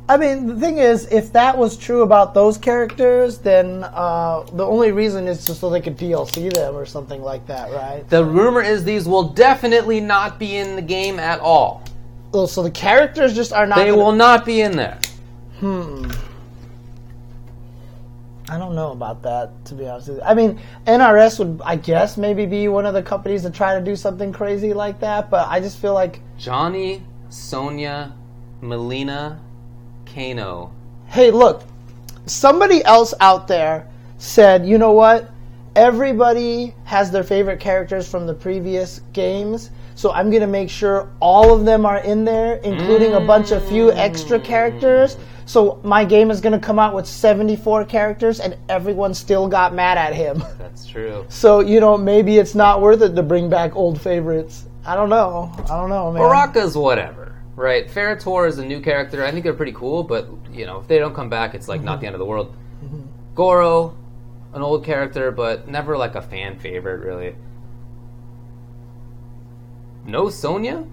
[0.09, 4.65] I mean, the thing is, if that was true about those characters, then uh, the
[4.65, 8.09] only reason is just so they could DLC them or something like that, right?
[8.09, 11.83] The rumor is these will definitely not be in the game at all.
[12.33, 13.77] Oh, so the characters just are not.
[13.77, 14.97] They gonna- will not be in there.
[18.49, 20.23] I don't know about that, to be honest with you.
[20.23, 23.83] I mean, NRS would, I guess, maybe be one of the companies that try to
[23.83, 28.13] do something crazy like that, but I just feel like, Johnny, Sonya,
[28.61, 29.37] Mileena,
[30.05, 30.71] Kano.
[31.07, 31.63] hey, look,
[32.25, 33.87] somebody else out there
[34.17, 35.29] said, you know what?
[35.75, 41.09] Everybody has their favorite characters from the previous games, so I'm going to make sure
[41.19, 45.17] all of them are in there, including a bunch of few extra characters.
[45.47, 49.73] So my game is going to come out with 74 characters, and everyone still got
[49.73, 50.43] mad at him.
[50.59, 51.25] That's true.
[51.29, 54.65] So you know, maybe it's not worth it to bring back old favorites.
[54.85, 55.51] I don't know.
[55.63, 56.21] I don't know, man.
[56.21, 57.87] Baraka's whatever, right?
[57.89, 59.23] Ferra/Torr is a new character.
[59.23, 61.81] I think they're pretty cool, but you know, if they don't come back, it's like
[61.81, 62.01] not mm-hmm.
[62.01, 62.53] the end of the world.
[62.83, 63.01] Mm-hmm.
[63.33, 63.97] Goro,
[64.53, 67.35] an old character, but never like a fan favorite, really.
[70.05, 70.85] No Sonya?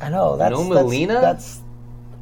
[0.00, 0.36] I know.
[0.36, 1.20] That's No that's- Mileena?
[1.20, 1.60] That's.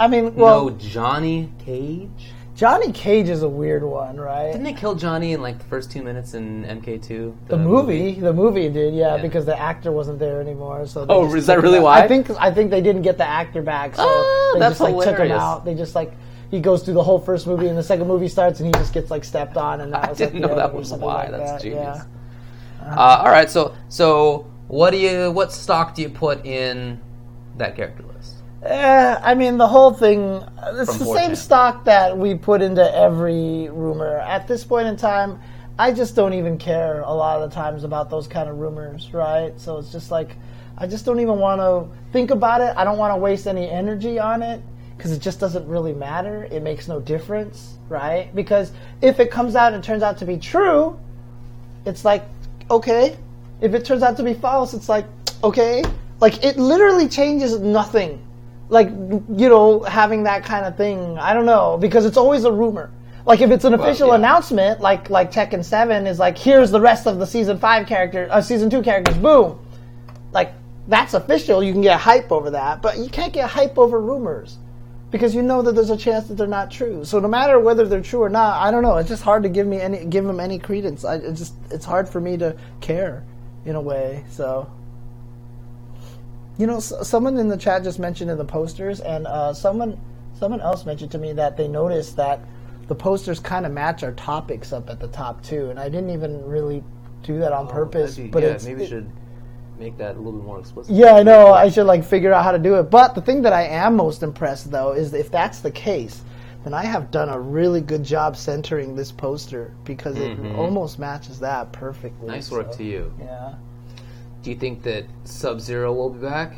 [0.00, 2.32] I mean, well, no Johnny Cage?
[2.54, 4.52] Johnny Cage is a weird one, right?
[4.52, 7.48] Didn't they kill Johnny in like the first two minutes in MK2?
[7.48, 10.86] the movie, the movie did, yeah, because the actor wasn't there anymore.
[10.86, 12.00] So they Oh, is that really why?
[12.02, 14.80] I think I think they didn't get the actor back, so Ah, they that's just
[14.92, 15.64] like took him out.
[15.64, 16.12] They just like
[16.50, 18.94] he goes through the whole first movie, and the second movie starts, and he just
[18.94, 21.22] gets like stepped on, and that I was didn't like, know that was why.
[21.22, 21.98] like That's that, genius.
[22.82, 22.94] Yeah.
[22.96, 27.00] Uh, all right, so so what do you what stock do you put in
[27.56, 28.13] that character list?
[28.64, 31.16] Eh, I mean, the whole thing, it's From the 4chan.
[31.16, 34.16] same stock that we put into every rumor.
[34.20, 35.38] At this point in time,
[35.78, 39.12] I just don't even care a lot of the times about those kind of rumors,
[39.12, 39.52] right?
[39.60, 40.36] So it's just like,
[40.78, 42.74] I just don't even want to think about it.
[42.74, 44.62] I don't want to waste any energy on it
[44.96, 46.48] because it just doesn't really matter.
[46.50, 48.34] It makes no difference, right?
[48.34, 48.72] Because
[49.02, 50.98] if it comes out and turns out to be true,
[51.84, 52.24] it's like,
[52.70, 53.18] okay.
[53.60, 55.04] If it turns out to be false, it's like,
[55.42, 55.84] okay.
[56.20, 58.23] Like, it literally changes nothing
[58.68, 61.18] like you know having that kind of thing.
[61.18, 62.90] I don't know because it's always a rumor.
[63.26, 64.16] Like if it's an official yeah.
[64.16, 68.28] announcement, like like Tekken Seven is like here's the rest of the season five character,
[68.30, 69.58] uh, season two characters, boom,
[70.32, 70.52] like
[70.88, 71.62] that's official.
[71.62, 74.58] You can get hype over that, but you can't get hype over rumors
[75.10, 77.04] because you know that there's a chance that they're not true.
[77.04, 78.96] So no matter whether they're true or not, I don't know.
[78.96, 81.04] It's just hard to give me any give them any credence.
[81.04, 83.24] I it just it's hard for me to care
[83.64, 84.24] in a way.
[84.28, 84.70] So
[86.58, 89.98] you know, s- someone in the chat just mentioned in the posters, and uh, someone
[90.38, 92.40] someone else mentioned to me that they noticed that
[92.88, 96.10] the posters kind of match our topics up at the top too, and I didn't
[96.10, 96.82] even really
[97.22, 98.18] do that on purpose.
[98.18, 99.10] but yeah, it's, maybe we it- should
[99.78, 100.94] make that a little bit more explicit.
[100.94, 101.52] yeah, I know.
[101.52, 102.84] I should like figure out how to do it.
[102.84, 106.22] But the thing that I am most impressed though is if that's the case,
[106.62, 111.40] then I have done a really good job centering this poster because it almost matches
[111.40, 112.28] that perfectly.
[112.28, 113.14] Nice work so, to you.
[113.18, 113.54] Yeah.
[114.44, 116.56] Do you think that Sub Zero will be back?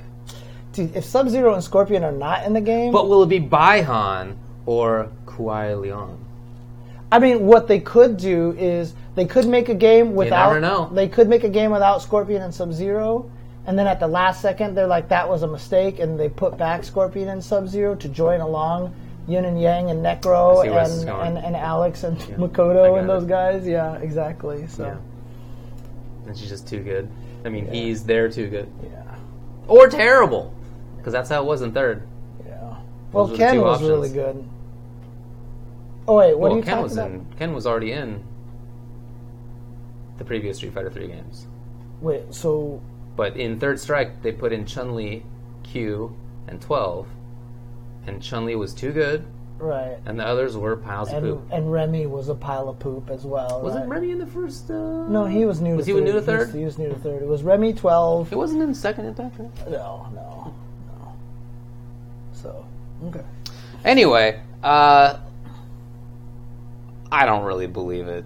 [0.73, 3.39] Dude, if Sub Zero and Scorpion are not in the game, But will it be
[3.39, 4.37] Bi-Han
[4.67, 6.19] or Kuai Liang?
[7.13, 10.49] I mean, what they could do is they could make a game without.
[10.49, 10.91] never know.
[10.93, 13.31] They could make a game without Scorpion and Sub Zero,
[13.67, 16.59] and then at the last second they're like, "That was a mistake," and they put
[16.59, 18.93] back Scorpion and Sub Zero to join along
[19.29, 21.37] Yun and Yang and Necro see where this is and, going.
[21.37, 23.29] and, and Alex and I Makoto got and those it.
[23.29, 23.65] guys.
[23.65, 24.67] Yeah, exactly.
[24.67, 24.97] So Yeah.
[26.27, 27.09] And she's just too good.
[27.47, 28.71] I mean, he's there too good.
[28.83, 29.03] yeah,
[29.69, 30.53] Or terrible.
[30.97, 32.07] Because that's how it was in third.
[32.47, 32.77] yeah.
[33.13, 33.91] Well, Those were Ken was options.
[33.91, 34.49] really good.
[36.09, 37.11] Oh wait, what well, are you Ken talking was about?
[37.11, 37.27] in.
[37.39, 38.23] Ken was already in
[40.19, 41.47] the previous Street Fighter 3 games.
[42.01, 42.81] Wait, so
[43.17, 45.25] But in Third Strike, they put in Chun Li,
[45.63, 46.15] Q,
[46.49, 47.07] and 12.
[48.07, 49.25] And Chun Li was too good,
[49.59, 51.49] right, and the others were piles of and poop.
[51.53, 53.61] and Remy was a pile of poop as well.
[53.63, 54.01] Wasn't right?
[54.01, 54.71] Remy in the first?
[54.71, 55.09] Uh...
[55.09, 55.77] No, he was new.
[55.77, 56.05] Was to he third.
[56.05, 56.55] new to He was- third?
[56.59, 57.23] He was new to third.
[57.23, 58.33] It was Remy twelve.
[58.33, 59.33] It wasn't in second and third.
[59.71, 60.55] No, no,
[60.89, 61.15] no.
[62.33, 62.65] So
[63.09, 63.25] okay.
[63.85, 65.19] Anyway, uh,
[67.13, 68.25] I don't really believe it.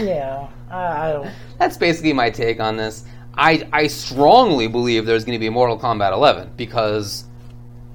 [0.00, 1.30] Yeah, I, I don't.
[1.58, 3.04] That's basically my take on this.
[3.38, 7.25] I, I strongly believe there's going to be Mortal Kombat 11 because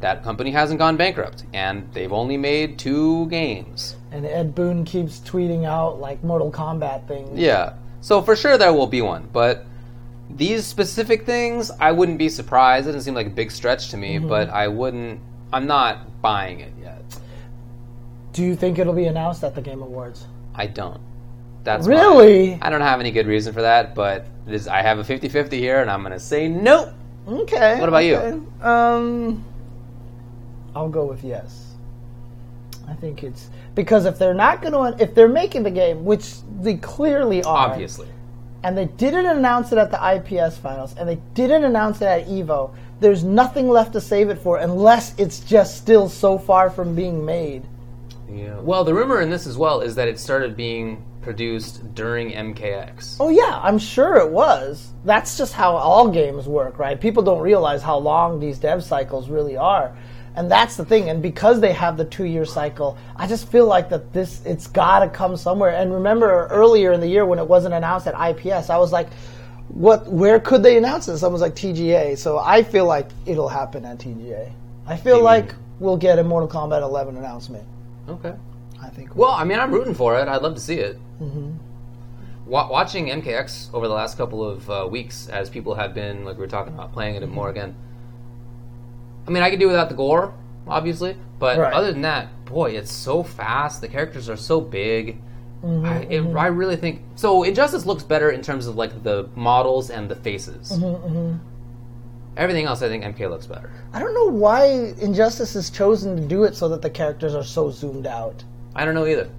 [0.02, 3.96] that company hasn't gone bankrupt and they've only made two games.
[4.12, 7.40] And Ed Boon keeps tweeting out like Mortal Kombat things.
[7.40, 7.74] Yeah.
[8.02, 9.66] So for sure there will be one, but
[10.30, 12.88] these specific things, I wouldn't be surprised.
[12.88, 15.20] It doesn't seem like a big stretch to me, but I wouldn't.
[15.54, 17.04] I'm not buying it yet.
[18.34, 20.26] Do you think it'll be announced at the Game Awards?
[20.56, 21.02] I don't.
[21.64, 22.58] That's Really?
[22.62, 25.52] I don't have any good reason for that, but it is, I have a 50-50
[25.54, 26.90] here, and I'm going to say nope.
[27.28, 27.80] Okay.
[27.80, 28.52] What about you?
[28.62, 29.46] Um,
[30.76, 31.68] I'll go with yes.
[32.88, 36.34] I think it's because if they're not going to, if they're making the game, which
[36.62, 38.08] they clearly are, Obviously.
[38.64, 42.28] and they didn't announce it at the IPS finals, and they didn't announce it at
[42.28, 46.96] Evo, there's nothing left to save it for unless it's just still so far from
[46.96, 47.64] being made.
[48.30, 48.60] Yeah.
[48.60, 53.18] Well, the rumor in this as well is that it started being produced during MKX.
[53.20, 54.92] Oh yeah, I'm sure it was.
[55.06, 57.00] That's just how all games work, right?
[57.00, 59.96] People don't realize how long these dev cycles really are.
[60.36, 61.10] And that's the thing.
[61.10, 64.68] And because they have the two year cycle, I just feel like that this it's
[64.68, 65.72] gotta come somewhere.
[65.72, 69.10] And remember earlier in the year when it wasn't announced at IPS, I was like,
[69.68, 71.18] what where could they announce it?
[71.18, 72.18] Someone was like TGA.
[72.18, 74.52] So I feel like it'll happen at TGA.
[74.88, 77.64] I feel like we'll get a Mortal Kombat 11 announcement.
[78.08, 78.34] Okay.
[78.82, 79.16] I think.
[79.16, 80.28] Well, I mean, I'm rooting for it.
[80.28, 80.98] I'd love to see it.
[82.46, 86.36] Wa- watching MKX over the last couple of uh, weeks, as people have been, like
[86.36, 87.76] we were talking about, playing it more again.
[89.28, 90.34] I mean, I could do without the gore,
[90.68, 91.74] obviously, but Right.
[91.74, 93.82] other than that, boy, it's so fast.
[93.82, 95.22] The characters are so big.
[95.64, 96.38] Mm-hmm, I, it, mm-hmm.
[96.38, 97.44] I really think so.
[97.44, 100.72] Injustice looks better in terms of like the models and the faces.
[100.72, 101.38] Mm-hmm,
[102.38, 103.72] Everything else, I think MK looks better.
[103.94, 107.44] I don't know why Injustice has chosen to do it so that the characters are
[107.44, 108.44] so zoomed out.
[108.74, 109.30] I don't know either.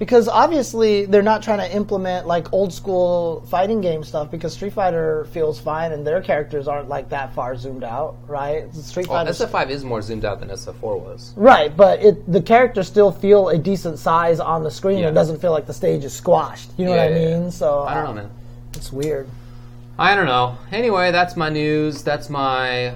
[0.00, 4.72] Because obviously they're not trying to implement like old school fighting game stuff because Street
[4.72, 8.74] Fighter feels fine and their characters aren't like that far zoomed out, right?
[8.74, 11.34] Street Well, Fighter SF5 is more zoomed out than SF4 was.
[11.36, 15.00] Right, but it the characters still feel a decent size on the screen.
[15.00, 15.08] Yeah.
[15.10, 16.70] It doesn't feel like the stage is squashed.
[16.78, 17.50] You know Yeah, what I yeah, mean?
[17.50, 18.30] So I don't know, man.
[18.72, 19.28] It's weird.
[19.98, 20.56] I don't know.
[20.72, 22.02] Anyway, that's my news.
[22.02, 22.94] That's my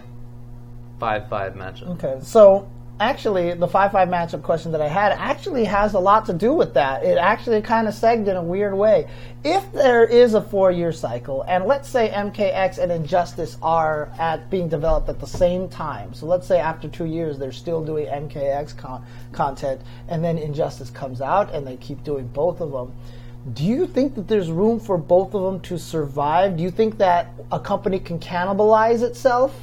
[0.99, 2.03] five-five matchup.
[2.03, 2.67] Okay, so
[3.01, 6.75] actually, the five-five matchup question that I had actually has a lot to do with
[6.75, 7.05] that.
[7.05, 9.09] It actually kind of segged in a weird way.
[9.43, 14.69] If there is a four-year cycle, and let's say MKX and Injustice are at being
[14.69, 18.77] developed at the same time, so let's say after two years they're still doing MKX
[18.77, 22.93] con- content, and then Injustice comes out, and they keep doing both of them.
[23.53, 26.57] Do you think that there's room for both of them to survive?
[26.57, 29.55] Do you think that a company can cannibalize itself?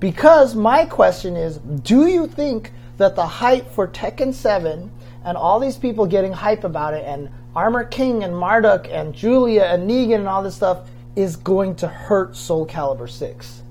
[0.00, 4.90] Because my question is, do you think that the hype for Tekken 7
[5.24, 9.62] and all these people getting hype about it and Armor King and Marduk and Julia
[9.64, 13.62] and Negan and all this stuff is going to hurt Soul Calibur 6?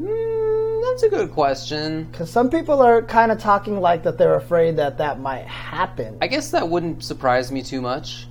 [0.00, 2.04] Mm, that's a good question.
[2.04, 6.18] Because some people are kind of talking like that they're afraid that that might happen.
[6.20, 8.26] I guess that wouldn't surprise me too much.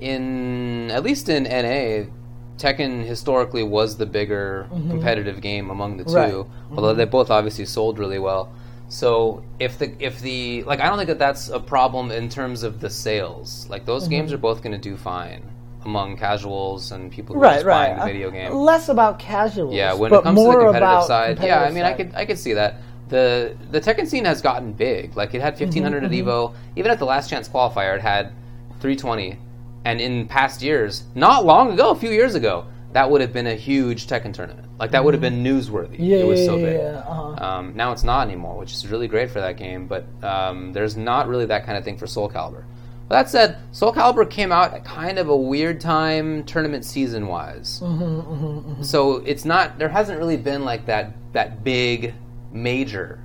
[0.00, 2.10] In at least in NA,
[2.58, 6.76] Tekken historically was the bigger competitive game among the 2 Mm-hmm.
[6.76, 8.50] Although they both obviously sold really well.
[8.88, 12.62] So if the if the like I don't think that that's a problem in terms
[12.62, 13.66] of the sales.
[13.68, 15.42] Like those games are both going to do fine
[15.84, 17.54] among casuals and people who are Mm-hmm.
[17.56, 17.86] just right.
[17.88, 18.52] buying the video game.
[18.52, 19.74] Uh, Less about casuals.
[19.74, 22.14] Yeah, when but it comes to the competitive side, yeah, I competitive mean, I could
[22.14, 22.76] I could see that.
[23.08, 25.16] the The Tekken scene has gotten big.
[25.16, 26.54] Like it had 1500 Mm-hmm, at Evo.
[26.76, 28.32] Even at the Last Chance qualifier, it had
[28.80, 29.38] three twenty.
[29.86, 33.46] And in past years, not long ago, a few years ago, that would have been
[33.46, 34.66] a huge Tekken tournament.
[34.80, 35.92] Like that would have been newsworthy.
[35.94, 36.02] Mm-hmm.
[36.02, 36.76] Yeah, it was yeah, so big.
[36.80, 37.44] yeah, uh-huh.
[37.44, 39.86] Um, now it's not anymore, which is really great for that game.
[39.86, 42.64] But um, there's not really that kind of thing for Soul Calibur.
[43.08, 47.28] But that said, Soul Calibur came out at kind of a weird time, tournament season
[47.28, 47.80] wise.
[47.80, 49.78] Mm-hmm, So it's not.
[49.78, 52.12] There hasn't really been like that that big
[52.52, 53.20] major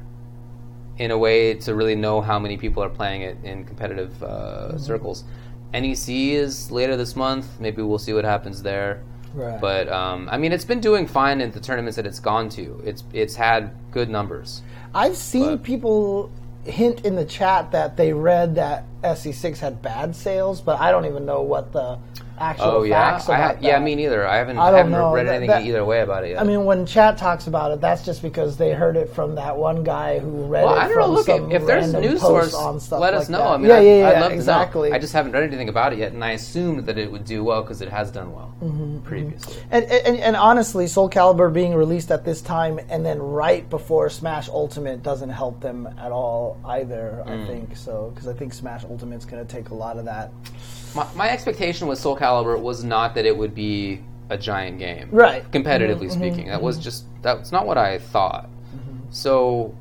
[0.98, 4.28] in a way to really know how many people are playing it in competitive uh,
[4.28, 4.78] Mm-hmm.
[4.78, 5.24] circles.
[5.73, 7.60] NEC is later this month.
[7.60, 9.03] Maybe we'll see what happens there.
[9.34, 9.60] Right.
[9.61, 12.81] But um, I mean, it's been doing fine in the tournaments that it's gone to.
[12.85, 14.61] It's it's had good numbers.
[14.93, 16.31] I've seen But- people
[16.65, 21.06] hint in the chat that they read that SC6 had bad sales, but I don't
[21.06, 21.98] even know what the
[22.42, 24.28] actual Oh yeah, facts I about ha- yeah, me neither.
[24.28, 25.14] I haven't I don't haven't know.
[25.14, 26.42] read That- anything that- either way about it yet.
[26.42, 29.56] I mean, when chat talks about it, that's just because they heard it from that
[29.56, 31.04] one guy who read well, it I don't know.
[31.06, 33.30] from Look, some if, if there's random news post source, on stuff let like us
[33.30, 33.38] know.
[33.38, 33.48] that.
[33.48, 34.90] I mean, yeah, I, yeah, yeah, I'd love exactly.
[34.90, 34.96] to know.
[34.96, 37.44] I just haven't read anything about it yet, and I assumed that it would do
[37.44, 39.56] well because it has done well Mm-hmm, previously.
[39.72, 44.08] And, and, and honestly, Soul Calibur being released at this time and then right before
[44.10, 47.24] Smash Ultimate doesn't help them at all either.
[47.26, 47.44] Mm.
[47.44, 50.32] I think so because I think Smash Ultimate's going to take a lot of that.
[50.96, 55.10] My, my expectation with Soul Calibur was not that it would be a giant game,
[55.12, 55.44] Right.
[55.44, 58.50] Mm-hmm, Competitively speaking, that was just that's not what I thought.
[59.10, 59.76] So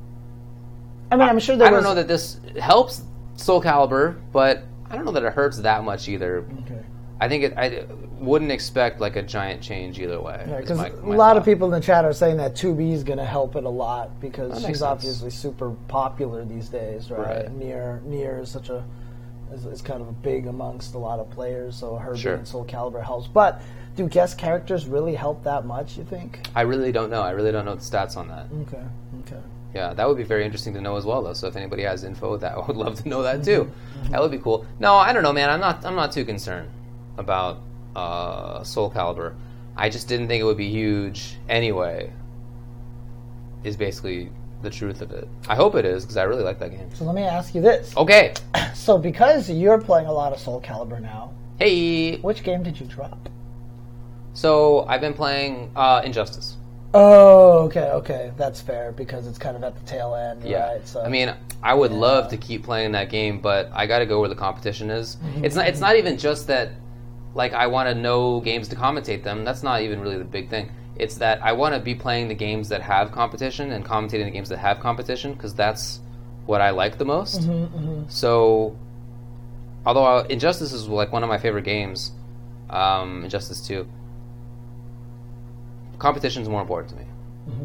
[1.13, 3.03] I mean, I'm sure there I don't know that this helps
[3.37, 6.45] Soul Calibur, but I don't know that it hurts that much either.
[6.63, 6.81] Okay.
[7.21, 7.85] I think it, I
[8.19, 10.45] wouldn't expect like a giant change either way.
[10.59, 13.25] Because a lot of people in the chat are saying that 2B is going to
[13.25, 17.45] help it a lot because That she's obviously super popular these days, right?
[17.45, 17.59] Right.
[17.59, 18.85] NieR NieR is such a
[19.53, 22.37] is, is kind of a big amongst a lot of players, so her Sure.
[22.37, 23.27] being Soul Calibur helps.
[23.27, 23.61] But
[23.97, 25.97] do guest characters really help that much?
[25.99, 26.41] You think?
[26.55, 27.23] I really don't know.
[27.23, 28.47] I really don't know the stats on that.
[28.63, 28.83] Okay.
[29.27, 29.41] Okay.
[29.75, 31.33] Yeah, that would be very interesting to know as well, though.
[31.33, 33.71] So if anybody has info, that I would love to know that too.
[34.11, 34.67] That would be cool.
[34.79, 35.49] No, I don't know, man.
[35.51, 35.85] I'm not.
[35.85, 36.69] I'm not too concerned
[37.19, 37.61] about
[37.95, 39.35] uh, Soul Calibur.
[39.77, 42.13] I just didn't think it would be huge anyway.
[43.63, 44.31] Is basically
[44.63, 45.29] the truth of it.
[45.49, 46.89] I hope it is because I really like that game.
[46.95, 47.97] So let me ask you this.
[47.97, 48.35] Okay.
[48.75, 52.17] So because you're playing a lot of Soul Calibur now, Hey.
[52.19, 53.29] which game did you drop?
[54.33, 56.57] So I've been playing uh, Injustice.
[56.95, 60.67] Oh, okay, okay, that's fair because it's kind of at the tail end, Yeah.
[60.73, 60.89] right?
[60.89, 64.07] So I mean, I would love to keep playing that game, but I got to
[64.07, 65.17] go where the competition is.
[65.17, 65.45] Mm-hmm.
[65.45, 65.69] It's not.
[65.69, 66.71] It's not even just that.
[67.35, 69.45] Like I want to know games to commentate them.
[69.45, 70.73] That's not even really the big thing.
[71.01, 74.31] It's that I want to be playing the games that have competition and commentating the
[74.31, 76.01] games that have competition because that's
[76.47, 77.41] what I like the most.
[77.43, 78.77] Mm-hmm, So,
[79.87, 82.13] although uh, Injustice is like one of my favorite games,
[82.69, 83.89] um, Injustice Two,
[85.99, 87.05] competition is more important to me.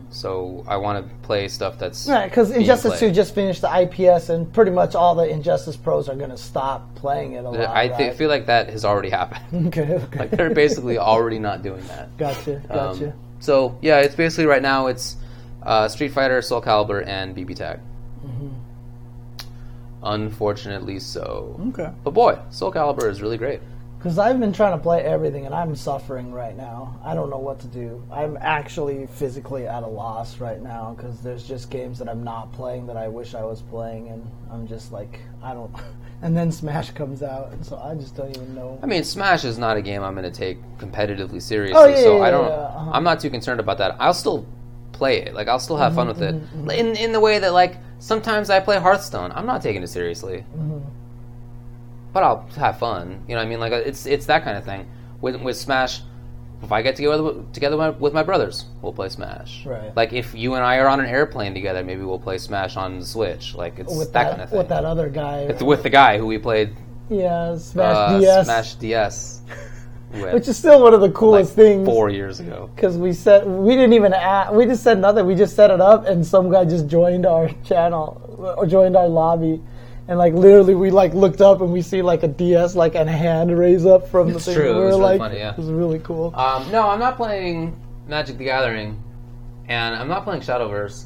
[0.09, 2.11] So I want to play stuff that's Mm-hmm.
[2.13, 2.99] Right, because Injustice.
[2.99, 6.37] 2 just finished the IPS, and pretty much all the Injustice pros are going to
[6.37, 7.59] stop playing it a lot.
[7.69, 8.15] I thi- right?
[8.15, 9.67] feel like that has already happened.
[9.67, 10.19] okay, okay.
[10.19, 12.17] like they're basically already not doing that.
[12.17, 13.13] gotcha, Um, gotcha.
[13.45, 15.17] So yeah, it's basically right now it's
[15.63, 17.79] uh, Street Fighter, Soul Calibur, and BB Tag.
[18.25, 18.49] Mm-hmm.
[20.03, 21.59] Unfortunately, so.
[21.69, 21.91] okay.
[22.03, 23.61] But boy, Soul Calibur is really great.
[24.05, 26.99] Because I've been trying to play everything, and I'm suffering right now.
[27.03, 28.03] I don't know what to do.
[28.11, 32.53] I'm actually physically at a loss right now because there's just games that I'm not
[32.53, 35.73] playing that I wish I was playing, and I'm just like, I don't.
[36.21, 38.79] And then Smash comes out, and so I just don't even know.
[38.81, 42.01] I mean, Smash is not a game I'm going to take competitively seriously, Oh, yeah,
[42.03, 42.47] so yeah, I don't.
[42.47, 42.91] yeah, uh-huh.
[42.93, 43.95] I'm not too concerned about that.
[43.99, 44.45] I'll still
[44.91, 45.33] play it.
[45.33, 46.35] Like I'll still have fun with it.
[46.35, 49.33] Mm-hmm, In in the way that like sometimes I play Hearthstone.
[49.33, 50.45] I'm not taking it seriously.
[52.15, 53.25] But I'll have fun.
[53.27, 53.59] You know what I mean?
[53.59, 54.87] Like it's it's that kind of thing.
[55.19, 56.01] With with Smash,
[56.63, 59.65] if I get together with, together with my, with my brothers, we'll play Smash.
[59.65, 59.93] Right.
[59.97, 63.01] Like if you and I are on an airplane together, maybe we'll play Smash on
[63.01, 63.53] the Switch.
[63.53, 64.57] Like it's with that, that, kind of thing.
[64.59, 65.39] with that other guy.
[65.39, 66.73] It's with the guy who we played
[67.09, 68.45] yeah, Smash uh, DS.
[68.45, 69.41] Smash DS
[70.13, 71.85] With which is still one of the like coolest things.
[71.85, 72.69] four years ago.
[72.73, 75.25] Because we said we didn't even add, we just said nothing.
[75.25, 79.09] We just set it up, and some guy just joined our channel or joined our
[79.09, 79.61] lobby,
[80.07, 83.09] and like literally we like looked up and we see like a DS like and
[83.09, 84.55] a hand raise up from the It's thing.
[84.55, 85.51] true, it was were really like, funny, yeah.
[85.51, 86.33] it was really cool.
[86.35, 89.01] Um, no, I'm not playing Magic the Gathering,
[89.67, 91.05] and I'm not playing Shadowverse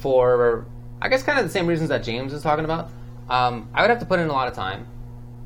[0.00, 0.66] for,
[1.02, 2.90] I guess, kind of the same reasons that James is talking about.
[3.28, 4.86] Um, I would have to put in a lot of time,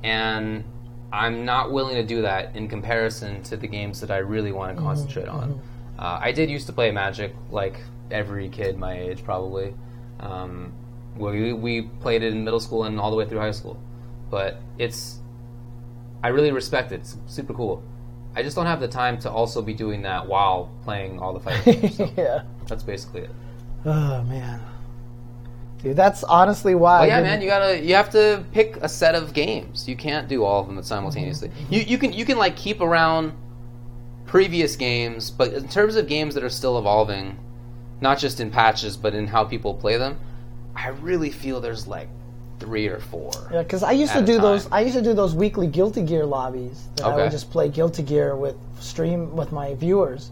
[0.04, 0.62] and
[1.12, 4.76] I'm not willing to do that in comparison to the games that I really want
[4.76, 5.60] to concentrate on.
[5.98, 7.80] Uh, I did used to play Magic like
[8.10, 9.74] every kid my age, probably.
[10.20, 10.72] Um,
[11.30, 13.78] we, we played it in middle school and all the way through high school.
[14.30, 15.20] But it's
[16.22, 17.00] I really respect it.
[17.00, 17.82] It's super cool.
[18.34, 21.40] I just don't have the time to also be doing that while playing all the
[21.40, 21.96] fighting games.
[21.96, 22.42] So yeah.
[22.66, 23.30] that's basically it.
[23.84, 24.62] Oh man,
[25.82, 27.06] dude, that's honestly why.
[27.08, 29.88] Yeah, man, you gotta you have to pick a set of games.
[29.88, 31.48] You can't do all of them simultaneously.
[31.48, 31.74] Mm-hmm.
[31.74, 33.34] You you can you can like keep around
[34.24, 37.38] previous games, but in terms of games that are still evolving,
[38.00, 40.18] not just in patches but in how people play them,
[40.74, 42.08] I really feel there's like
[42.58, 43.32] three or four.
[43.52, 44.68] Yeah, because I used to do those.
[44.70, 46.88] I used to do those weekly Guilty Gear lobbies.
[46.96, 50.30] That I would just play Guilty Gear with stream with my viewers.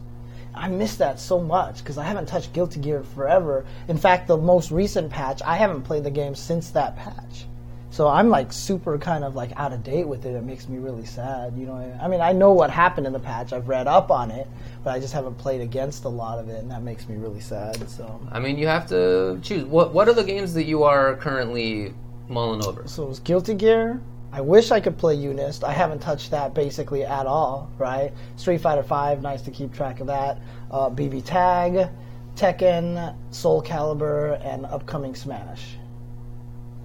[0.55, 3.65] I miss that so much because I haven't touched Guilty Gear forever.
[3.89, 7.47] In fact, the most recent patch, I haven't played the game since that patch.
[7.91, 10.35] So I'm like super kind of like out of date with it.
[10.35, 11.57] It makes me really sad.
[11.57, 11.99] You know, I mean?
[12.01, 13.53] I mean, I know what happened in the patch.
[13.53, 14.47] I've read up on it,
[14.85, 17.41] but I just haven't played against a lot of it, and that makes me really
[17.41, 17.89] sad.
[17.91, 19.65] So, I mean, you have to choose.
[19.65, 21.93] What what are the games that you are currently
[22.29, 22.87] mulling over?
[22.87, 24.01] So it was Guilty Gear.
[24.33, 25.65] I wish I could play Unist.
[25.65, 28.13] I haven't touched that basically at all, right?
[28.37, 30.39] Street Fighter Five, nice to keep track of that.
[30.71, 31.89] Uh, BB Tag,
[32.37, 35.77] Tekken, Soul Calibur, and upcoming Smash.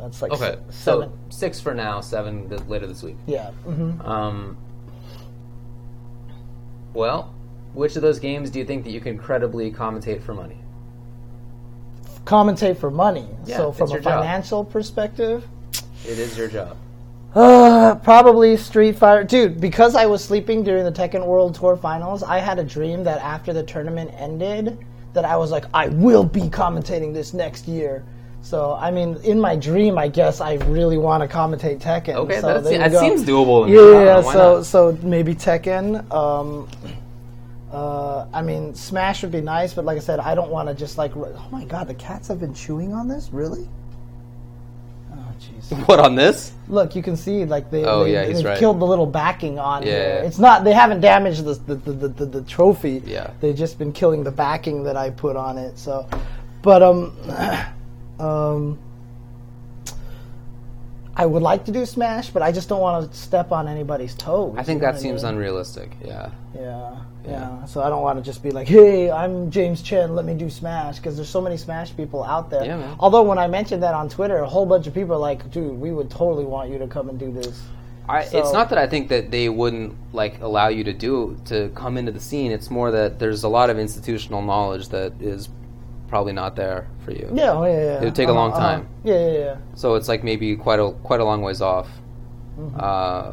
[0.06, 3.16] That's like Okay, so six for now, seven th- later this week.
[3.26, 3.50] yeah.
[3.64, 4.56] hmm Um,
[6.94, 7.34] well,
[7.74, 10.60] which of those games do you think that you can credibly commentate for money?
[12.24, 13.28] Commentate for money.
[13.46, 14.22] Yeah, so from a your job.
[14.22, 15.44] financial perspective,
[16.06, 16.78] It is your job.
[17.34, 19.24] Uh, probably Street Fighter.
[19.24, 23.04] Dude, because I was sleeping during the Tekken World Tour Finals, I had a dream
[23.06, 24.78] that after the tournament ended,
[25.14, 28.04] that I was like, I will be commentating this next year.
[28.46, 32.14] So, I mean, in my dream, I guess I really want to commentate Tekken.
[32.14, 33.68] Okay, so that, seems doable.
[33.68, 34.22] Yeah, yeah.
[34.22, 34.66] So, not?
[34.68, 36.14] so maybe Tekken.
[36.14, 36.70] Um,
[37.72, 40.76] uh, I mean, Smash would be nice, but like I said, I don't want to
[40.76, 41.16] just like.
[41.16, 43.30] Oh my God, the cats have been chewing on this.
[43.32, 43.68] Really?
[45.12, 45.88] Oh, jeez.
[45.88, 46.54] what on this?
[46.68, 48.60] Look, you can see like they, Oh, they, yeah, he's they've right.
[48.60, 50.20] killed the little backing on Yeah, here.
[50.22, 50.28] yeah.
[50.28, 53.02] It's not they haven't damaged the the, the, the, the, the trophy.
[53.08, 53.32] Yeah.
[53.42, 55.80] They've just been killing the backing that I put on it.
[55.80, 56.08] So
[56.62, 57.18] but um
[58.20, 58.80] um
[61.18, 64.16] I would like to do Smash, but I just don't want to step on anybody's
[64.16, 64.54] toes.
[64.58, 65.36] I think that seems mean?
[65.36, 65.96] unrealistic.
[66.04, 66.30] Yeah.
[66.54, 67.64] Yeah, yeah.
[67.66, 70.14] So I don't want to just be like, "Hey, I'm James Chen.
[70.14, 72.66] Let me do Smash," because there's so many Smash people out there.
[72.66, 72.96] Yeah, man.
[73.00, 75.80] Although when I mentioned that on Twitter, a whole bunch of people are like, "Dude,
[75.80, 77.62] we would totally want you to come and do this."
[78.10, 81.38] I, So- it's not that I think that they wouldn't like allow you to do
[81.46, 82.52] to come into the scene.
[82.52, 85.48] It's more that there's a lot of institutional knowledge that is
[86.08, 87.30] probably not there for you.
[87.34, 88.02] Yeah, oh, yeah, yeah.
[88.02, 88.76] It would take a long Uh-huh, uh-huh.
[88.78, 88.88] time.
[89.04, 89.56] Yeah, yeah, yeah.
[89.76, 91.90] So it's like maybe quite a quite a long ways off.
[92.60, 92.78] Mm-hmm.
[92.80, 93.32] Uh,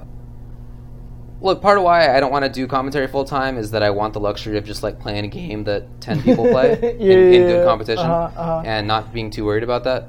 [1.41, 3.91] look, part of why I don't want to do commentary full time is that I
[3.91, 7.13] want the luxury of just like playing a game that ten people play in, Yeah,
[7.15, 8.63] in yeah, good competition, Uh-huh, uh-huh.
[8.65, 10.09] and not being too worried about that.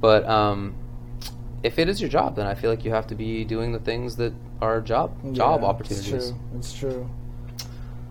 [0.00, 0.74] But um,
[1.62, 3.80] if it is your job, then I feel like you have to be doing the
[3.80, 6.12] things that are job job Yeah, opportunities.
[6.12, 6.38] It's true.
[6.58, 7.10] It's true.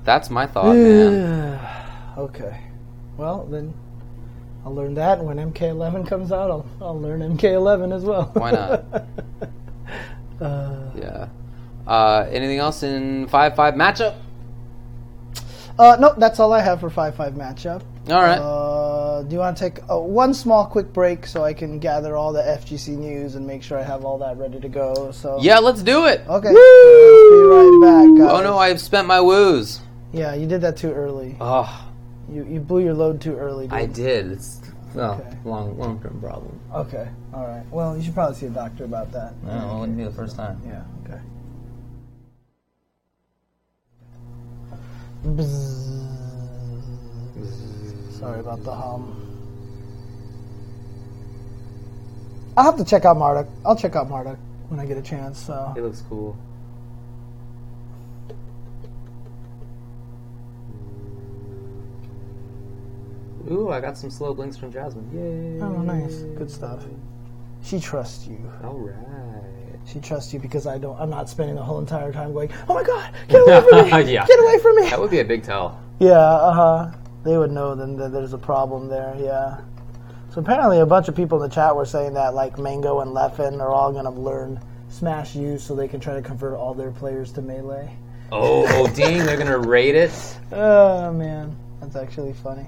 [0.03, 1.59] That's my thought, man.
[2.17, 2.59] okay.
[3.17, 3.73] Well, then
[4.65, 6.49] I'll learn that when MK11 comes out.
[6.51, 8.25] I'll, I'll learn MK11 as well.
[8.33, 8.85] Why not?
[10.41, 11.27] uh, Yeah.
[11.87, 14.15] Uh, anything else in five five matchup?
[15.77, 17.81] uh, nope, that's all I have for 5 5 matchup.
[18.09, 18.39] All right.
[18.39, 22.15] Uh, do you want to take uh, one small quick break so I can gather
[22.15, 25.11] all the FGC news and make sure I have all that ready to go?
[25.11, 26.21] So yeah, let's do it.
[26.27, 26.49] Okay.
[26.49, 28.31] Let's be right back, guys.
[28.31, 29.79] Oh no, I've spent my woos.
[30.13, 31.35] Yeah, you did that too early.
[31.41, 31.87] Oh,
[32.30, 33.65] You you blew your load too early.
[33.68, 33.73] Dude.
[33.73, 34.31] I did.
[34.31, 34.61] It's
[34.93, 35.38] well, Okay.
[35.45, 36.60] long long term problem.
[36.73, 37.07] Okay.
[37.34, 37.64] All right.
[37.72, 39.34] Well, you should probably see a doctor about that.
[39.43, 40.60] No, it wouldn't be the first time.
[40.65, 40.84] Yeah.
[41.06, 41.22] Okay.
[45.26, 46.06] Bzzz.
[48.19, 49.22] Sorry about the hum.
[52.57, 53.47] I'll have to check out Marduk.
[53.65, 54.38] I'll check out Marduk
[54.69, 55.38] when I get a chance.
[55.39, 56.38] So It looks cool.
[63.51, 65.09] Ooh, I got some slow blinks from Jasmine.
[65.13, 65.61] Yay!
[65.61, 66.84] oh, nice, good stuff.
[67.63, 68.39] She trusts you.
[68.63, 69.43] All right.
[69.85, 70.99] She trusts you because I don't.
[70.99, 73.89] I'm not spending the whole entire time going, "Oh my god, get away from me!
[74.13, 74.26] Yeah.
[74.26, 75.80] Get away from me!" That would be a big tell.
[75.99, 76.91] Yeah, uh huh.
[77.23, 79.15] They would know then that there's a problem there.
[79.19, 79.61] Yeah.
[80.31, 83.11] So apparently, a bunch of people in the chat were saying that like Mango and
[83.11, 84.59] Leffen are all gonna learn
[84.89, 87.95] Smash U so they can try to convert all their players to melee.
[88.31, 90.11] Oh, oh dang, they're gonna raid it.
[90.51, 92.67] Oh man, that's actually funny.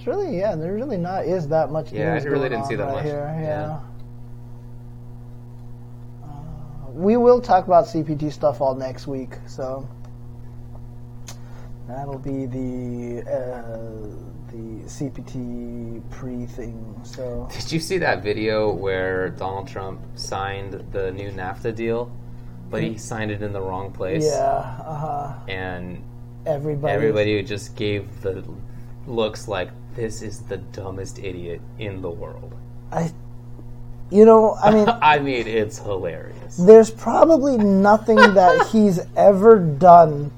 [0.00, 0.56] It's really yeah.
[0.56, 1.92] There really not is that much.
[1.92, 3.04] Yeah, I really going didn't see that right much.
[3.04, 3.36] Here.
[3.38, 3.80] Yeah.
[6.22, 6.26] Yeah.
[6.26, 9.86] Uh, we will talk about CPT stuff all next week, so
[11.86, 14.08] that'll be the uh,
[14.50, 16.98] the CPT pre thing.
[17.02, 22.10] So Did you see that video where Donald Trump signed the new NAFTA deal,
[22.70, 24.24] but he signed it in the wrong place?
[24.24, 25.34] yeah, uh huh.
[25.46, 26.02] And
[26.46, 26.94] Everybody.
[26.94, 28.42] everybody just gave the
[29.06, 32.54] looks like this is the dumbest idiot in the world.
[32.92, 33.12] I,
[34.10, 34.88] you know, I mean.
[35.02, 36.56] I mean, it's hilarious.
[36.56, 40.30] there's probably nothing that he's ever done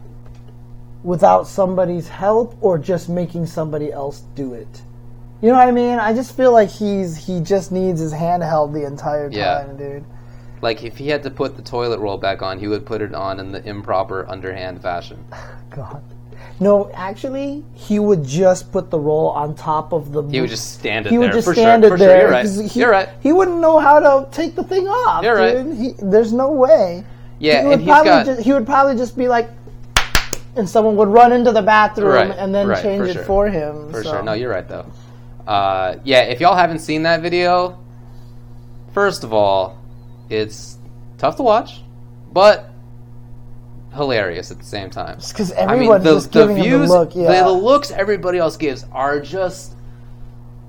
[1.03, 4.83] without somebody's help or just making somebody else do it.
[5.41, 5.99] You know what I mean?
[5.99, 9.65] I just feel like he's he just needs his hand held the entire time, Yeah.
[9.77, 10.05] dude.
[10.61, 13.13] Like if he had to put the toilet roll back on, he would put it
[13.13, 15.25] on in the improper underhand fashion.
[15.71, 16.01] God.
[16.61, 20.23] No, actually, he would just put the roll on top of the.
[20.23, 21.95] He would just stand it He there He would just for stand sure.
[21.95, 22.21] it there.
[22.21, 22.21] Sure.
[22.21, 22.71] You're right.
[22.71, 23.09] He, You're right.
[23.21, 25.25] He wouldn't know how to take the thing off.
[25.25, 25.65] You're right.
[25.65, 25.77] dude.
[25.77, 27.05] He, there's no way.
[27.39, 29.51] Yeah, he would and he's probably got just, he would probably just be like,
[30.55, 33.25] and someone would run into the bathroom Right, and then right, change for it sure.
[33.25, 33.91] for him.
[33.91, 34.11] For so.
[34.13, 34.23] sure.
[34.23, 34.87] No, you're right though.
[35.47, 37.83] Uh, yeah, if y'all haven't seen that video,
[38.95, 39.77] first of all,
[40.31, 40.79] it's
[41.19, 41.83] tough to watch,
[42.33, 42.72] but
[43.95, 45.17] hilarious at the same time.
[45.17, 47.15] because I mean, the, just the giving views, the look.
[47.15, 47.43] Yeah.
[47.43, 49.77] the, the looks everybody else gives are just.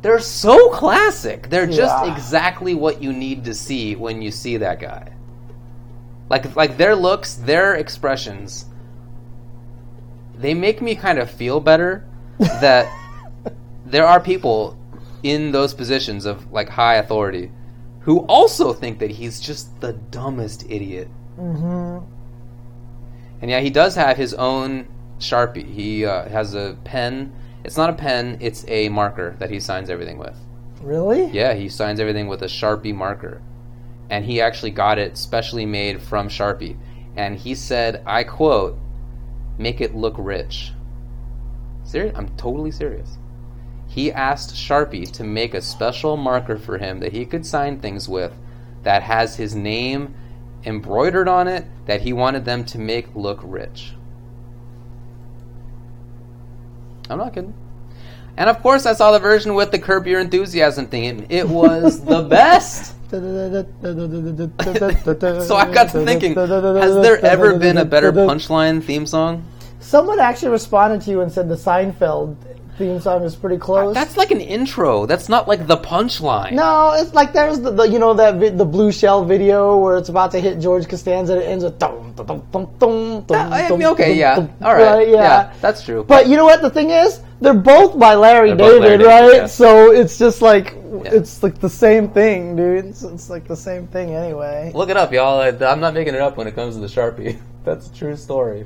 [0.02, 1.50] They're so classic.
[1.50, 5.14] They're just exactly what you need to see when you see that guy.
[6.30, 8.66] Like, like their looks, their expressions,
[10.36, 12.06] they make me kind of feel better
[12.38, 12.92] that
[13.86, 14.78] there are people
[15.22, 17.50] in those positions of like high authority
[18.02, 21.08] who also think that he's just the dumbest idiot.
[21.38, 22.00] hmm
[23.44, 24.88] And yeah, he does have his own
[25.20, 25.70] Sharpie.
[25.70, 27.34] He uh, has a pen.
[27.66, 30.38] It's not a pen, it's a marker that he signs everything with.
[30.80, 31.26] Really?
[31.26, 33.42] Yeah, he signs everything with a Sharpie marker.
[34.10, 36.78] And he actually got it specially made from Sharpie.
[37.18, 38.80] And he said, I quote,
[39.58, 40.72] make it look rich.
[41.84, 42.16] Serious?
[42.16, 43.18] I'm totally serious.
[43.90, 48.08] He asked Sharpie to make a special marker for him that he could sign things
[48.08, 48.32] with
[48.84, 50.16] that has his name
[50.66, 53.94] embroidered on it that he wanted them to make look rich.
[57.10, 57.54] I'm not kidding.
[58.38, 61.26] And of course, I saw the version with the Curb Your Enthusiasm theme.
[61.30, 62.96] It was the best.
[63.14, 63.20] so
[65.46, 69.46] So I got to thinking, has there ever been a better punchline theme song?
[69.80, 72.38] Someone actually responded to you and said the Seinfeld
[72.78, 73.94] theme song is pretty close.
[73.94, 75.06] That's like an intro.
[75.06, 76.54] That's not like the punchline.
[76.54, 79.98] no, it's like there's the, the you know that vi- the blue shell video where
[79.98, 83.22] it's about to hit George Costanza and it ends with dum dum dum dum dum.
[83.28, 84.36] dum, I mean, okay, dum, yeah.
[84.36, 85.08] dum, All right.
[85.08, 85.14] yeah.
[85.22, 85.54] yeah.
[85.62, 86.04] that's true.
[86.04, 87.22] But you know what the thing is?
[87.42, 89.34] They're both by Larry both David, right?
[89.36, 89.46] yeah.
[89.48, 91.12] So it's just like Yeah.
[91.14, 92.86] it's like the same thing, dude.
[92.86, 94.72] It's, it's like the same thing anyway.
[94.74, 95.40] Look it up, y'all.
[95.42, 97.40] I- I'm not making it up when it comes to the Sharpie.
[97.66, 98.66] That's a true story.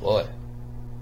[0.00, 0.26] Boy,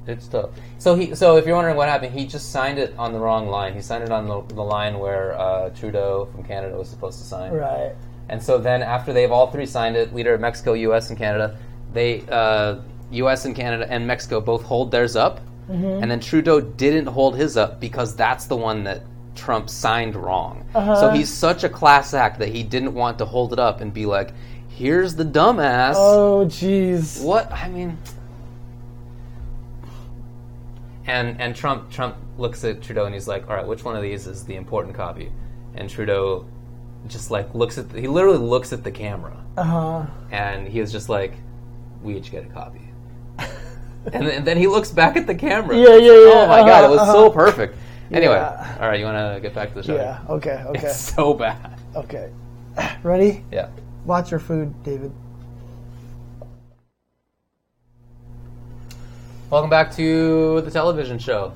[0.07, 0.51] it's tough.
[0.79, 3.49] So he, so if you're wondering what happened, he just signed it on the wrong
[3.49, 3.75] line.
[3.75, 7.25] He signed it on the, the line where uh, Trudeau from Canada was supposed to
[7.25, 7.53] sign.
[7.53, 7.95] Right.
[8.29, 11.11] And so then after they've all three signed it, leader of Mexico, U.S.
[11.11, 11.57] and Canada,
[11.93, 12.77] they uh,
[13.11, 13.45] U.S.
[13.45, 17.79] and Canada and Mexico both hold theirs up, and then Trudeau didn't hold his up
[17.81, 19.03] because that's the one that
[19.35, 20.65] Trump signed wrong.
[20.73, 23.93] So he's such a class act that he didn't want to hold it up and
[23.93, 24.33] be like,
[24.69, 27.23] "Here's the dumbass." Oh, jeez.
[27.23, 27.99] What I mean.
[31.07, 34.03] And and Trump Trump looks at Trudeau and he's like, "All right, which one of
[34.03, 35.33] these is the important copy?"
[35.75, 36.47] And Trudeau
[37.09, 40.07] just like looks at the, he literally looks at the camera Uh huh.
[40.31, 41.35] and he was just like,
[42.03, 42.89] "We each get a copy."
[43.39, 43.49] and,
[44.27, 45.77] then, and then he looks back at the camera.
[45.77, 46.33] Yeah, yeah, yeah.
[46.35, 47.35] Oh my god, it was Uh-huh, so uh-huh.
[47.35, 47.77] perfect.
[48.13, 48.77] Anyway, Yeah.
[48.81, 49.97] all right, you want to get back to the show?
[49.97, 50.21] Yeah.
[50.29, 50.63] Okay.
[50.67, 50.81] Okay.
[50.87, 51.81] It's so bad.
[51.97, 52.31] Okay.
[53.03, 53.45] Ready?
[53.51, 53.69] Yeah.
[54.05, 55.13] Watch your food, David.
[59.53, 61.53] Welcome back to the television show.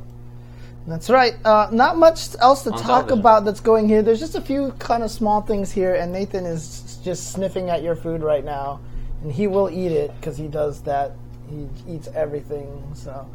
[0.86, 1.32] That's right.
[1.47, 3.20] Uh, not much else to On talk television.
[3.20, 4.02] about that's going here.
[4.02, 7.82] There's just a few kind of small things here, and Nathan is just sniffing at
[7.82, 8.81] your food right now,
[9.23, 11.12] and he will eat it because he does that.
[11.48, 12.85] He eats everything.
[12.93, 13.27] So,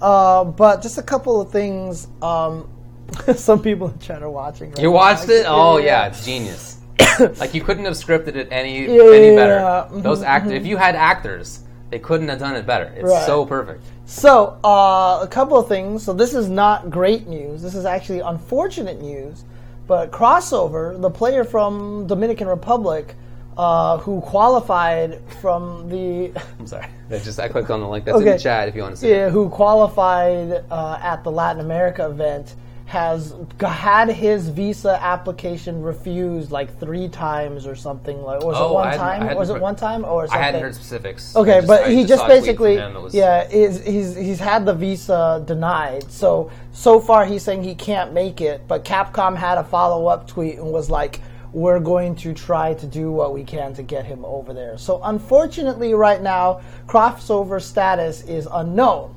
[0.00, 2.06] uh, but just a couple of things.
[2.22, 2.68] Um,
[3.34, 4.70] Some people in chat are watching.
[4.70, 4.94] Right You now.
[4.94, 5.44] watched it?
[5.48, 6.78] Oh Yeah, it's genius.
[7.40, 9.88] like you couldn't have scripted it any Yeah, any better.
[9.90, 11.63] Those actors, if you had actors,
[11.94, 12.92] they couldn't have done it better.
[12.96, 13.24] It's Right.
[13.24, 13.84] so perfect.
[14.04, 16.02] So, uh, a couple of things.
[16.02, 17.62] So, this is not great news.
[17.62, 19.44] This is actually unfortunate news.
[19.86, 23.14] But Crossover, the player from Dominican Republic,
[23.56, 26.86] uh, who qualified from the I'm sorry.
[27.12, 29.00] I just I clicked on the link that's in the chat if you want to
[29.00, 29.10] see.
[29.10, 29.30] yeah, it.
[29.30, 32.56] who qualified uh, at the Latin America event,
[32.86, 38.22] has had his visa application refused like three times or something.
[38.22, 39.36] Like, was Oh, it one I time?
[39.36, 40.42] Was it one time or I something?
[40.42, 41.34] hadn't heard specifics.
[41.34, 44.38] Okay, just- but I he just basically, from him that was- yeah, is he's he's
[44.38, 46.10] had the visa denied.
[46.10, 48.62] So so far, he's saying he can't make it.
[48.68, 51.20] But Capcom had a follow up tweet and was like,
[51.54, 55.00] "We're going to try to do what we can to get him over there." So
[55.02, 59.13] unfortunately, right now, crossover status is unknown.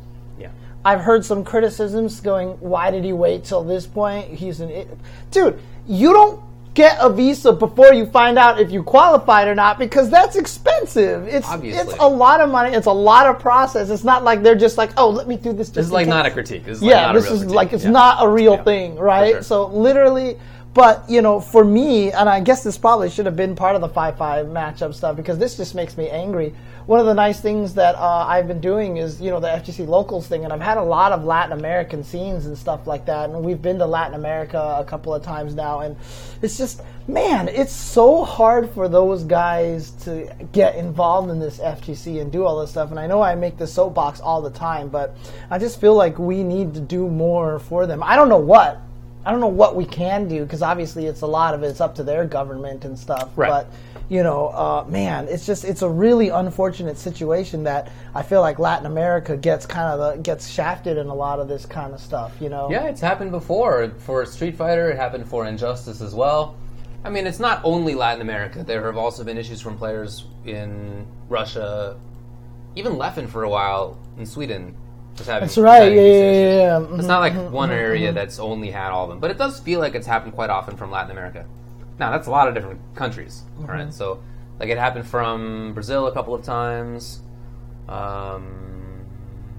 [0.88, 4.28] I've heard some criticisms going, why did he wait till this point?
[4.30, 4.88] He's an it.
[5.32, 5.60] dude.
[5.88, 6.40] You don't
[6.74, 11.28] get a visa before you find out if you qualified or not because that's expensive.
[11.28, 11.82] It's Obviously.
[11.92, 12.76] it's a lot of money.
[12.76, 13.90] It's a lot of process.
[13.90, 15.68] It's not like they're just like, oh, let me do this.
[15.68, 16.64] Just This is like case." not a critique.
[16.66, 17.56] This is like yeah, a this real is critique.
[17.56, 17.90] like it's Yeah.
[17.92, 18.64] not a real Yeah.
[18.64, 19.32] thing, right?
[19.34, 19.42] sure.
[19.44, 20.38] So literally,
[20.74, 23.82] but you know, for me, and I guess this probably should have been part of
[23.82, 26.54] the five-five matchup stuff because this just makes me angry.
[26.88, 29.86] One of the nice things that uh, I've been doing is you know the FGC
[29.86, 33.30] locals thing, and I've had a lot of Latin American scenes and stuff like that,
[33.30, 35.98] and we've been to Latin America a couple of times now, and
[36.42, 42.22] it's just man, it's so hard for those guys to get involved in this FGC
[42.22, 42.90] and do all this stuff.
[42.92, 45.14] And I know I make the soapbox all the time, but
[45.50, 48.02] I just feel like we need to do more for them.
[48.02, 48.82] I don't know what.
[49.28, 51.96] I don't know what we can do because obviously it's a lot of it's up
[51.96, 53.30] to their government and stuff.
[53.36, 53.50] Right.
[53.50, 53.70] But
[54.08, 58.58] you know, uh, man, it's just it's a really unfortunate situation that I feel like
[58.58, 62.00] Latin America gets kind of the, gets shafted in a lot of this kind of
[62.00, 62.36] stuff.
[62.40, 62.72] You know.
[62.72, 63.92] Yeah, it's happened before.
[63.98, 66.56] For Street Fighter, it happened for Injustice as well.
[67.04, 68.64] I mean, it's not only Latin America.
[68.64, 72.00] There have also been issues from players in Russia,
[72.76, 74.74] even Leffen for a while in Sweden.
[75.18, 76.96] Was having, That's right, yeah, yeah, yeah, yeah.
[76.98, 79.38] It's not like Mhm, one mhm, area that's only had all of them, but it
[79.38, 81.46] does feel like it's happened quite often from Latin America.
[82.00, 83.70] Now, that's a lot of different countries, Mm-hmm.
[83.72, 83.94] all right?
[83.94, 84.20] So,
[84.60, 87.22] like, it happened from Brazil a couple of times.
[87.90, 89.06] Um,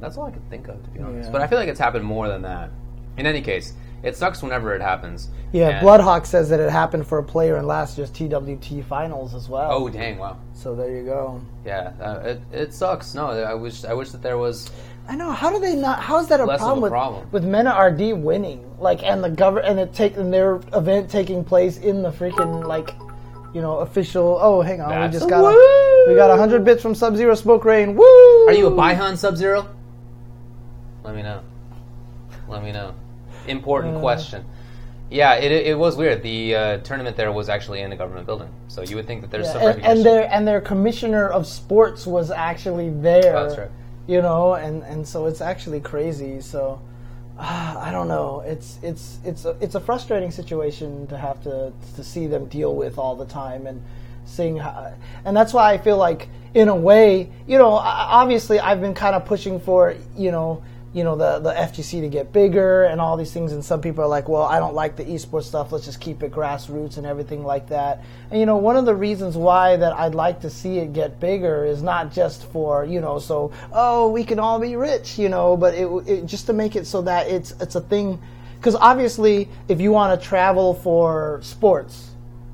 [0.00, 1.26] that's all I could think of, to be honest.
[1.28, 1.32] Yeah.
[1.32, 2.70] But I feel like it's happened more than that.
[3.16, 3.72] In any case,
[4.04, 5.28] it sucks whenever it happens.
[5.50, 9.34] Yeah, And- Bloodhawk says that it happened for a player in last year's TWT finals
[9.34, 9.70] as well.
[9.72, 10.18] Oh, dang!
[10.18, 10.36] Wow.
[10.52, 11.40] so there you go.
[11.66, 13.14] Yeah, uh, it, it sucks.
[13.14, 14.70] No, I wish I wish that there was.
[15.08, 15.30] I know.
[15.32, 16.00] How do they not?
[16.00, 17.28] How is that a problem a with problem.
[17.32, 18.64] with Mena RD winning?
[18.78, 22.66] Like, and the govern and it take and their event taking place in the freaking
[22.66, 22.94] like,
[23.54, 24.38] you know, official.
[24.40, 27.34] Oh, hang on, That's we just got a, we got hundred bits from Sub Zero
[27.34, 27.94] Smoke Rain.
[27.96, 28.46] Woo!
[28.48, 29.66] Are you a Bi-Han Sub Zero?
[31.04, 31.40] Let me know.
[32.46, 32.94] Let me know.
[33.46, 34.00] Important Uh.
[34.00, 34.44] question.
[35.10, 36.22] Yeah, it, it was weird.
[36.22, 39.30] The uh, tournament there was actually in a government building, so you would think that
[39.30, 39.96] there's Yeah, some and, recognition.
[39.96, 43.34] and their and their commissioner of sports was actually there.
[43.34, 43.70] Oh, that's right.
[44.08, 46.40] You know, and and so it's actually crazy.
[46.40, 46.80] So.
[47.38, 48.42] ah, I don't know.
[48.46, 52.74] It's it's it's a, it's a frustrating situation to have to to see them deal
[52.74, 53.82] with all the time and
[54.24, 54.92] seeing how,
[55.24, 59.14] and that's why I feel like in a way, you know, obviously I've been kind
[59.16, 60.62] of pushing for, you know,
[60.94, 64.02] you know the the FGC to get bigger and all these things and some people
[64.02, 65.70] are like, "Well, I don't like the esports stuff.
[65.70, 68.94] Let's just keep it grassroots and everything like that." And you know, one of the
[68.94, 73.00] reasons why that I'd like to see it get bigger is not just for, you
[73.00, 76.52] know, so oh, we can all be rich, you know, but it, it just to
[76.52, 78.18] make it so that it's it's a thing
[78.56, 82.07] because obviously if you want to travel for sports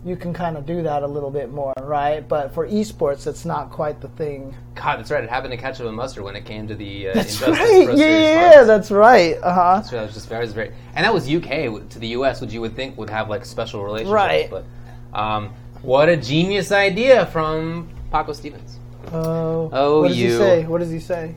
[0.04, 2.26] you can kind of do that a little bit more, right?
[2.28, 4.54] But for esports, it's not quite the thing.
[4.74, 5.24] God, that's right.
[5.24, 7.58] It happened to catch up and Mustard when it came to the uh, That's Injustice
[7.58, 7.84] right.
[7.86, 9.36] Pro Yeah, yeah, yeah, that's right.
[9.42, 9.82] Uh huh.
[9.82, 12.60] So that was just very, very, and that was UK to the US, which you
[12.60, 14.12] would think would have like special relationships.
[14.12, 14.50] Right.
[14.50, 14.64] But
[15.18, 18.78] um, what a genius idea from Paco Stevens.
[19.12, 20.32] Oh, Oh, what does you.
[20.32, 20.64] he say?
[20.66, 21.34] What does he say?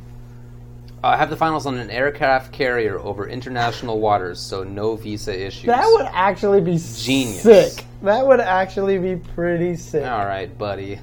[1.03, 5.67] Uh, have the finals on an aircraft carrier over international waters, so no visa issues.
[5.67, 7.41] That would actually be Genius.
[7.43, 7.85] sick.
[8.01, 10.05] That would actually be pretty sick.
[10.05, 10.99] All right, buddy.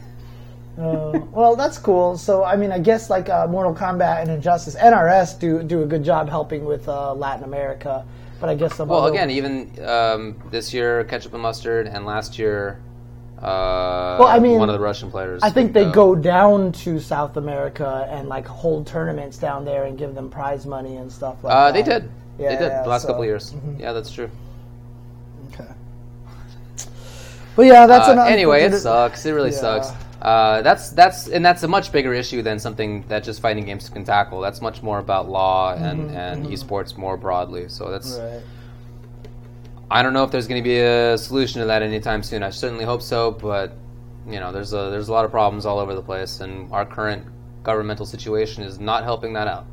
[0.77, 2.19] Uh, well, that's cool.
[2.19, 5.87] So, I mean, I guess like uh, Mortal Kombat and Injustice, NRS do do a
[5.87, 8.05] good job helping with uh, Latin America.
[8.41, 12.05] But I guess some Well, other- again, even um, this year, ketchup and mustard, and
[12.05, 12.81] last year,
[13.39, 15.43] uh, Well, I mean, one of the Russian players.
[15.43, 19.85] I think they uh, go down to South America and like hold tournaments down there
[19.85, 21.75] and give them prize money and stuff like Uh, that.
[21.75, 22.11] they did.
[22.39, 23.13] Yeah, they did yeah, the last so- mm-hmm.
[23.13, 23.55] couple of years.
[23.79, 24.31] Yeah, that's true.
[25.53, 25.71] Okay.
[27.57, 29.25] But yeah, that's Uh, an anyway, it sucks.
[29.27, 29.57] It really Yeah.
[29.59, 29.93] sucks.
[30.21, 33.89] Uh, that's that's and that's a much bigger issue than something that just fighting games
[33.91, 34.41] can tackle.
[34.41, 37.69] That's much more about law and, and esports more broadly.
[37.69, 38.43] So that's Mm-hmm, Right.
[39.91, 42.43] I don't know if there's going to be a solution to that anytime soon.
[42.43, 43.77] I certainly hope so, but
[44.27, 46.87] you know, there's a there's a lot of problems all over the place, and our
[46.87, 47.27] current
[47.63, 49.67] governmental situation is not helping that out.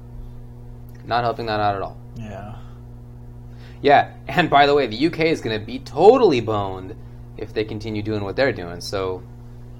[1.05, 1.97] Not helping that out at all.
[2.15, 2.55] Yeah.
[3.81, 6.95] Yeah, and by the way, the UK is going to be totally boned
[7.37, 8.79] if they continue doing what they're doing.
[8.79, 9.23] So,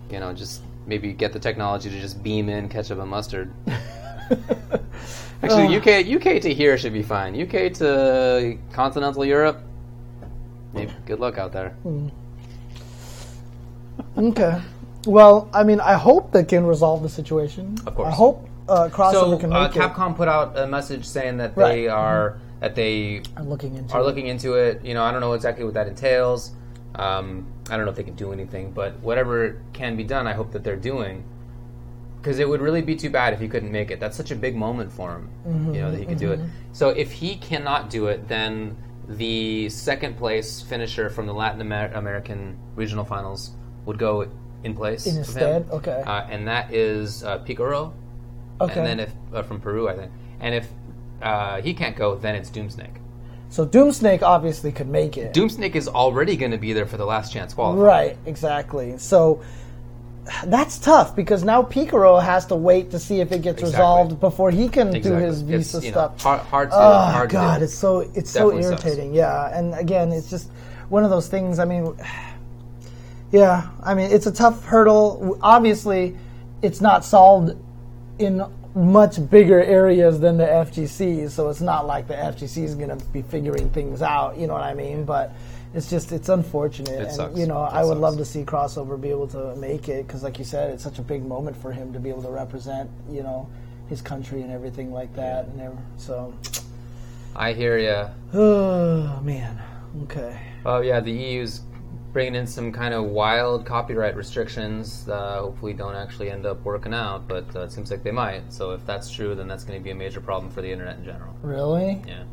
[0.10, 3.54] you know, just maybe get the technology to just beam in ketchup and mustard.
[5.44, 7.40] Actually, UK UK to here should be fine.
[7.40, 9.62] UK to continental Europe,
[10.74, 11.76] maybe good luck out there.
[14.18, 14.62] Okay.
[15.06, 17.78] Well, I mean, I hope they can resolve the situation.
[17.88, 18.08] Of course.
[18.08, 19.80] I hope uh, crossover So, can uh, make it.
[19.80, 21.70] Capcom put out a message saying that Right.
[21.74, 23.94] they are that they I'm looking into.
[23.96, 24.04] are it.
[24.04, 24.84] looking into it.
[24.86, 26.52] You know, I don't know exactly what that entails.
[26.96, 30.34] Um, I don't know if they can do anything, but whatever can be done, I
[30.34, 31.24] hope that they're doing.
[32.18, 34.00] Because it would really be too bad if he couldn't make it.
[34.00, 36.40] That's such a big moment for him, Mm-hmm, you know, that he could do it.
[36.72, 38.78] So if he cannot do it, then
[39.18, 43.52] the second place finisher from the Latin Amer- American regional finals
[43.86, 44.28] would go
[44.64, 45.34] in place In of his him.
[45.34, 45.68] stead?
[45.72, 46.04] Okay.
[46.06, 47.94] uh, and that is uh, Picaro.
[48.60, 48.74] Okay.
[48.80, 50.68] And then if uh, from Peru, I think, and if
[51.22, 52.98] uh, he can't go, then it's Doomsnake.
[53.50, 55.34] so Doomsnake obviously could make it.
[55.34, 57.84] Doomsnake is already going to be there for the last chance qualifier.
[57.84, 58.98] Right, exactly.
[59.00, 59.42] So
[60.46, 63.72] that's tough because now Picaro has to wait to see if it gets Exactly.
[63.72, 66.22] resolved before he can do his visa it's, you know, stuff.
[66.22, 66.76] hard, hard to.
[66.76, 67.64] Oh hard to God, do.
[67.66, 68.86] it's so it's so Definitely sucks.
[68.86, 69.14] irritating.
[69.16, 70.50] Yeah, and again, it's just
[70.90, 71.58] one of those things.
[71.60, 71.96] I mean,
[73.32, 75.38] yeah, I mean, it's a tough hurdle.
[75.42, 76.16] Obviously,
[76.62, 77.56] it's not solved
[78.20, 78.44] in
[78.76, 83.06] much bigger areas than the FGC, so it's not like the FGC is going to
[83.08, 84.38] be figuring things out.
[84.38, 85.04] You know what I mean?
[85.04, 85.34] But
[85.74, 87.38] it's just it's unfortunate, and sucks.
[87.38, 90.24] you know, It I would love to see crossover be able to make it because,
[90.24, 92.90] like you said, it's such a big moment for him to be able to represent,
[93.10, 93.48] you know,
[93.88, 95.46] his country and everything like that.
[95.48, 96.34] And ev- so,
[97.36, 98.08] I hear you.
[98.40, 99.62] oh man,
[100.04, 100.40] okay.
[100.66, 101.62] Oh yeah, the EU's
[102.12, 105.08] bringing in some kind of wild copyright restrictions.
[105.08, 108.52] Uh, hopefully, don't actually end up working out, but uh, it seems like they might.
[108.52, 110.98] So if that's true, then that's going to be a major problem for the internet
[110.98, 111.34] in general.
[111.42, 112.02] Really?
[112.06, 112.24] Yeah,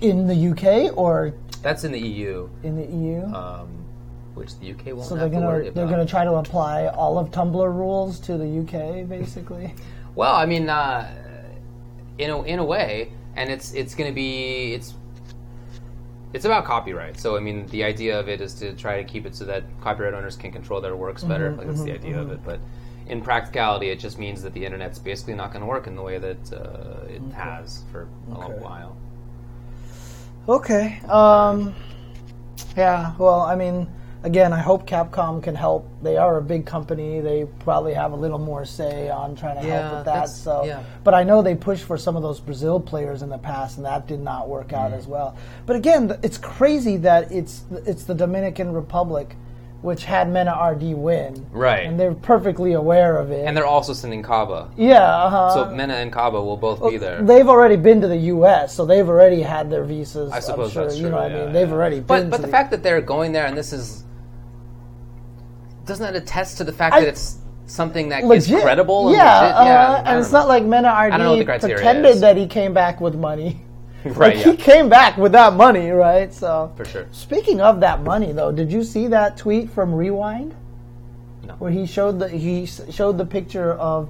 [0.00, 3.24] In the UK or that's in the EU, in the EU?
[3.34, 3.68] um,
[4.34, 5.90] which the UK won't so they're have to gonna worry they're about.
[5.90, 9.74] gonna try to apply all of Tumblr rules to the UK, basically.
[10.14, 11.10] Well, I mean, uh,
[12.16, 14.94] in a in a way, and it's it's going to be it's
[16.32, 17.18] it's about copyright.
[17.20, 19.64] So I mean, the idea of it is to try to keep it so that
[19.82, 21.52] copyright owners can control their works better.
[21.52, 22.40] like that's the idea of it.
[22.44, 22.60] But
[23.06, 26.02] in practicality, it just means that the internet's basically not going to work in the
[26.02, 28.96] way that uh, it has for a long while.
[30.48, 31.00] Okay.
[31.08, 31.74] Um,
[32.76, 33.14] yeah.
[33.18, 33.88] Well, I mean,
[34.22, 35.88] again, I hope Capcom can help.
[36.02, 37.20] They are a big company.
[37.20, 40.28] They probably have a little more say on trying to Yeah, help with that.
[40.28, 40.82] So, yeah.
[41.02, 43.86] but I know they pushed for some of those Brazil players in the past, and
[43.86, 44.98] that did not work out Mm.
[44.98, 45.36] as well.
[45.66, 49.34] But again, it's crazy that it's it's the Dominican Republic,
[49.82, 51.86] which had Mena RD win, Right.
[51.86, 53.46] And they're perfectly aware of it.
[53.46, 54.68] And they're also sending Kaba.
[54.76, 55.02] yeah.
[55.02, 55.54] Uh-huh.
[55.54, 57.22] So Mena and Kaba will both be there.
[57.22, 60.32] They've already been to the U.S., so they've already had their visas.
[60.32, 61.52] I suppose sure, that's You know what yeah, I mean?
[61.52, 62.30] They've already But been.
[62.30, 64.02] but to the fact that they're going there and this is
[65.84, 69.08] doesn't that attest to the fact I- that it's something that legit, is credible?
[69.08, 69.56] And yeah, legit?
[69.56, 70.02] uh, yeah.
[70.04, 70.38] I and it's know.
[70.40, 73.60] not like Mena don't know what the RD pretended that he came back with money.
[74.16, 74.36] right.
[74.36, 76.32] Like he came back with that money, right?
[76.32, 77.06] So, for sure.
[77.12, 80.54] speaking of that money, though, did you see that tweet from Rewind?
[81.44, 81.54] No.
[81.54, 84.08] Where he showed the he showed the picture of,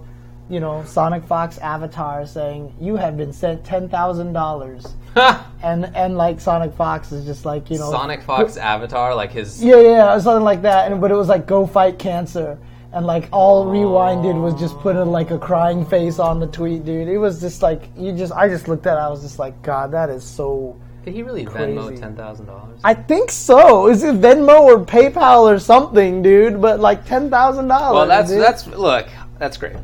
[0.48, 4.94] you know, Sonic Fox avatar saying, "You have been sent ten thousand dollars,"
[5.62, 9.62] and and like Sonic Fox is just like you know Sonic Fox avatar, like his.
[9.62, 10.90] Yeah, yeah, or something like that.
[10.90, 12.59] And but it was like go fight cancer.
[12.92, 16.46] And like all Rewind did was just put a, like a crying face on the
[16.46, 17.08] tweet, dude.
[17.08, 19.60] It was just like you just I just looked at it, I was just like,
[19.62, 21.72] God, that is so Did he really Crazy.
[21.76, 22.80] Venmo ten thousand dollars?
[22.84, 23.88] I think so.
[23.88, 26.60] Is it Venmo or PayPal or something, dude?
[26.62, 27.94] But like ten thousand dollars.
[27.96, 28.40] Well, that's dude.
[28.42, 29.06] that's look,
[29.38, 29.76] that's great.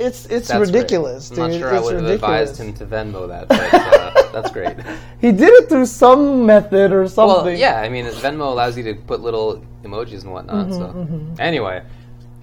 [0.00, 1.38] it's it's That's ridiculous, great.
[1.44, 1.60] I'm dude.
[1.62, 4.76] not sure it's I would have advised him to Venmo that, but uh, that's great.
[5.20, 7.44] He did it through some method or something.
[7.46, 10.72] Well, yeah, I mean, Venmo allows you to put little emojis and whatnot.
[10.72, 11.82] so Mm-hmm, anyway,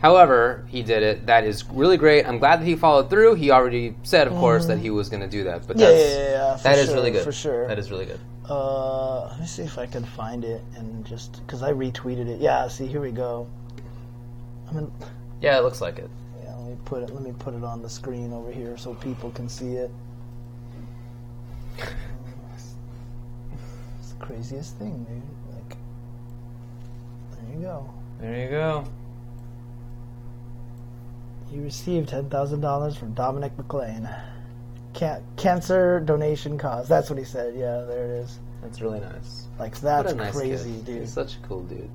[0.01, 1.25] however, he did it.
[1.27, 2.27] That is really great.
[2.27, 3.35] I'm glad that he followed through.
[3.35, 5.67] He already said, of course, that he was going to do that.
[5.67, 5.85] But Mm-hmm.
[5.85, 7.67] Yeah, that's, yeah, yeah, yeah, that is sure, really good for sure.
[7.67, 8.19] That is really good.
[8.49, 12.41] Uh, let me see if I can find it and just because I retweeted it.
[12.41, 13.47] Yeah, see, here we go.
[14.69, 14.91] I mean,
[15.41, 16.09] Yeah, it looks like it.
[16.43, 17.13] yeah, let me put it.
[17.13, 19.91] Let me put it on the screen over here so people can see it.
[23.99, 25.21] It's the craziest thing, dude.
[25.55, 25.77] Like,
[27.39, 27.93] there you go.
[28.19, 28.85] There you go.
[31.51, 34.07] You received ten thousand dollars from Dominic McLean.
[34.93, 36.87] Can- cancer donation cause.
[36.87, 37.55] That's what he said.
[37.55, 38.39] Yeah, there it is.
[38.61, 39.47] That's really nice.
[39.59, 40.85] Like that's a nice crazy, kid.
[40.85, 40.99] dude.
[41.01, 41.89] He's such a cool dude.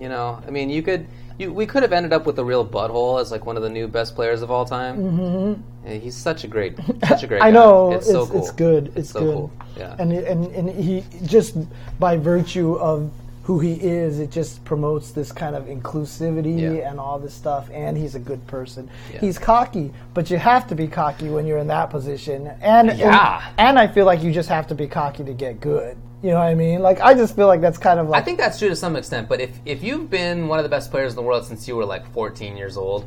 [0.00, 1.08] You know, I mean, you could,
[1.38, 3.68] you, we could have ended up with a real butthole as like one of the
[3.68, 4.96] new best players of all time.
[4.96, 5.92] Mm-hmm.
[5.98, 6.76] he's such a great,
[7.08, 7.42] such a great.
[7.42, 7.50] I guy.
[7.50, 8.40] know It's it's, so cool.
[8.40, 8.92] it's good.
[8.94, 9.34] It's, so good.
[9.34, 9.52] cool.
[9.76, 9.96] Yeah.
[9.98, 11.56] And and and he just
[11.98, 13.10] by virtue of
[13.48, 16.90] who he is, it just promotes this kind of inclusivity Yeah.
[16.90, 17.70] and all this stuff.
[17.72, 18.90] And he's a good person.
[19.10, 19.20] Yeah.
[19.20, 22.48] He's cocky, but you have to be cocky when you're in that position.
[22.60, 23.42] And Yeah.
[23.56, 25.96] and, and I feel like you just have to be cocky to get good.
[26.22, 26.82] You know what I mean?
[26.82, 28.96] Like I just feel like that's kind of like I think that's true to some
[28.96, 31.66] extent, but if if you've been one of the best players in the world since
[31.66, 33.06] you were like 14 years old,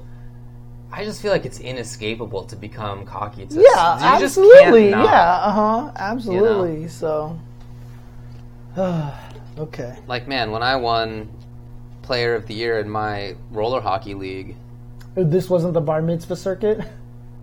[0.92, 3.46] I just feel like it's inescapable to become cocky.
[3.46, 4.90] To, yeah, you absolutely.
[4.90, 6.88] Yeah, uh huh, absolutely.
[6.88, 7.38] So,
[9.58, 9.96] okay.
[10.08, 11.30] Like man, when I won
[12.02, 14.56] Player of the Year in my roller hockey league,
[15.18, 16.80] uh, This wasn't the bar mitzvah circuit.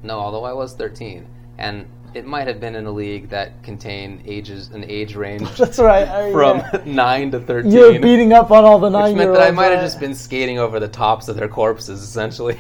[0.03, 1.27] no, although I was 13,
[1.59, 5.79] and it might have been in a league that contained ages an age range That's
[5.79, 6.09] right.
[6.09, 6.83] I- from yeah.
[6.87, 7.71] nine to 13.
[7.71, 9.11] You're beating up on all the nine.
[9.13, 9.43] which meant that.
[9.47, 12.59] I might have just been skating over the tops of their corpses, essentially.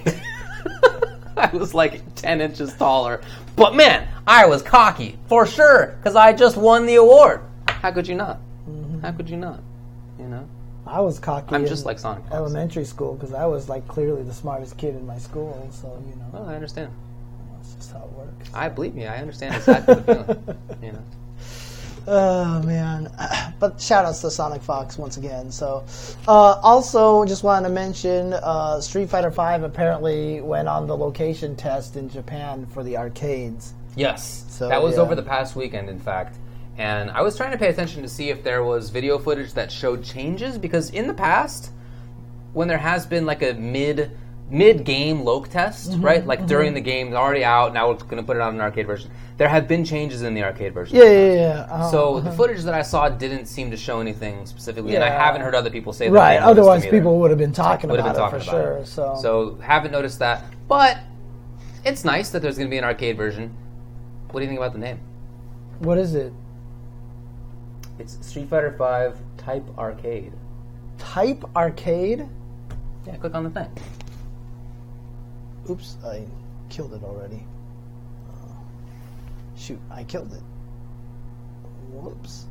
[1.37, 3.21] I was like 10 inches taller.
[3.57, 7.41] But man, I was cocky, for sure, because I just won the award.
[7.69, 8.41] How could you not?
[8.99, 9.07] Mm-hmm.
[9.07, 9.61] How could you not?
[10.19, 10.49] You know?
[10.87, 11.55] I was cocky.
[11.55, 12.35] I'm in just like Sonic Fox.
[12.35, 15.69] elementary school because I was like clearly the smartest kid in my school.
[15.73, 16.91] So you know, Well, I understand.
[17.57, 18.51] that's just how it works.
[18.55, 20.59] I believe me, I understand exactly the feeling.
[20.83, 21.03] You know?
[22.07, 23.11] Oh man!
[23.61, 25.51] But shout outs to Sonic Fox once again.
[25.51, 25.85] So,
[26.29, 31.57] uh, also just wanted to mention uh, Street Fighter V apparently went on the location
[31.57, 33.75] test in Japan for the arcades.
[33.97, 34.45] Yes.
[34.49, 35.01] So, that was yeah.
[35.03, 36.37] over the past weekend, in fact.
[36.79, 39.71] And I was trying to pay attention to see if there was video footage that
[39.73, 41.73] showed changes because in the past,
[42.53, 44.13] when there has been like a mid
[44.51, 46.27] mid game loc test, Mm-hmm, right?
[46.27, 47.75] Like during the game, it's already out.
[47.75, 49.11] Now we're going to put it on an arcade version.
[49.37, 50.97] There have been changes in the arcade version.
[50.97, 51.67] Yeah, yeah, yeah.
[51.69, 51.91] uh-huh.
[51.91, 55.43] So the footage that I saw didn't seem to show anything specifically, and I haven't
[55.43, 56.15] heard other people say that.
[56.15, 56.41] right.
[56.41, 58.77] Otherwise, people would have been talking Would about been it for about sure.
[58.79, 58.87] it.
[58.87, 60.99] So, So haven't noticed that, but
[61.85, 63.55] it's nice that there's going to be an arcade version.
[64.31, 65.01] What do you think about the name?
[65.81, 66.33] what is it?
[67.99, 70.33] It's Street Fighter V Type Arcade.
[70.99, 72.29] Type arcade?
[73.07, 73.71] Yeah, click on the thing.
[75.71, 76.25] Oops, I
[76.69, 77.45] killed it already.
[78.31, 78.53] Uh,
[79.57, 80.43] shoot, I killed it.
[81.91, 82.47] Whoops.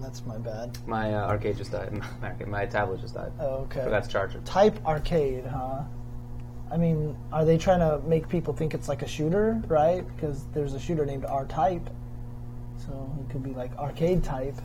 [0.00, 0.76] That's my bad.
[0.86, 1.92] My uh, arcade just died.
[2.20, 3.30] My, my tablet just died.
[3.38, 3.84] Oh, okay.
[3.84, 4.44] Forgot to charge it.
[4.44, 5.82] Type arcade, huh?
[6.70, 10.04] I mean, are they trying to make people think it's like a shooter, right?
[10.16, 11.88] Because there's a shooter named R Type.
[12.86, 14.56] So it could be like arcade type.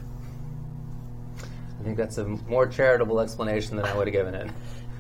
[1.80, 4.50] I think that's a more charitable explanation than I would have given it.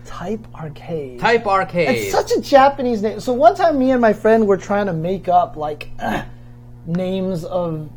[0.05, 1.19] Type arcade.
[1.19, 1.89] Type Arcade.
[1.89, 3.19] It's such a Japanese name.
[3.19, 5.89] So one time, me and my friend were trying to make up like
[6.85, 7.89] names of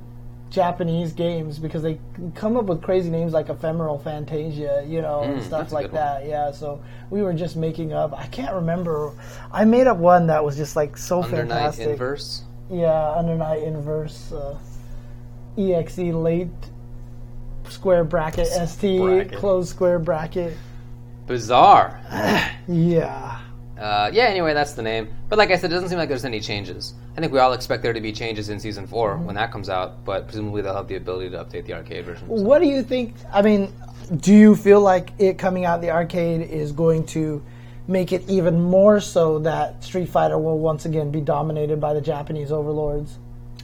[0.49, 2.01] Japanese games because they
[2.35, 5.95] come up with crazy names like Ephemeral Fantasia, you know, and Mm, stuff like one.
[5.95, 6.27] that.
[6.27, 6.51] Yeah.
[6.51, 8.13] So we were just making up.
[8.19, 9.13] I can't remember.
[9.53, 11.89] I made up one that was just like so Under Night fantastic.
[11.91, 12.43] Inverse.
[12.71, 14.33] Yeah, Under Night Inverse.
[14.33, 14.59] Uh,
[15.59, 16.48] exe late
[17.68, 19.39] square bracket st Bracket.
[19.39, 20.56] close square bracket.
[21.27, 22.01] Bizarre.
[22.68, 23.40] Yeah.
[23.78, 25.09] Uh, yeah, anyway, that's the name.
[25.28, 26.94] But like I said, it doesn't seem like there's any changes.
[27.16, 29.24] I think we all expect there to be changes in Season 4 Mm-hmm.
[29.24, 32.28] when that comes out, but presumably they'll have the ability to update the arcade version.
[32.28, 33.14] So- What do you think?
[33.32, 33.72] I mean,
[34.18, 37.43] do you feel like it coming out the arcade is going to
[37.89, 42.01] make it even more so that Street Fighter will once again be dominated by the
[42.01, 43.18] Japanese overlords?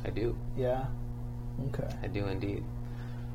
[0.04, 0.36] I do.
[0.56, 0.86] Yeah.
[1.68, 1.88] Okay.
[2.02, 2.62] I do indeed.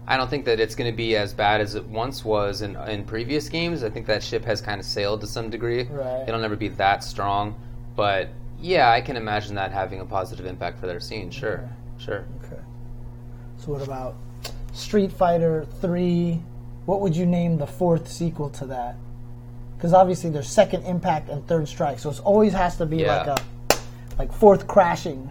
[0.07, 2.75] I don't think that it's going to be as bad as it once was in,
[2.75, 3.83] in previous games.
[3.83, 5.83] I think that ship has kind of sailed to some degree.
[5.83, 6.25] Right.
[6.27, 7.55] It'll never be that strong.
[7.95, 8.29] But
[8.59, 11.29] yeah, I can imagine that having a positive impact for their scene.
[11.29, 11.69] Sure.
[11.97, 12.25] Sure.
[12.43, 12.61] Okay.
[13.57, 14.15] So what about
[14.73, 16.41] Street Fighter 3?
[16.85, 18.95] What would you name the fourth sequel to that?
[19.77, 23.17] Because obviously there's second impact and third strike, so it always has to be Yeah.
[23.17, 23.43] like a
[24.17, 25.29] like fourth crashing,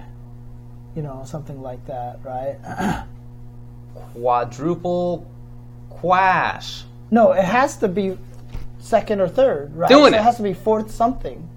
[0.95, 3.05] you know, something like that, right?
[4.12, 5.31] Quadruple
[5.89, 6.85] quash.
[7.11, 8.19] No, it has to be
[8.79, 9.89] second or third, right?
[9.89, 10.21] Doing so it.
[10.21, 11.49] it has to be fourth something.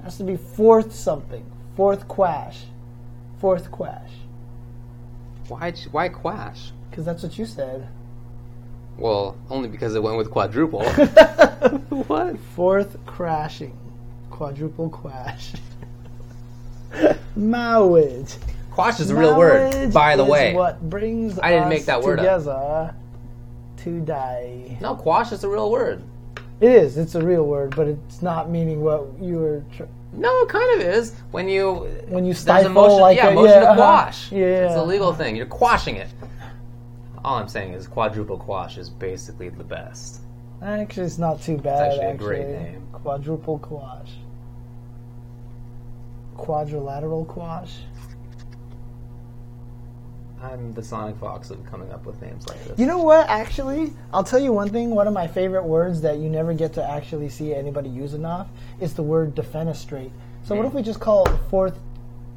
[0.00, 1.44] It has to be fourth something.
[1.76, 2.64] Fourth quash.
[3.40, 4.10] Fourth quash.
[5.48, 6.72] Why, why quash?
[6.88, 7.88] Because that's what you said.
[8.96, 10.84] Well, only because it went with quadruple.
[11.88, 12.38] what?
[12.54, 13.76] Fourth crashing.
[14.30, 15.52] Quadruple quash.
[17.36, 18.34] Marriage.
[18.70, 20.52] Quash is a real word, by the way.
[20.54, 22.24] what brings I didn't make that word up.
[22.24, 22.94] together
[23.78, 24.76] to die.
[24.80, 26.02] No, quash is a real word.
[26.60, 26.96] It is.
[26.98, 29.64] It's a real word, but it's not meaning what you were.
[29.76, 33.34] Tr- No, it kind of is when you When you stifle, motion, like yeah, a-
[33.34, 33.76] motion yeah, to uh-huh.
[33.76, 34.32] quash.
[34.32, 34.66] Yeah.
[34.66, 35.36] it's a legal thing.
[35.36, 36.08] You're quashing it.
[37.24, 40.20] All I'm saying is quadruple quash is basically the best.
[40.62, 41.92] Actually, it's not too bad.
[41.92, 42.86] actually a great name.
[42.92, 44.10] Quadruple quash.
[46.34, 47.76] Quadrilateral quash.
[50.42, 52.78] I'm the Sonic Fox of coming up with names like this.
[52.78, 53.26] You know what?
[53.28, 54.90] Actually, I'll tell you one thing.
[54.90, 58.48] One of my favorite words that you never get to actually see anybody use enough
[58.78, 60.10] is the word defenestrate.
[60.42, 60.58] So Hmm.
[60.58, 61.78] what if we just call it the fourth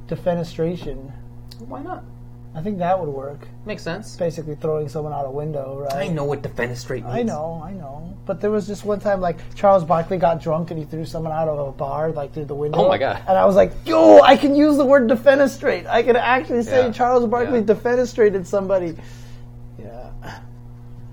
[0.08, 1.12] defenestration?
[1.60, 2.04] Why not?
[2.58, 3.48] I think that would work.
[3.68, 4.16] Makes sense.
[4.16, 5.94] Basically, throwing someone out a window, right?
[5.94, 7.16] I know what defenestrate means.
[7.16, 8.18] I know, I know.
[8.26, 11.32] But there was just one time, like Charles Barkley got drunk and he threw someone
[11.32, 12.80] out of a bar, like through the window.
[12.80, 13.22] Oh my God.
[13.28, 15.86] And I was like, "Yo, I can use the word defenestrate.
[15.86, 17.66] I can actually say Yeah, Charles Barkley yeah.
[17.66, 18.96] defenestrated somebody."
[19.78, 20.10] Yeah.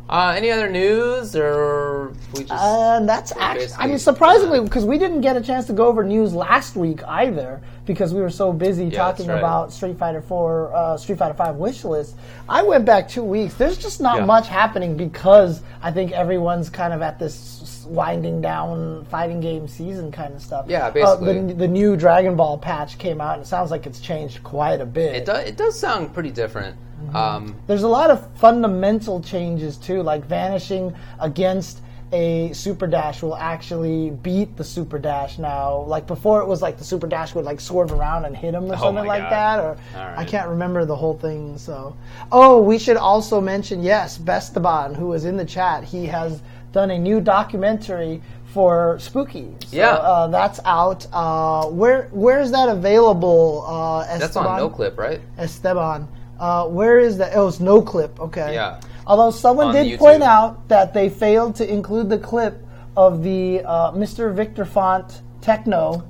[0.08, 2.52] Uh, any other news, or we just?
[2.52, 6.04] And that's actually, I mean, surprisingly, because we didn't get a chance to go over
[6.04, 9.38] news last week either, because we were so busy talking right.
[9.38, 12.16] about Street Fighter Four, uh, Street Fighter Five wish list.
[12.48, 13.54] I went back two weeks.
[13.54, 14.24] There's just not Yeah.
[14.24, 20.10] much happening because I think everyone's kind of at this winding down fighting game season
[20.10, 20.64] kind of stuff.
[20.68, 21.40] Yeah, Uh, basically.
[21.48, 24.80] the, the new Dragon Ball patch came out, and it sounds like it's changed quite
[24.80, 25.14] a bit.
[25.14, 25.44] it does.
[25.46, 26.76] It does sound pretty different.
[27.04, 27.16] Mm-hmm.
[27.16, 31.80] Um, There's a lot of fundamental changes too, like vanishing against
[32.14, 35.80] a super dash will actually beat the super dash now.
[35.82, 38.64] Like before, it was like the super dash would like swerve around and hit him
[38.70, 39.30] or something Oh my like God.
[39.32, 39.58] that.
[39.60, 40.18] Or right.
[40.18, 41.58] I can't remember the whole thing.
[41.58, 41.96] So,
[42.30, 45.82] oh, we should also mention yes, Bestaban, who was in the chat.
[45.82, 46.40] He has
[46.72, 49.52] done a new documentary for Spooky.
[49.66, 49.94] So, Yeah.
[49.94, 51.06] uh, that's out.
[51.12, 53.64] Uh, where where is that available?
[53.66, 54.20] Uh, Esteban?
[54.20, 55.20] that's on no clip, right?
[55.38, 56.06] Esteban.
[56.38, 57.32] Uh, where is that?
[57.34, 58.20] Oh, it's no clip.
[58.20, 58.54] Okay.
[58.54, 58.80] Yeah.
[59.06, 59.98] Although someone did YouTube.
[59.98, 62.60] point out that they failed to include the clip
[62.96, 64.32] of the uh, Mr.
[64.34, 66.02] Victor Font techno,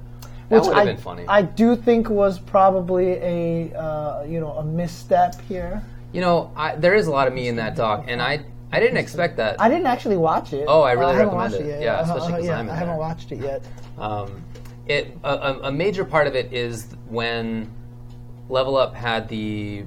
[0.49, 1.25] That which I, been funny.
[1.27, 5.83] I do think was probably a uh, you know a misstep here.
[6.13, 8.79] You know, I, there is a lot of me in that doc, and I I
[8.81, 9.61] didn't expect that.
[9.61, 10.65] I didn't actually watch it.
[10.69, 11.67] Oh, I really Uh, haven't recommend watched it.
[11.69, 11.83] yet.
[11.83, 12.99] Yeah, Uh-huh, especially 'cause yeah, I'm I haven't there.
[12.99, 13.63] watched it yet.
[13.99, 14.43] Um,
[14.87, 17.69] it a, a, a major part of it is when
[18.49, 19.85] Level Up had the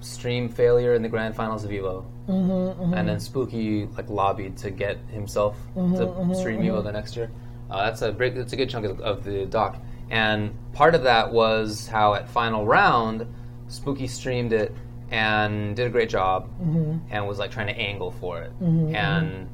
[0.00, 4.70] stream failure in the grand finals of Evo, Mm-hmm, and then Spooky like lobbied to
[4.70, 7.30] get himself Mm-hmm, to stream Evo the next year.
[7.70, 9.76] Uh, that's a that's a good chunk of, of the doc,
[10.10, 13.26] and part of that was how at final round,
[13.68, 14.74] Spooky streamed it
[15.10, 16.98] and did a great job, Mm-hmm.
[17.10, 18.52] and was like trying to angle for it,
[18.94, 19.48] and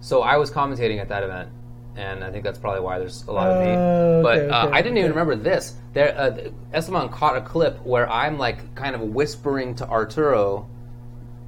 [0.00, 1.50] so I was commentating at that event.
[1.96, 3.72] And I think that's probably why there's a lot of me.
[3.72, 5.74] Uh, But okay, uh, okay, I didn't even remember this.
[5.92, 10.68] There, uh, Esteban caught a clip where I'm like kind of whispering to Arturo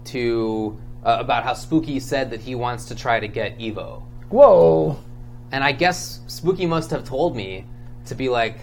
[0.06, 4.98] to uh, about how Spooky said that he wants to try to get Evo, Whoa.
[5.50, 7.66] and I guess Spooky must have told me
[8.06, 8.58] to be like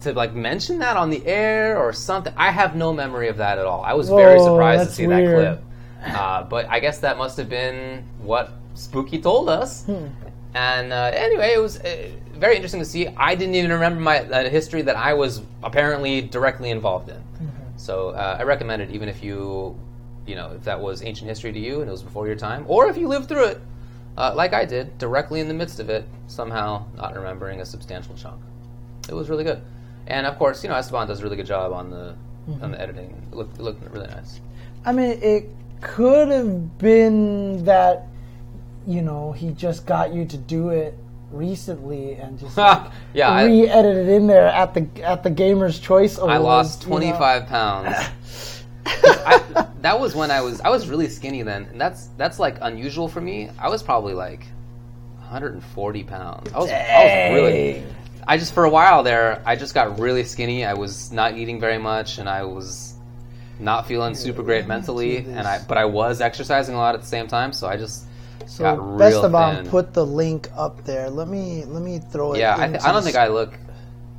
[0.00, 2.32] to like mention that on the air or something.
[2.36, 3.82] I have no memory of that at all.
[3.82, 5.46] I was very surprised to see weird.
[5.46, 5.62] that
[6.02, 9.84] clip, uh, but I guess that must have been what Spooky told us.
[9.84, 10.06] Hmm.
[10.54, 13.06] And uh, anyway, it was uh, very interesting to see.
[13.08, 17.16] I didn't even remember my uh, history that I was apparently directly involved in.
[17.16, 17.46] Mm-hmm.
[17.76, 19.78] So uh, I recommend it, even if you,
[20.30, 22.64] you know, if that was ancient history to you and it was before your time,
[22.68, 23.60] or if you lived through it,
[24.16, 28.14] uh, like I did, directly in the midst of it, somehow not remembering a substantial
[28.14, 28.40] chunk.
[29.08, 29.60] It was really good,
[30.06, 32.14] and of course, you know, Esteban does a really good job on the
[32.48, 32.64] Mm-hmm.
[32.64, 33.10] on the editing.
[33.30, 34.40] It looked, it looked really nice.
[34.84, 35.50] I mean, it
[35.82, 38.06] could have been that,
[38.86, 40.94] you know, he just got you to do it
[41.30, 46.32] recently and just like, yeah, re-edited in there at the at the Gamer's Choice Awards.
[46.32, 46.96] I lost you know?
[46.96, 47.96] 25 pounds.
[48.86, 52.58] I, that was when I was I was really skinny then, and that's that's like
[52.60, 53.50] unusual for me.
[53.58, 54.46] I was probably like
[55.18, 56.52] 140 pounds.
[56.52, 57.84] I was, I was really.
[58.26, 60.64] I just for a while there, I just got really skinny.
[60.64, 62.94] I was not eating very much, and I was
[63.58, 65.18] not feeling super great mentally.
[65.18, 68.06] And I but I was exercising a lot at the same time, so I just
[68.46, 71.10] So got real best of all, put the link up there.
[71.10, 72.38] Let me let me throw it.
[72.38, 73.54] yeah, I, th- I don't think I look.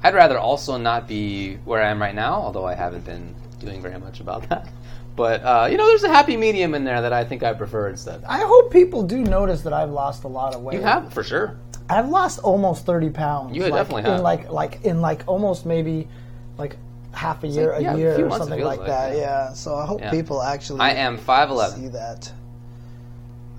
[0.04, 3.82] I'd rather also not be where I am right now, although I haven't been doing
[3.82, 4.68] very much about that.
[5.14, 7.90] But uh, you know, there's a happy medium in there that I think I prefer
[7.90, 8.24] instead.
[8.24, 10.76] I hope people do notice that I've lost a lot of weight.
[10.76, 11.58] You have for sure.
[11.90, 13.54] I've lost almost thirty pounds.
[13.54, 14.22] You like, definitely in have.
[14.22, 16.08] like like in like almost maybe
[16.58, 16.78] like
[17.12, 19.12] half a year, like- yeah, a a year, few or something like, like, that.
[19.14, 19.20] yeah.
[19.20, 19.54] Yeah.
[19.54, 20.12] So I hope Yeah.
[20.12, 21.78] people actually I am five eleven.
[21.82, 21.92] see 5'11.
[21.92, 22.32] that.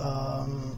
[0.00, 0.76] Um,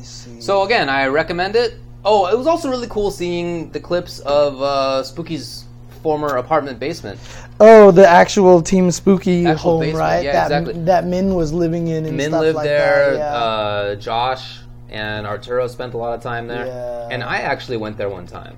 [0.00, 0.40] see.
[0.40, 1.74] So again, I recommend it.
[2.04, 5.64] Oh, it was also really cool seeing the clips of uh, Spooky's
[6.02, 7.18] former apartment basement.
[7.60, 10.24] Oh, the actual Team Spooky Actual home, basement, right?
[10.24, 10.84] yeah, that exactly.
[10.84, 13.12] that Min was living in and Min stuff lived like there.
[13.12, 13.18] that.
[13.18, 13.34] Yeah.
[13.34, 14.58] Uh, Josh
[14.90, 17.08] and Arturo spent a lot of time there, Yeah.
[17.10, 18.56] and I actually went there one time.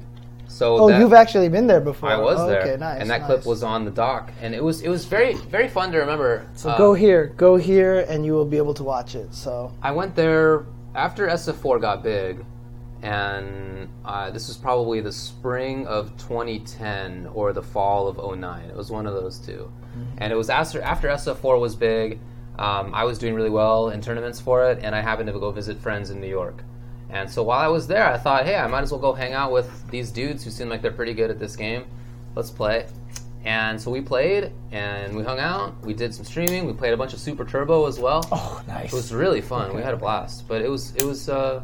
[0.49, 2.09] So Oh, that- you've actually been there before.
[2.09, 3.01] I was Oh, there, Okay, nice.
[3.01, 3.27] and that nice.
[3.27, 6.47] clip was on the doc, and it was it was very very fun to remember.
[6.55, 9.35] So Uh, go here, go here, and you will be able to watch it.
[9.35, 10.63] So I went there
[10.95, 12.39] after SF4 got big,
[13.03, 18.65] and uh, this was probably the spring of 2010 or the fall of 09.
[18.71, 19.71] It was one of those 2
[20.19, 22.19] and it was after after SF4 was big.
[22.59, 25.51] Um, I was doing really well in tournaments for it, and I happened to go
[25.51, 26.63] visit friends in New York.
[27.11, 29.33] And so while I was there, I thought, hey, I might as well go hang
[29.35, 31.85] out with these dudes who seem like they're pretty good at this game.
[32.35, 32.87] Let's play.
[33.45, 35.81] And so we played, and we hung out.
[35.83, 36.67] We did some streaming.
[36.67, 38.27] We played a bunch of Super Turbo as well.
[38.33, 38.93] oh, nice.
[38.93, 39.77] It was really fun.
[39.77, 41.63] We had a blast, but it was it was uh,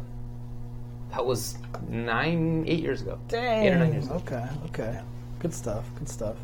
[1.13, 1.57] that was
[1.89, 3.17] nine eight years ago.
[3.27, 3.63] Dang.
[3.65, 4.15] Eight or nine years ago.
[4.25, 4.99] Okay, okay.
[5.39, 5.85] Good stuff.
[5.97, 6.35] Good stuff.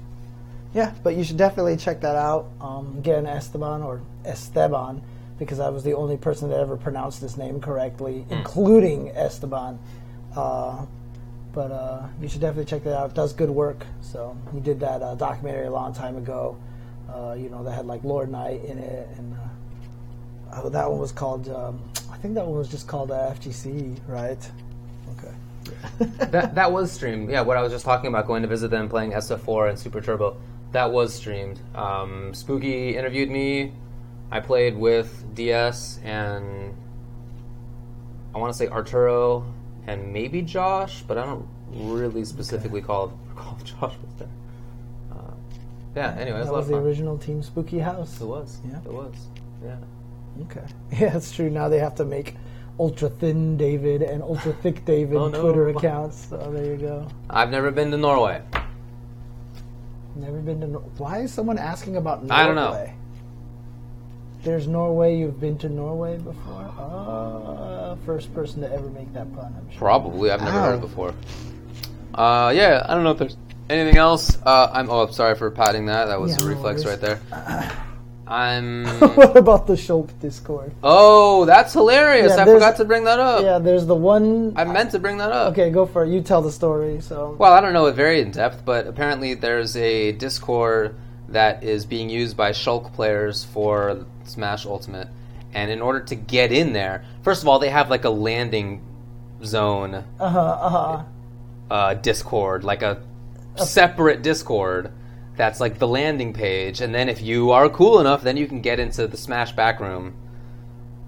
[0.73, 2.47] Yeah, but you should definitely check that out.
[2.61, 5.01] Um, again, Esteban or Esteban,
[5.39, 8.33] because I was the only person that ever pronounced his name correctly, Hmm.
[8.35, 9.79] including Esteban.
[10.35, 10.85] Uh,
[11.53, 13.09] but uh, you should definitely check that out.
[13.09, 13.83] It does good work.
[14.01, 16.55] So he did that uh, documentary a long time ago.
[17.11, 19.37] Uh, you know, that had like Lord Knight in it, and uh,
[20.53, 21.49] oh, that one was called.
[21.49, 21.79] Um,
[22.11, 24.51] I think that one was just called uh, FGC, right?
[25.17, 25.33] Okay.
[26.31, 27.29] that that was streamed.
[27.29, 30.01] Yeah, what I was just talking about, going to visit them, playing SF4 and Super
[30.01, 30.37] Turbo,
[30.71, 31.59] that was streamed.
[31.75, 33.73] Um, Spooky interviewed me.
[34.31, 36.75] I played with DS and
[38.35, 39.43] I want to say Arturo
[39.87, 44.27] and maybe Josh, but I don't really specifically call recall if Josh was there.
[45.11, 45.33] Uh,
[45.95, 46.15] yeah.
[46.19, 46.83] Anyway, was that lot was the fun.
[46.83, 48.21] original Team Spooky House.
[48.21, 48.59] It was.
[48.69, 48.79] Yeah.
[48.85, 49.15] It was.
[49.63, 49.77] Yeah.
[50.43, 50.65] Okay.
[50.99, 51.49] Yeah, it's true.
[51.49, 52.35] Now they have to make
[52.79, 55.41] ultra thin David and ultra thick David Oh, no.
[55.41, 56.27] Twitter accounts.
[56.29, 57.07] So there you go.
[57.29, 58.41] I've never been to Norway.
[60.15, 60.67] Never been to.
[60.67, 62.43] Nor- Why is someone asking about Norway?
[62.43, 62.89] I don't know.
[64.43, 65.17] There's Norway.
[65.17, 66.73] You've been to Norway before?
[66.79, 69.53] Uh, first person to ever make that pun.
[69.57, 69.79] I'm sure.
[69.79, 70.31] Probably.
[70.31, 71.13] I've never heard it before.
[72.13, 73.37] Uh, yeah, I don't know if there's
[73.69, 74.37] anything else.
[74.45, 74.89] Uh, I'm.
[74.89, 76.05] Oh, I'm sorry for patting that.
[76.05, 77.01] That was Yeah, a reflex worries.
[77.01, 77.71] right there.
[78.29, 78.85] I'm.
[79.15, 80.71] what about the Shulk Discord?
[80.83, 82.33] Oh, that's hilarious!
[82.35, 83.41] Yeah, I forgot to bring that up.
[83.41, 84.53] Yeah, there's the one.
[84.55, 85.53] I meant to bring that up.
[85.53, 86.11] Okay, go for it.
[86.11, 87.01] You tell the story.
[87.01, 87.35] So.
[87.39, 90.95] Well, I don't know it very in depth, but apparently there's a Discord
[91.29, 95.07] that is being used by Shulk players for Smash Ultimate,
[95.53, 98.81] and in order to get in there, first of all, they have like a landing
[99.43, 100.39] zone Uh huh.
[100.39, 101.03] Uh huh.
[101.71, 103.01] uh, Discord, like a
[103.55, 104.91] separate Discord
[105.39, 108.59] that's like the landing page, and then if you are cool enough, then you can
[108.59, 110.13] get into the Smash backroom.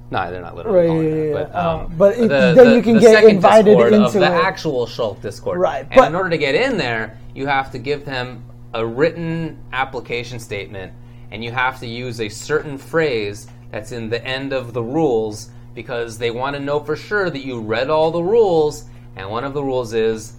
[0.10, 2.56] No, they're not literally Right, calling yeah, it, but, um, Uh, but it- the- then
[2.70, 4.44] the- you can get invited Discord of into the it.
[4.45, 5.60] actual Shulk Discord.
[5.60, 8.86] Right, and but- in order to get in there, you have to give them a
[8.86, 10.94] written application statement,
[11.30, 15.50] and you have to use a certain phrase that's in the end of the rules
[15.76, 18.85] because they want to know for sure that you read all the rules.
[19.18, 20.34] And one of the rules is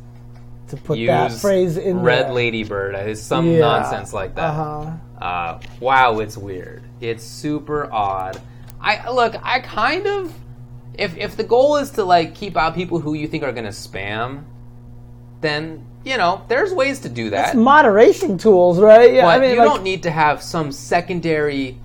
[0.72, 2.32] To put that phrase in Red there.
[2.32, 2.94] Ladybird.
[2.94, 3.58] It's some Yeah.
[3.58, 4.44] nonsense like that.
[4.44, 4.90] Uh-huh.
[5.22, 6.82] Uh, wow, it's weird.
[6.98, 8.40] It's super odd.
[8.80, 9.34] I look.
[9.42, 10.32] I kind of,
[10.94, 13.66] if if the goal is to like keep out people who you think are going
[13.66, 14.44] to spam,
[15.42, 17.48] then you know there's ways to do that.
[17.48, 19.12] It's moderation tools, right?
[19.12, 21.78] Yeah, but I mean, you like, don't need to have some secondary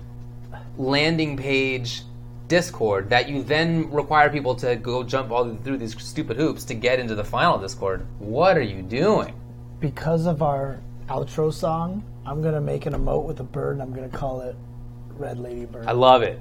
[0.78, 2.04] landing page
[2.48, 6.74] Discord that you then require people to go jump all through these stupid hoops to
[6.74, 8.06] get into the final Discord.
[8.18, 9.34] What are you doing?
[9.80, 13.94] because of our outro song, I'm gonna make an emote with a bird, and I'm
[13.94, 14.56] gonna call it
[15.10, 15.86] Red Lady Bird.
[15.86, 16.40] I love it.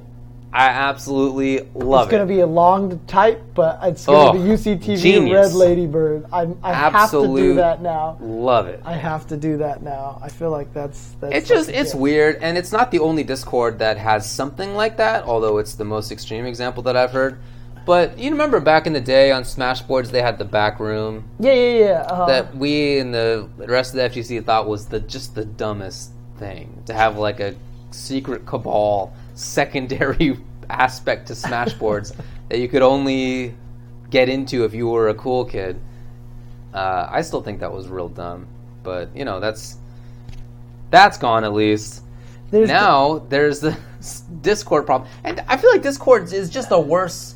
[0.54, 2.06] I absolutely love it.
[2.06, 5.48] it's gonna be a long type, but it's gonna Oh, be UCTV genius.
[5.48, 6.26] Red Ladybird.
[6.32, 8.18] I'm, I have to do that now.
[8.22, 8.82] love it.
[8.86, 10.20] I have to do that now.
[10.24, 11.36] I feel like that's that's.
[11.36, 15.26] It's just it's weird, and it's not the only Discord that has something like that.
[15.26, 17.38] Although it's the most extreme example that I've heard.
[17.86, 21.24] But you remember back in the day on Smash boards, they had the back room
[21.40, 22.02] Yeah, yeah, yeah.
[22.02, 26.12] Uh, that we and the rest of the FGC thought was the just the dumbest
[26.38, 27.56] thing to have like a
[27.92, 30.38] secret cabal secondary
[30.70, 32.14] aspect to Smash boards
[32.50, 33.56] that you could only
[34.10, 35.80] get into if you were a cool kid.
[36.74, 38.48] Uh, I still think that was real dumb,
[38.84, 39.78] but you know that's
[40.92, 42.04] that's gone at least.
[42.52, 43.78] there's now there's the
[44.42, 47.36] Discord problem, and I feel like Discord is just a worse.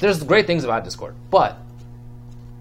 [0.00, 1.58] There's great things about Discord, but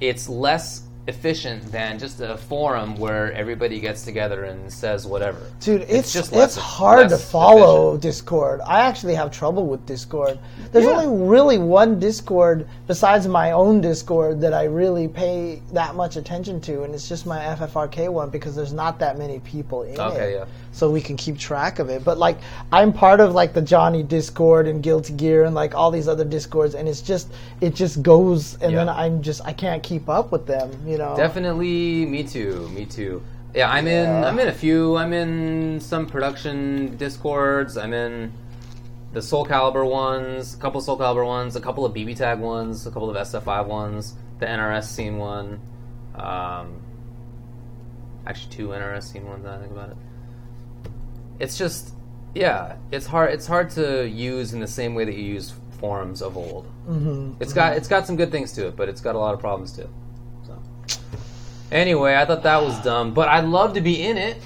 [0.02, 5.40] it's less efficient than just a forum where everybody gets together and says whatever.
[5.60, 8.62] Dude, it's just it's, less- hard to follow Discord.
[8.66, 10.40] I actually have trouble with Discord.
[10.72, 10.92] There's Yeah.
[10.92, 16.62] only really one Discord besides my own Discord that I really pay that much attention
[16.62, 20.34] to, and it's just my FFRK one because there's not that many people in Okay,
[20.34, 20.36] it.
[20.40, 20.46] yeah.
[20.72, 22.04] So we can keep track of it.
[22.04, 22.38] But like
[22.72, 26.24] I'm part of like the Johnny Discord and Guilty Gear and like all these other
[26.26, 27.32] Discords and it's just
[27.62, 28.80] it just goes and Yeah.
[28.86, 31.16] then I'm just I can't keep up with them, you know.
[31.18, 32.70] Definitely, me too.
[32.70, 33.22] Me too.
[33.56, 34.24] Yeah, I'm in.
[34.24, 34.96] I'm in a few.
[34.96, 37.78] I'm in some production discords.
[37.78, 38.32] I'm in
[39.12, 43.10] the Soulcalibur ones, a couple Soulcalibur ones, a couple of BB Tag ones, a couple
[43.10, 45.60] of SF5 ones, the NRS scene one.
[46.14, 46.80] Um,
[48.28, 49.48] actually, two NRS scene ones.
[49.48, 49.98] I think about it.
[51.40, 51.94] It's just,
[52.36, 53.34] yeah, it's hard.
[53.34, 56.66] It's hard to use in the same way that you use forums of old.
[56.86, 59.34] hmm It's got it's got some good things to it, but it's got a lot
[59.34, 59.88] of problems too.
[60.46, 60.62] So
[61.72, 64.38] anyway, I thought that was dumb, but I'd love to be in it.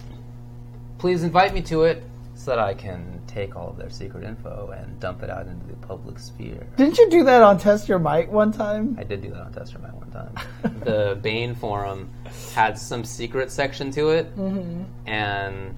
[1.00, 2.04] Please invite me to it
[2.36, 5.66] so that I can take all of their secret info and dump it out into
[5.66, 6.68] the public sphere.
[6.78, 8.96] Didn't you do that on Test Your Might one time?
[9.00, 10.36] I did do that on Test Your Might one time.
[10.84, 12.10] the Bane forum
[12.54, 14.28] had some secret section to it,
[15.08, 15.76] and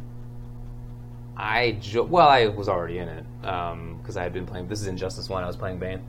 [1.38, 4.68] I jo- well, I was already in it because I had been playing.
[4.68, 5.44] This is Injustice One.
[5.44, 6.02] I was playing Bane,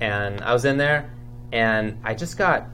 [0.00, 1.10] and I was in there,
[1.52, 2.66] and I just got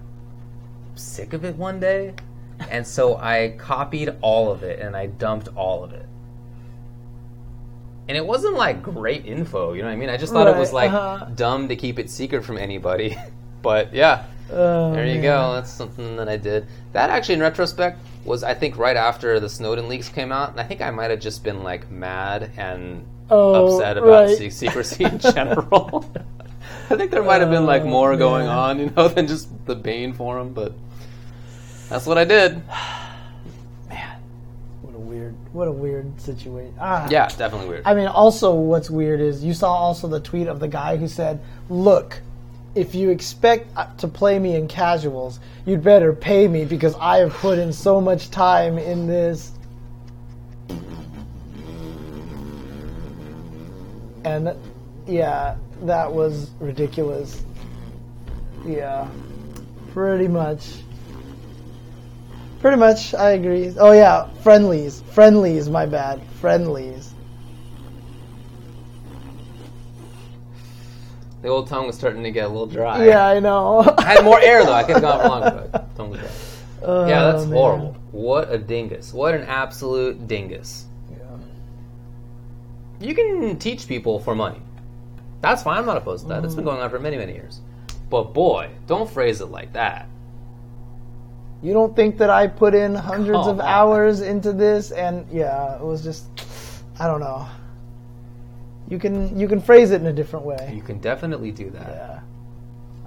[0.95, 2.15] sick of it one day,
[2.71, 6.07] and so I copied all of it and I dumped all of it.
[8.09, 10.09] And it wasn't like great info, you know what I mean?
[10.09, 11.27] I just thought it was like uh-huh.
[11.37, 13.17] dumb to keep it secret from anybody.
[13.63, 15.23] but yeah, Oh, there you man.
[15.23, 15.53] go.
[15.55, 16.67] That's something that I did.
[16.93, 20.61] That actually, in retrospect, was I think right after the Snowden leaks came out, and
[20.61, 24.37] I think I might have just been like mad and Oh, upset about right.
[24.37, 26.05] se- secrecy in general.
[26.91, 28.59] I think there might have been like Oh, more going man.
[28.59, 30.53] on, you know, than just the Bane forum.
[30.53, 30.73] But
[31.89, 32.61] that's what I did.
[33.89, 34.19] Man,
[34.83, 36.75] What a weird, what a weird situation.
[36.81, 37.07] Ah.
[37.11, 37.83] yeah, definitely weird.
[37.87, 41.07] I mean, also, what's weird is you saw also the tweet of the guy who
[41.09, 42.21] said, "Look,
[42.75, 47.19] if you expect uh, to play me in casuals, you'd better pay me because I
[47.19, 49.53] have put in so much time in this."
[54.25, 54.55] And
[55.07, 57.43] yeah, that was ridiculous.
[58.67, 59.09] Yeah,
[59.93, 60.69] pretty much.
[62.61, 63.73] Pretty much, I agree.
[63.79, 65.71] Oh yeah, friendlies, friendlies.
[65.71, 67.10] My bad, friendlies.
[71.43, 73.05] The old tongue was starting to get a little dry.
[73.07, 73.95] Yeah, I know.
[73.99, 74.73] I had more air though.
[74.73, 75.69] I could have gone for longer.
[75.73, 76.31] But tongue was dry.
[76.83, 77.53] Oh, Yeah, that's man.
[77.53, 77.97] horrible.
[78.13, 79.13] What a dingus.
[79.13, 80.87] What an absolute dingus.
[81.11, 81.17] Yeah.
[83.01, 84.61] You can teach people for money.
[85.41, 85.79] That's fine.
[85.79, 86.45] I'm not opposed to that.
[86.45, 86.69] It's been mm.
[86.69, 87.61] going on for many, many years.
[88.11, 90.07] But boy, don't phrase it like that.
[91.63, 95.83] You don't think that I put in hundreds of hours into this, and yeah, it
[95.83, 96.25] was just,
[96.99, 97.47] I don't know.
[98.91, 100.73] You can you can phrase it in a different way.
[100.75, 101.87] You can definitely do that.
[101.89, 102.21] Yeah.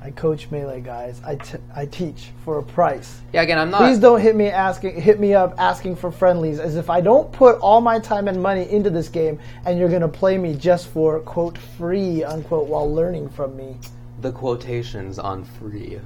[0.01, 1.21] I coach melee guys.
[1.25, 3.21] I, t- I teach for a price.
[3.31, 3.77] Yeah, again, I'm not.
[3.79, 7.31] Please don't hit me asking hit me up asking for friendlies as if I don't
[7.31, 10.87] put all my time and money into this game and you're gonna play me just
[10.87, 13.77] for quote free unquote while learning from me.
[14.21, 15.99] the quotations on free.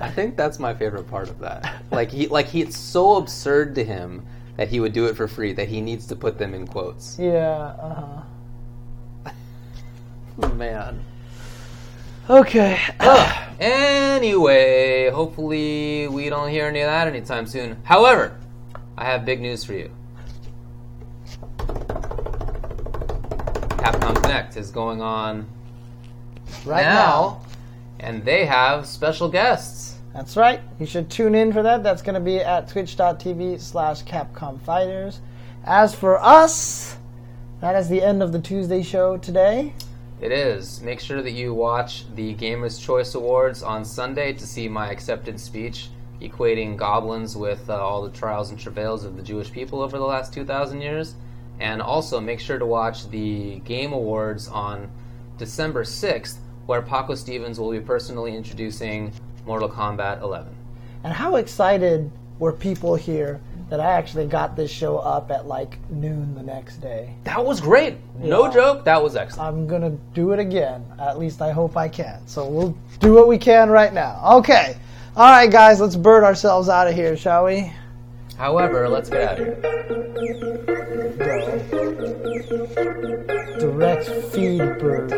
[0.00, 1.82] I think that's my favorite part of that.
[1.90, 4.24] Like he, like he, it's so absurd to him
[4.56, 7.18] that he would do it for free that he needs to put them in quotes.
[7.18, 7.74] Yeah.
[7.80, 8.22] Uh
[10.38, 11.04] Man.
[12.28, 12.78] Okay.
[13.60, 17.76] Anyway, hopefully we don't hear any of that anytime soon.
[17.82, 18.38] However,
[18.96, 19.90] I have big news for you.
[23.78, 25.44] Capcom Connect is going on
[26.64, 27.42] right now, now.
[27.98, 29.96] and they have special guests.
[30.14, 30.60] That's right.
[30.78, 31.82] You should tune in for that.
[31.82, 35.20] That's going to be at twitch.tv slash Capcom Fighters.
[35.64, 36.96] As for us,
[37.60, 39.74] that is the end of the Tuesday show today.
[40.20, 40.80] It is.
[40.82, 45.44] Make sure that you watch the Gamers' Choice Awards on Sunday to see my acceptance
[45.44, 45.90] speech
[46.20, 50.04] equating goblins with uh, all the trials and travails of the Jewish people over the
[50.04, 51.14] last 2,000 years.
[51.60, 54.90] And also make sure to watch the Game Awards on
[55.38, 59.12] December 6th, where Paco Stevens will be personally introducing
[59.46, 60.52] Mortal Kombat 11.
[61.04, 63.40] And how excited were people here
[63.70, 67.14] that I actually got this show up at like noon the next day?
[67.24, 67.96] That was great.
[68.18, 68.52] No Yeah.
[68.52, 68.84] joke.
[68.84, 69.48] That was excellent.
[69.48, 70.84] I'm going to do it again.
[70.98, 72.20] At least I hope I can.
[72.26, 74.20] So we'll do what we can right now.
[74.38, 74.76] Okay.
[75.16, 77.72] All right, guys, let's bird ourselves out of here, shall we?
[78.38, 79.56] However, let's get out of here.
[81.18, 81.58] Go.
[83.58, 85.12] Direct feed bird.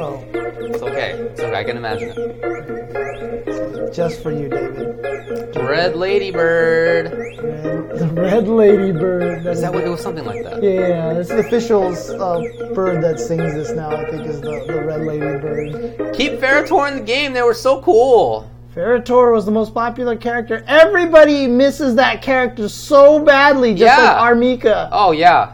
[0.00, 1.12] Oh, It's okay.
[1.12, 1.54] It's okay.
[1.54, 3.92] I can imagine it.
[3.94, 5.54] just for you, David.
[5.56, 7.12] Red Ladybird.
[7.12, 9.46] Red, red Ladybird.
[9.46, 10.00] Is that what it was?
[10.02, 10.60] Something like that.
[10.62, 11.86] Yeah, it's the official
[12.20, 13.90] uh, bird that sings this now.
[13.90, 16.14] I think is the, the red Ladybird.
[16.14, 17.32] Keep Ferra/Torr in the game.
[17.32, 18.50] They were so cool.
[18.78, 20.62] Ferra/Torr was the most popular character.
[20.68, 24.20] Everybody misses that character so badly, just Yeah.
[24.20, 24.88] like Armika.
[24.92, 25.48] Oh yeah,